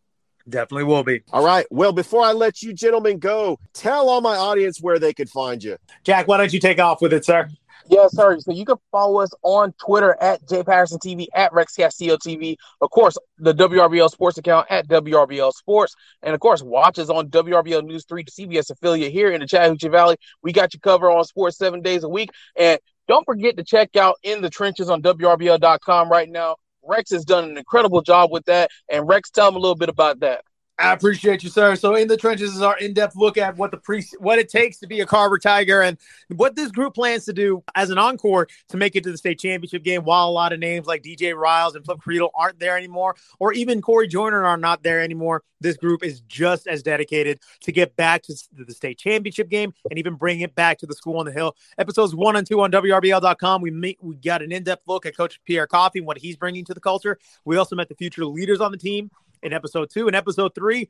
Definitely 0.48 0.84
will 0.84 1.04
be. 1.04 1.22
All 1.34 1.44
right. 1.44 1.66
Well, 1.72 1.92
before 1.92 2.24
I 2.24 2.32
let 2.32 2.62
you 2.62 2.74
gentlemen 2.74 3.18
go, 3.18 3.60
tell 3.74 4.10
all 4.10 4.22
my 4.22 4.36
audience 4.36 4.80
where 4.80 5.00
they 5.00 5.14
could 5.14 5.30
find 5.30 5.64
you. 5.64 5.78
Jack, 6.04 6.28
why 6.28 6.38
don't 6.38 6.54
you 6.54 6.60
take 6.60 6.80
off 6.80 7.02
with 7.02 7.14
it, 7.14 7.26
sir? 7.26 7.50
Yes, 7.88 8.16
sir. 8.16 8.40
So 8.40 8.52
you 8.52 8.66
can 8.66 8.78
follow 8.92 9.22
us 9.22 9.30
on 9.44 9.74
Twitter 9.74 10.18
at 10.20 10.48
J 10.50 10.64
Patterson 10.64 10.98
TV, 11.00 11.28
at 11.36 11.54
Rex 11.54 11.76
Castillo 11.76 12.18
TV. 12.18 12.56
Of 12.82 12.90
course, 12.90 13.18
the 13.38 13.54
WRBL 13.54 14.10
Sports 14.10 14.38
account 14.38 14.68
at 14.72 14.88
WRBL 14.88 15.52
Sports. 15.54 15.96
And 16.24 16.34
of 16.34 16.40
course, 16.40 16.64
watch 16.64 16.98
us 16.98 17.10
on 17.10 17.30
WRBL 17.30 17.86
News 17.86 18.06
3, 18.06 18.24
the 18.24 18.32
CBS 18.32 18.72
affiliate 18.72 19.12
here 19.12 19.32
in 19.32 19.42
the 19.42 19.48
Chattahoochee 19.48 19.90
Valley. 19.90 20.18
We 20.42 20.52
got 20.52 20.74
you 20.74 20.80
covered 20.80 21.12
on 21.12 21.24
sports 21.26 21.58
seven 21.58 21.82
days 21.82 22.04
a 22.04 22.10
week. 22.10 22.32
And 22.56 22.80
don't 23.08 23.26
forget 23.26 23.56
to 23.58 23.64
check 23.64 23.96
out 23.96 24.16
In 24.24 24.42
the 24.42 24.50
Trenches 24.50 24.90
on 24.90 25.04
WRBL.com 25.04 26.10
right 26.10 26.30
now. 26.30 26.56
Rex 26.88 27.12
has 27.12 27.26
done 27.26 27.46
an 27.46 27.58
incredible 27.58 28.02
job 28.02 28.32
with 28.32 28.46
that. 28.46 28.70
And 28.90 29.08
Rex, 29.08 29.30
tell 29.30 29.48
them 29.48 29.56
a 29.56 29.60
little 29.60 29.76
bit 29.76 29.90
about 29.90 30.20
that. 30.22 30.44
I 30.78 30.92
appreciate 30.92 31.42
you, 31.42 31.50
sir. 31.50 31.76
So, 31.78 31.96
in 31.96 32.10
the 32.10 32.18
trenches 32.18 32.54
is 32.54 32.62
our 32.62 32.78
in-depth 32.78 33.16
look 33.16 33.38
at 33.38 33.56
what 33.56 33.72
the 33.72 33.78
pre 33.78 34.06
what 34.20 34.40
it 34.40 34.50
takes 34.50 34.78
to 34.80 34.88
be 34.88 35.00
a 35.00 35.06
Carver 35.06 35.40
Tiger 35.40 35.82
and 35.82 35.98
what 36.36 36.56
this 36.58 36.70
group 36.70 36.96
plans 36.96 37.24
to 37.26 37.34
do 37.34 37.64
as 37.76 37.92
an 37.92 37.98
encore 37.98 38.48
to 38.70 38.78
make 38.78 38.98
it 38.98 39.04
to 39.06 39.12
the 39.12 39.18
state 39.18 39.40
championship 39.40 39.84
game. 39.84 40.04
While 40.04 40.28
a 40.28 40.32
lot 40.32 40.52
of 40.52 40.60
names 40.60 40.86
like 40.86 41.02
DJ 41.02 41.34
Riles 41.34 41.76
and 41.76 41.86
Flip 41.86 42.00
Creedle 42.00 42.30
aren't 42.36 42.60
there 42.60 42.78
anymore, 42.78 43.16
or 43.40 43.54
even 43.54 43.82
Corey 43.82 44.08
Joyner 44.08 44.44
are 44.44 44.58
not 44.58 44.84
there 44.84 45.00
anymore, 45.00 45.44
this 45.62 45.78
group 45.78 46.04
is 46.04 46.20
just 46.22 46.68
as 46.68 46.84
dedicated 46.84 47.40
to 47.62 47.72
get 47.72 47.96
back 47.96 48.24
to 48.24 48.36
the 48.52 48.74
state 48.74 48.98
championship 48.98 49.50
game 49.50 49.74
and 49.90 49.98
even 49.98 50.16
bring 50.16 50.42
it 50.42 50.56
back 50.56 50.78
to 50.80 50.86
the 50.86 50.94
school 50.94 51.18
on 51.18 51.26
the 51.26 51.32
hill. 51.32 51.56
Episodes 51.78 52.14
one 52.14 52.36
and 52.36 52.46
two 52.46 52.60
on 52.62 52.72
WRBL.com. 52.72 53.62
We 53.62 53.72
meet, 53.72 53.98
we 54.02 54.16
got 54.18 54.42
an 54.42 54.52
in-depth 54.52 54.84
look 54.88 55.06
at 55.06 55.16
Coach 55.16 55.40
Pierre 55.46 55.68
Coffey 55.68 56.00
and 56.00 56.06
what 56.06 56.18
he's 56.18 56.36
bringing 56.36 56.66
to 56.66 56.74
the 56.74 56.82
culture. 56.82 57.18
We 57.46 57.56
also 57.56 57.78
met 57.78 57.88
the 57.88 57.96
future 57.96 58.26
leaders 58.26 58.60
on 58.60 58.74
the 58.74 58.78
team 58.78 59.10
in 59.46 59.54
episode 59.54 59.90
two. 59.90 60.08
In 60.08 60.16
episode 60.16 60.54
three, 60.56 60.90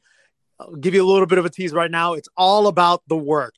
I'll 0.59 0.75
give 0.75 0.95
you 0.95 1.03
a 1.03 1.09
little 1.11 1.27
bit 1.27 1.37
of 1.37 1.45
a 1.45 1.49
tease 1.49 1.73
right 1.73 1.91
now. 1.91 2.13
It's 2.13 2.29
all 2.35 2.67
about 2.67 3.03
the 3.07 3.17
work. 3.17 3.53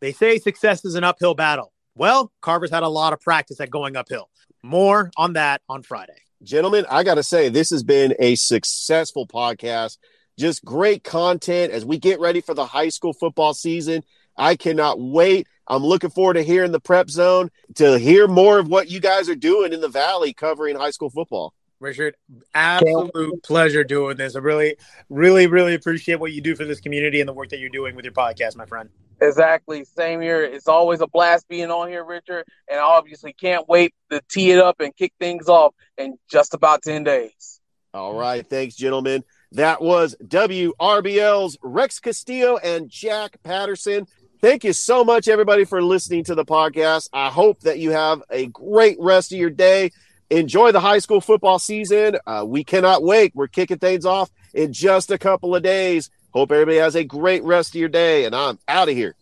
They 0.00 0.12
say 0.12 0.38
success 0.38 0.84
is 0.84 0.96
an 0.96 1.04
uphill 1.04 1.34
battle. 1.34 1.72
Well, 1.94 2.32
Carver's 2.42 2.70
had 2.70 2.82
a 2.82 2.88
lot 2.88 3.12
of 3.12 3.20
practice 3.20 3.60
at 3.60 3.70
going 3.70 3.96
uphill. 3.96 4.28
More 4.62 5.10
on 5.16 5.34
that 5.34 5.62
on 5.68 5.82
Friday. 5.82 6.14
Gentlemen, 6.42 6.84
I 6.90 7.04
got 7.04 7.14
to 7.14 7.22
say, 7.22 7.48
this 7.48 7.70
has 7.70 7.84
been 7.84 8.14
a 8.18 8.34
successful 8.34 9.26
podcast. 9.26 9.98
Just 10.38 10.64
great 10.64 11.04
content 11.04 11.72
as 11.72 11.84
we 11.84 11.98
get 11.98 12.18
ready 12.18 12.40
for 12.40 12.54
the 12.54 12.66
high 12.66 12.88
school 12.88 13.12
football 13.12 13.54
season. 13.54 14.02
I 14.36 14.56
cannot 14.56 14.98
wait. 14.98 15.46
I'm 15.68 15.84
looking 15.84 16.10
forward 16.10 16.34
to 16.34 16.42
hearing 16.42 16.72
the 16.72 16.80
prep 16.80 17.10
zone 17.10 17.50
to 17.76 17.98
hear 17.98 18.26
more 18.26 18.58
of 18.58 18.66
what 18.66 18.90
you 18.90 18.98
guys 18.98 19.28
are 19.28 19.36
doing 19.36 19.72
in 19.72 19.80
the 19.80 19.88
Valley 19.88 20.32
covering 20.32 20.74
high 20.74 20.90
school 20.90 21.10
football. 21.10 21.54
Richard, 21.82 22.16
absolute 22.54 23.42
pleasure 23.42 23.84
doing 23.84 24.16
this. 24.16 24.36
I 24.36 24.38
really, 24.38 24.76
really, 25.10 25.46
really 25.48 25.74
appreciate 25.74 26.20
what 26.20 26.32
you 26.32 26.40
do 26.40 26.54
for 26.54 26.64
this 26.64 26.80
community 26.80 27.20
and 27.20 27.28
the 27.28 27.32
work 27.32 27.48
that 27.50 27.58
you're 27.58 27.68
doing 27.68 27.96
with 27.96 28.04
your 28.04 28.14
podcast, 28.14 28.56
my 28.56 28.66
friend. 28.66 28.88
Exactly. 29.20 29.84
Same 29.84 30.20
here. 30.20 30.42
It's 30.42 30.68
always 30.68 31.00
a 31.00 31.06
blast 31.06 31.48
being 31.48 31.70
on 31.70 31.88
here, 31.88 32.04
Richard. 32.04 32.44
And 32.70 32.80
I 32.80 32.82
obviously 32.82 33.32
can't 33.32 33.68
wait 33.68 33.94
to 34.10 34.22
tee 34.30 34.52
it 34.52 34.58
up 34.58 34.80
and 34.80 34.96
kick 34.96 35.12
things 35.20 35.48
off 35.48 35.74
in 35.98 36.18
just 36.30 36.54
about 36.54 36.82
10 36.82 37.04
days. 37.04 37.60
All 37.92 38.14
right. 38.14 38.48
Thanks, 38.48 38.74
gentlemen. 38.74 39.22
That 39.52 39.82
was 39.82 40.16
WRBL's 40.24 41.58
Rex 41.62 42.00
Castillo 42.00 42.56
and 42.56 42.88
Jack 42.88 43.42
Patterson. 43.42 44.06
Thank 44.40 44.64
you 44.64 44.72
so 44.72 45.04
much, 45.04 45.28
everybody, 45.28 45.64
for 45.64 45.82
listening 45.82 46.24
to 46.24 46.34
the 46.34 46.44
podcast. 46.44 47.08
I 47.12 47.28
hope 47.28 47.60
that 47.60 47.78
you 47.78 47.90
have 47.90 48.22
a 48.30 48.46
great 48.46 48.96
rest 48.98 49.30
of 49.32 49.38
your 49.38 49.50
day 49.50 49.92
enjoy 50.32 50.72
the 50.72 50.80
high 50.80 50.98
school 50.98 51.20
football 51.20 51.58
season. 51.58 52.16
Uh, 52.26 52.44
we 52.46 52.64
cannot 52.64 53.02
wait. 53.02 53.32
We're 53.34 53.48
kicking 53.48 53.78
things 53.78 54.04
off 54.04 54.30
in 54.54 54.72
just 54.72 55.10
a 55.10 55.18
couple 55.18 55.54
of 55.54 55.62
days. 55.62 56.10
Hope 56.32 56.50
everybody 56.50 56.78
has 56.78 56.96
a 56.96 57.04
great 57.04 57.44
rest 57.44 57.74
of 57.74 57.80
your 57.80 57.90
day, 57.90 58.24
and 58.24 58.34
I'm 58.34 58.58
out 58.66 58.88
of 58.88 58.94
here. 58.94 59.14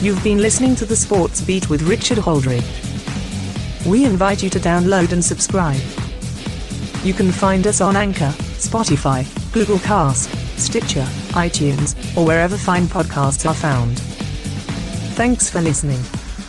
You've 0.00 0.22
been 0.22 0.38
listening 0.38 0.76
to 0.76 0.84
the 0.84 0.94
Sports 0.94 1.40
Beat 1.40 1.68
with 1.70 1.82
Richard 1.82 2.18
Holdridge. 2.18 2.64
We 3.86 4.04
invite 4.04 4.42
you 4.42 4.50
to 4.50 4.58
download 4.60 5.12
and 5.12 5.24
subscribe. 5.24 5.80
You 7.02 7.14
can 7.14 7.32
find 7.32 7.66
us 7.66 7.80
on 7.80 7.96
Anchor, 7.96 8.32
Spotify, 8.58 9.24
Google 9.52 9.78
Cast, 9.78 10.30
Stitcher, 10.58 11.06
iTunes, 11.30 11.96
or 12.16 12.26
wherever 12.26 12.56
fine 12.56 12.84
podcasts 12.84 13.48
are 13.48 13.54
found. 13.54 13.98
Thanks 15.16 15.48
for 15.50 15.60
listening 15.60 16.00